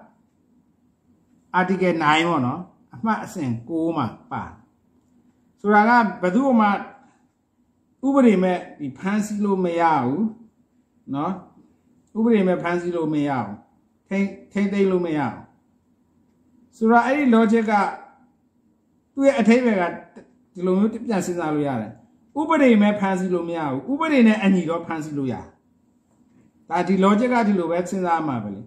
[1.58, 2.60] article 9ပေါ့နော်
[2.94, 4.42] အမှတ်အစဉ်6မှာပါ
[5.60, 5.90] ဆိုတာက
[6.22, 6.66] ဘယ်သူမှ
[8.06, 10.24] ဥပဒေမဲ့ဒီဖန်ဆီးလို့မရဘူး
[11.12, 11.32] เนาะ
[12.17, 13.55] ဥပဒေမဲ့ဖန်ဆီးလို့မရဘူး
[14.09, 15.41] ထိန်းထိန်းသိမ်းလို့မရဘူး
[16.75, 17.73] ဆိုတော့အဲ့ဒီ logic က
[19.13, 19.83] သူ့ရဲ့အထိပ္ပယ်က
[20.53, 21.91] ဒီလိုမျိုးပြန်စဉ်းစားလို့ရတယ်
[22.39, 25.35] ဥပဒေမဲ့ဖန်ဆီးလို့မရဘူးဥပဒေနဲ့အညီတော့ဖန်ဆီးလို့ရ
[26.69, 28.61] ဒါဒီ logic ကဒီလိုပဲစဉ်းစားမှာပဲလေ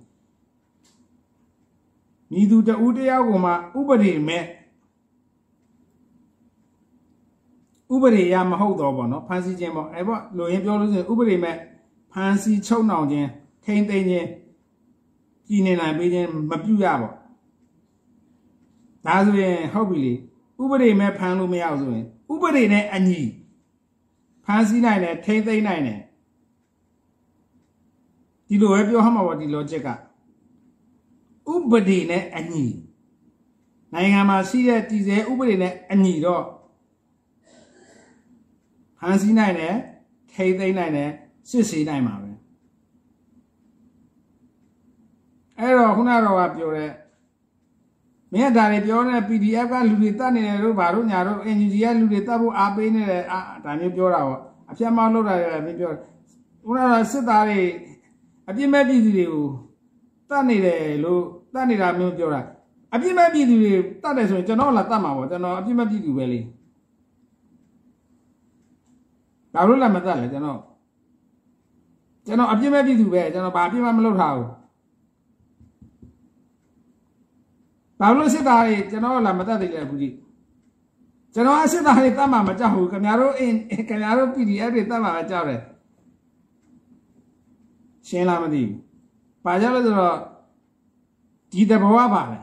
[2.32, 4.44] မိသူတဦးတယောက်ကမှဥပဒေမဲ့
[7.94, 11.56] ဥပဒေရမဟုတ်တော့ဘောနော်ဖန်ဆီးခြင်းပေါ့အဲ့ပေါ့လိုရင်းပြောလို့ဆိုရင်ဥပဒေမဲ့
[12.12, 13.28] ဖန်ဆီးချုပ်နှောင်ခြင်း
[13.64, 14.28] ထိမ့်သိမ်းခြင်း
[15.48, 17.10] ကြီးနေနိုင်ပေးခြင်းမပြုရပါ
[19.04, 20.12] ဒါဆိုရင်ဟုတ်ပြီလေ
[20.62, 23.22] ဥပဒေမဲ့ဖမ်းလို့မရဘူးဆိုရင်ဥပဒေနဲ့အညီ
[24.44, 26.00] ဖမ်းဆီးနိုင်တယ်ထိမ့်သိမ်းနိုင်တယ်
[28.48, 29.88] ဒီလိုပဲပြောဟမှာပေါ့ဒီ logic က
[31.52, 32.66] ဥပဒေနဲ့အညီ
[33.94, 36.44] နိုင်ငံမှာရှိတဲ့တည်ဆဲဥပဒေနဲ့အညီတော့
[38.98, 39.74] ဖမ်းဆီးနိုင်တယ်
[40.32, 41.10] ထိမ့်သိမ်းနိုင်တယ်
[41.50, 42.30] စစ်ဆေးနိုင်မှာပဲ
[45.58, 46.92] အဲ့တော့ခုနကတော့ပြောတဲ့
[48.32, 54.40] မင်းကဒါတွေပြောနေတဲ့ PDF ကလူတွေတတ်နေတယ်လို့ဘာလို့ညာတော့ NGO ကလူတွေတတ်ဖို့အားပေးနေတယ်အာဒါမျိုးပြောတာပေါ့
[54.70, 55.90] အပြတ်မောင်းလောက်တာလည်းမပြော
[56.68, 57.60] ဦးနာစစ်သားတွေ
[58.48, 59.46] အပြစ်မဲ့ပြည်သူတွေကို
[60.30, 61.22] တတ်နေတယ်လို့
[61.54, 62.40] တတ်နေတာမျိုးပြောတာ
[62.94, 63.72] အပြစ်မဲ့ပြည်သူတွေ
[64.02, 66.40] တတ်တယ်ဆိုရင်ကျွန်တော်လာတတ်မှာပေါ့ကျွန်တော်အပြစ်မဲ့ပြည်သူပဲလေ
[69.54, 70.60] ဘာလို့လဲမတတ်လဲကျွန်တော်
[72.28, 74.48] ကျွန်တော်အပြစ်မဲ့ပြည်သူပဲကျွန်တော်ဘာအပြစ်မှမလုပ်ထားဘူး
[78.00, 80.14] ဘာလို့စစ်သားတွေကျွန်တော်လာမတတ်သေးလဲအခုကြီး
[81.34, 83.56] ကျွန်တော်အစစ်သားတွေတတ်မှာမကြောက်ဘူးခင်ဗျားတို့အင်း
[83.88, 85.60] ခင်ဗျားတို့ PDF တွေတတ်မှာပဲကြောက်တယ်
[88.08, 88.78] ရှင်းလားမသိဘူး။
[89.44, 90.16] ဘာကြောင့်လဲဆိုတော့
[91.52, 92.38] ဒီတဘောကပါပဲ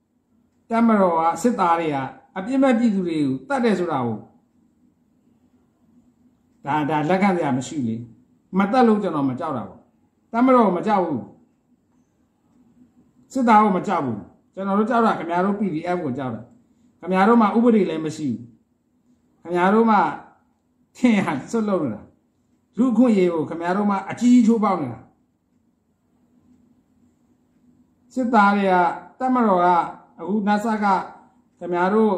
[0.70, 1.96] ။တမတော်ကစစ်သားတွေက
[2.36, 4.16] အပြစ်မဲ့ပြည်သူတွေကိုတတ်တယ်ဆိုတာကို
[6.64, 7.96] ဒါဒါလက်ခံစရာမရှိလေ။
[8.58, 9.80] မတတ်လို့ကျွန်တော်မကြောက်တာပေါ့။
[10.32, 11.22] တမတော်မကြောက်ဘူး။
[13.32, 14.18] စစ်သားကိုမကြောက်ဘူး။
[14.54, 16.42] ကျွန်တော်တို့ကြောက်တာခင်ဗျားတို့ PDF ကိုကြောက်တာ။
[17.00, 18.44] ခင်ဗျားတို့မှဥပဒေလည်းမရှိဘူး။
[19.42, 19.96] ခင်ဗျားတို့မှ
[20.96, 22.02] ထင်ဟာစွတ်လို့နေတာ
[22.78, 25.00] လူခွင့်ရေးကိုခင်ဗျားတို့မှအကြီးချိုးပေါက်နေတာ
[28.14, 28.74] စစ်သားတွေက
[29.18, 29.66] တက်မတော်က
[30.18, 30.86] အခုနတ်ဆက
[31.58, 32.12] ခင်ဗျားတို့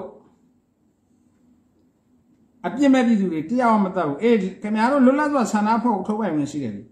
[2.67, 6.83] အပြစ်မဲ့ပြည်သူတွေတရားမတတ်ဘူးအေးခင်ဗျားတို့လွတ်လပ်စွာဆန္ဒဖောက်ထုတ်ပိုင်ဝင်ရှိတယ်လေ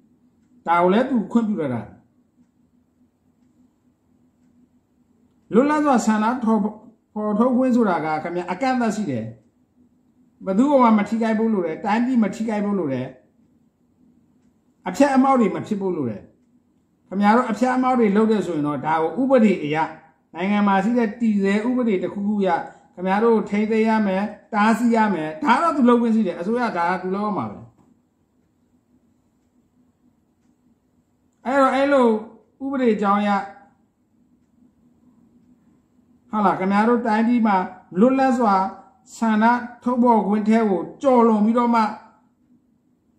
[0.67, 1.83] ဒါကိုလည်းသူခွင့်ပြုရတာ
[5.53, 6.61] လွတ်လပ်စွာဆန္ဒထုတ်
[7.13, 9.25] ဖော်ထုတ်ခွင့်ဆိုတာကခင်ဗျာအကန့်အသတ်ရှိတယ်
[10.45, 13.03] ဘယ်သူမှမထိခိုက်ဘူးလို့လေတိုင်းပြည်မထိခိုက်ဘူးလို့လေ
[14.89, 16.19] အဖြတ်အမောက်တွေမဖြစ်ဘူးလို့လေ
[17.09, 19.77] ခမရတို့အဖြတ်အမောက်တွေလုပ်တဲ့ဆိုရင်တော့ဒါကိုဥပဒေအရ
[20.35, 22.49] နိုင်ငံမှာရှိတဲ့တည်ဆဲဥပဒေတစ်ခုခုရ
[23.01, 24.25] ခမရတို့ထိသိမ်းရမယ်
[24.55, 27.59] တားဆီးရမယ်ဒါတော့သူလုပ်ခွင့်ရှိတယ်အစိုးရဒါကသူလုပ်ရမှာပဲ
[31.45, 32.09] အဲ့တော့အဲ့လို
[32.65, 33.31] ဥပဒေကြောင်းရ
[36.31, 37.57] ဟာလာခမရတို့တိုင်းပြည်မှာ
[38.01, 38.55] လွတ်လပ်စွာ
[39.17, 39.45] ဆန္ဒ
[39.85, 41.83] ထုတ်ပေါ်ခွင့်ထဲကိုကြော်လွန်ပြီးတော့မှ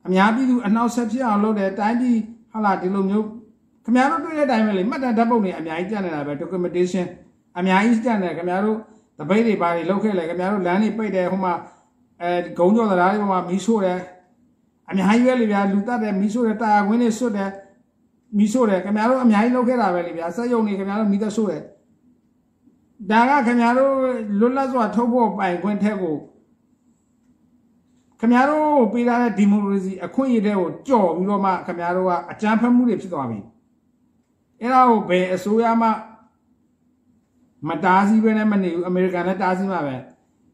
[0.06, 2.18] အများပြည်သူအနှောက်အယှက်ဖြစ်အောင်လုပ်တယ်တိုင်းပြည်
[2.52, 3.28] ဟာလာဒီလိုမျိုး
[3.84, 7.06] ခင်ဗျားတို့တွေ့တဲ့အတိုင်းပဲလေမှတ်တမ်းဓာတ်ပုံတွေအများကြီးကြံနေတာပဲ documentation
[7.58, 8.78] အများကြီးကြံတယ်ခင်ဗျားတို့
[9.20, 11.54] တပိတ်တွေဘာတွေလုပ်ခဲ့လဲခင်ဗျားတို့လမ်းတွေပိတ်တယ်ဟိုမှာ
[12.22, 14.00] အဲဂုံကြော်သလားတွေပေါ်မှာမီးရှို့တယ်
[14.90, 17.52] အများကြီးပဲလေဗျာလူတက်တယ်မီးရှို့တယ်တာယာခွင်းတွေဆွတ်တယ်
[18.38, 21.64] မီးရှို့တယ်ခင်ဗျားတို့အများကြီးလုပ်ခဲ့တာပဲလေဗျာစက်ရုံတွေခင်ဗျားတို့မီးသက်ရှို့တယ်
[23.12, 23.94] ဒါကခင်ဗျားတို့
[24.40, 26.16] လွတ်လပ်စွာထုတ်ဖို့ပိုင်ခွင့်ထက်ကို
[28.20, 33.40] ခင်ဗျားတို့ပေးထားတဲ့ဒီမိုကရေစီအခွင့်အရေးတွေကိုကြော်ပြီးတော့မှခင်ဗျားတို့ကအကြမ်းဖက်မှုတွေဖြစ်သွားပြီ
[34.62, 35.90] အဲ့ဒါကိုဘယ်အစိုးရမှ
[37.68, 39.96] မတားဆီးပဲနဲ့မနေဘူးအမေရိကန်လည်းတားဆီးမှာပဲ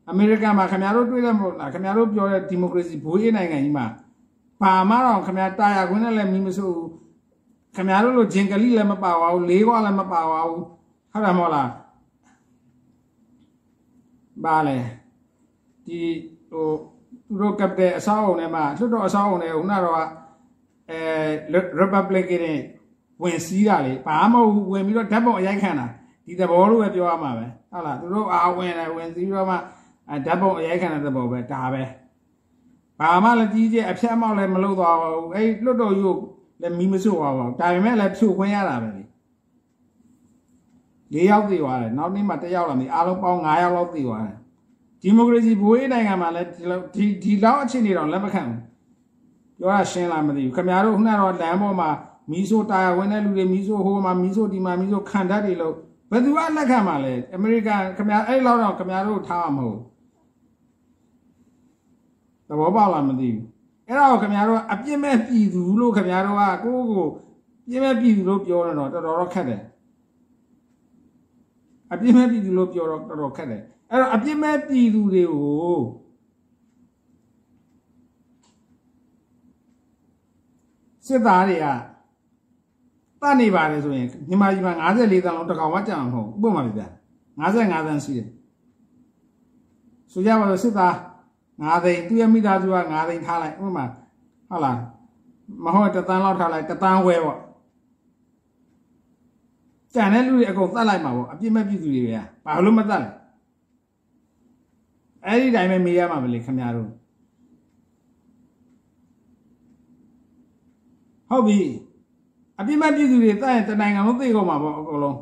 [0.10, 3.86] အမေရိကန်မှာခင်ဗျားတို့တွေ့တယ်မဟုတ်လားခင်ဗျားတို့ပြောတဲ့ဒီမိုကရေစီဘိုးအေးနိုင်ငံကြီးမှာ
[4.62, 6.90] ဘာမှတော့ခင်ဗျားတာယာခွင်းနဲ့လည်းမီးမဆိုးဘူး
[7.76, 10.64] ခင်ဗျားတို့လိုဂျင်ကလီလည်းမပါပါဘူးလေးခွာလည်းမပါပါဘူး
[11.12, 11.70] ဟုတ်တယ်မဟုတ်လား
[14.44, 14.78] ဘာလဲ
[15.86, 16.00] ဒီ
[16.50, 16.68] ဟို
[17.28, 19.98] သူတို့ကပ်တဲ့အဆောက်အုံထဲမှာလွှတ်တော်အဆောက်အုံထဲခုနတော့
[20.90, 21.00] အဲ
[21.80, 22.54] Republican တွေ
[23.24, 25.88] ဝင်စည်းတာလေဘာမှမဟုတ်ဝင်ပြီးတော့ဓာတ်ပုံအရိုက်ခံတာ
[26.26, 31.84] ဒီသဘောလို့ပဲပြောရမှာပဲဟုတ်လားသူတို့အာဝင်တယ်ဝင်စည်းပြီးတော့မှဓာတ်ပုံအရိုက်ခံတဲ့သဘောပဲဒါပဲ
[33.00, 36.10] ဘာမှလည်းကြီးကျယ်အဖြတ်အမောက်လည်းမလုပ်သွားပါဘူးအဲ့လွတ်တော်ယူ
[36.62, 39.04] လည်းမီးမစွတ်သွားပါဘူးဒါပေမဲ့လည်းဖြိုခွင်းရတာပဲလေ
[41.14, 44.36] ၄ယောက်သေသွားတယ်နောက်နေ့မှတစ်ယောက်လာပြီအားလုံးပေါင်း၅ယောက်လောက်သေသွားတယ်
[45.02, 46.50] ဒီမိုကရေစီဘိုးအေးနိုင်ငံမှာလည်း
[46.96, 48.60] ဒီဒီလောက်အခြေအနေတော့လက်မခံဘူး
[49.60, 51.90] ပြောရရှင်းလားမသိဘူးခင်ဗျားတို့ခုနကတော့လမ်းပေါ်မှာ
[52.32, 55.76] မီးဆိုးတာယာဝင်တဲ့လူတွေမီးဆိုးဟိုမှာမီးဆိုးဒီမှာမီးဆိုးခံတတ်တွေလို့
[56.12, 59.80] ဘယ်သူကလက်ခံမှာလဲအမေရိကန်ခင်ဗျာအဲ့လောက်တော့ခင်ဗျားတို့ထားမှာမဟုတ်
[62.48, 63.46] သဘောပေါက်လားမသိဘူး
[63.88, 67.06] အဲ့ဒါကိုခင်ဗျားတို့အပြစ်မဲ့ပြည်သူလို့ခင်ဗျားတို့ကကိုယ့်ကို
[67.70, 69.62] ပြစ်မဲ့ပြည်သူလို့ပြောတော့တော်တော်ခက်တယ်
[71.92, 75.80] အပြစ်မဲ့ပြည်သူလို့ပြောတော့တော်တော်ခက်တယ်အဲ့တော့အပြစ်မဲ့ပြည်သူတွေကို
[81.08, 81.66] စစ်သားတွေက
[83.26, 86.84] တတ်နေပါတယ်ဆိုရင်မြန်မာပြည်မှာ54တန်းလုံးတစ်ကောင်မှကြံမှာမဟုတ်ဥပမာပြပြ
[87.42, 88.30] 55တန်းရှိတယ်
[90.12, 90.94] ဆိုကြပါတော့စစ်သား
[91.40, 93.86] 9သိန်းသူရဲ့မိသားစုက9သိန်းထားလိုက်ဥပမာ
[94.50, 94.78] ဟုတ်လား
[95.64, 97.40] မဟုတ်တသန်းလောက်ထားလိုက်တသန်းဝဲပေါ့
[99.96, 103.10] ကြံတဲ့လူတွေအကုန်တတ်လိုက်မှာပေါ့အပြစ်မဲ့ပြည်သူတွေပဲဘာလို့မတတ်လဲ
[105.26, 106.90] အဲ့ဒီတိုင်းပဲမေးရမှာပဲလေခင်ဗျားတို့
[111.30, 111.60] ဟုတ်ပြီ
[112.61, 115.19] အပြစ်မဲ့ပြည်သူတွေတတ်ရင်တနိုင်ငံလုံးသိကုန်မှာပေါ့အကုန်လုံး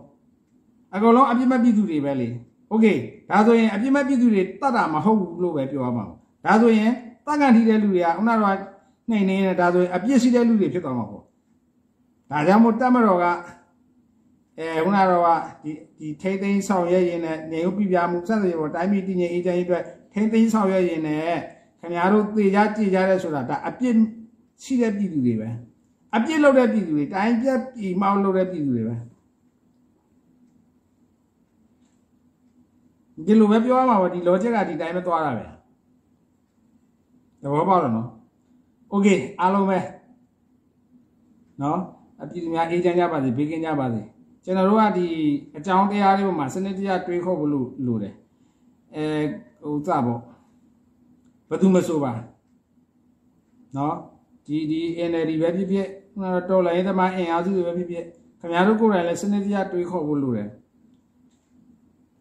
[0.94, 2.28] အကုန်လုံးအပြစ်မဲ့ပြည်သူတွေပဲလေ
[2.70, 2.86] โอเค
[3.30, 6.04] ဒါဆိုရင်အပြစ်မဲ့ပြည်သူတွေတတ်တာမဟုတ်ဘူးလို့ပဲပြောရမှာ
[6.44, 6.92] ဒါဆိုရင်
[7.26, 8.56] တတ်ကန်ထီတဲ့လူတွေကခုနကတော့
[9.10, 11.22] နှိမ်နေတယ်ဒါဆိုရင်အပြစ်ရှိတဲ့လူတွေဖြစ်သွားမှာပေါ့
[12.30, 13.26] ဒါကြောင့်မို့တတ်မတော်က
[14.58, 21.36] အဲခုနကတော့ဒီဒီထိမ့်သိမ်းဆောင်ရွက်ရင်နဲ့နေဥပြပြမှုစသဖြင့်ပေါ့တိုင်းပြည်တည်ငြိမ်အေးချမ်းရေးအတွက်ထိမ့်သိမ်းဆောင်ရွက်ရင်နဲ့
[21.80, 23.94] ခ ခင်ဗျားတို့သေကြကြည်ကြတဲ့ဆိုတာဒါအပြစ်
[24.62, 25.48] ရှိတဲ့ပြည်သူတွေပဲ
[26.15, 28.95] အပြစ်လုပ်တဲ့ပြည်သူတွေတိုင်းပြက်ပြည်မောက်လုပ်တဲ့ပြည်သူတွေပဲ
[33.25, 35.45] ဒီလိုပဲပြောရမှာပါဒီ logic ကဒီတိုင်းပဲသွားတာပဲ
[37.41, 38.07] သဘောပေါက်တော့နော်
[38.93, 39.79] okay အားလုံးပဲ
[41.61, 41.79] နော်
[42.21, 44.01] အပြည်သူများအေးချမ်းကြပါစေဘေးကင်းကြပါစေ
[44.43, 45.07] ကျွန်တော်တို့ကဒီ
[45.57, 48.13] အကြောင်းတရားလေးပေါ်မှာစနစ်တရားတွေးခေါ်ဖို့လို့လို့တယ်
[48.95, 49.05] အဲ
[49.61, 50.19] ဟိုစပေါ့
[51.49, 52.11] ဘယ်သူမဆိုပါ
[53.77, 53.95] နော်
[54.45, 55.87] ဒီဒီ NLD ပဲဖြစ်ဖြစ်
[56.49, 58.05] တော်လိုင်းသမားအင်အားစုတွေပဲဖြစ်ဖြစ်
[58.39, 60.49] ခင်ဗျားတို့ကိုယ်တိုင်လည်းစနစ်တရားတွေးခေါ်ဖို့လို့တယ်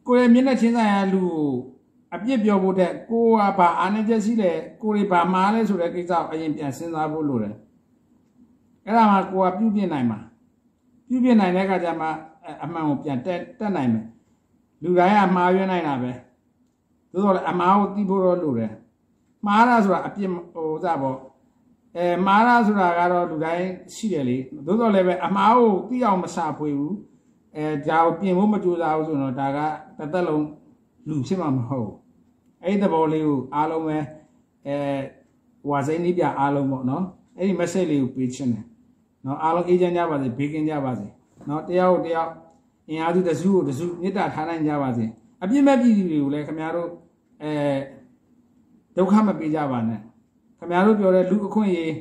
[0.07, 1.51] ကိုယ်ရဲ့မျက်နှာချင်းဆိုင်ရာလူကို
[2.15, 7.55] အပြစ်ပြောဖို့တဲ့ကိုကဘာအာဏာချက်ရှိလဲကိုယ်တွေဘာမှားလဲဆိုတဲ့ကိစ္စကိုအရင်ပြန်စဉ်းစားဖို့လို့တယ်
[8.87, 10.19] အဲ့ဒါမှကိုကပြုပြင်နိုင်မှာ
[11.09, 12.07] ပြုပြင်နိုင်တဲ့အခါကျမှ
[12.65, 14.07] အမှန်ကိုပြန်တက်တက်နိုင်မယ်
[14.83, 16.13] လူတိုင်းကမှားရွေးနိုင်တာပဲ
[17.13, 18.73] သို့တော်လည်းအမှားကိုသိဖို့တော့လိုတယ်
[19.47, 21.17] မှားတာဆိုတာအပြစ်ဟိုစပေါ့
[21.97, 24.37] အဲမှားတာဆိုတာကတော့လူတိုင်းရှိတယ်လေ
[24.67, 26.95] သို့တော်လည်းပဲအမှားကိုသိအောင်မစာဖွေဘူး
[27.57, 29.59] အဲဒါကိုပြင်ဖို့မကြိုးစားဘူးဆိုတော့ဒါက
[29.99, 30.47] တစ်သက်လုံး
[31.09, 31.97] လူဖြစ်မှာမဟုတ်ဘူး
[32.63, 33.99] အဲ့ဒီသဘောလေးကိုအားလုံးပဲ
[34.67, 34.77] အဲ
[35.71, 37.05] ဝါစိမ့်လေးပြအားလုံးပေါ့နော်
[37.39, 38.65] အဲ့ဒီ message လေးကိုပေးချင်တယ်
[39.27, 41.07] နော်အားလုံးအေးချမ်းကြပါစေဘေးကင်းကြပါစေ
[41.49, 42.31] နော်တယောက်တယောက်
[42.89, 45.05] အင်အားစုတစုကိုတစုမေတ္တာထားနိုင်ကြပါစေ
[45.43, 46.89] အပြစ်မဲ့ပြည်သူတွေကိုလည်းခင်ဗျားတို့
[47.43, 47.53] အဲ
[48.97, 50.01] ဒုက္ခမပေးကြပါနဲ့
[50.63, 51.95] ခင်ဗျားတို့ပြောတဲ့လူအခွင့်အရေး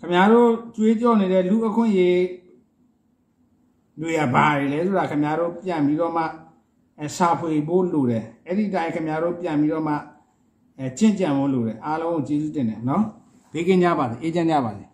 [0.00, 2.22] ခင်ဗျားတို့ကြွေးကြော်နေတဲ့လူအခွင့်အရေး
[4.00, 6.24] တွေရပါတယ်လေဆိုတာခင်ဗျားတို့ပြန်ပြီးတော့မှ
[7.00, 9.94] အဲစာဖွေဖို့လိုတယ်အဲ့ဒီတိုင်းခင်ဗျားတို့ပြန်ပြီးတော့မှ
[10.78, 13.04] အဲကျင့်ကြံဖို့လိုတယ်အားလုံးကိုကျေးဇူးတင်တယ်နော်
[13.52, 14.84] ဘေးကင်းကြပါစေအေးချမ်းကြပါစေ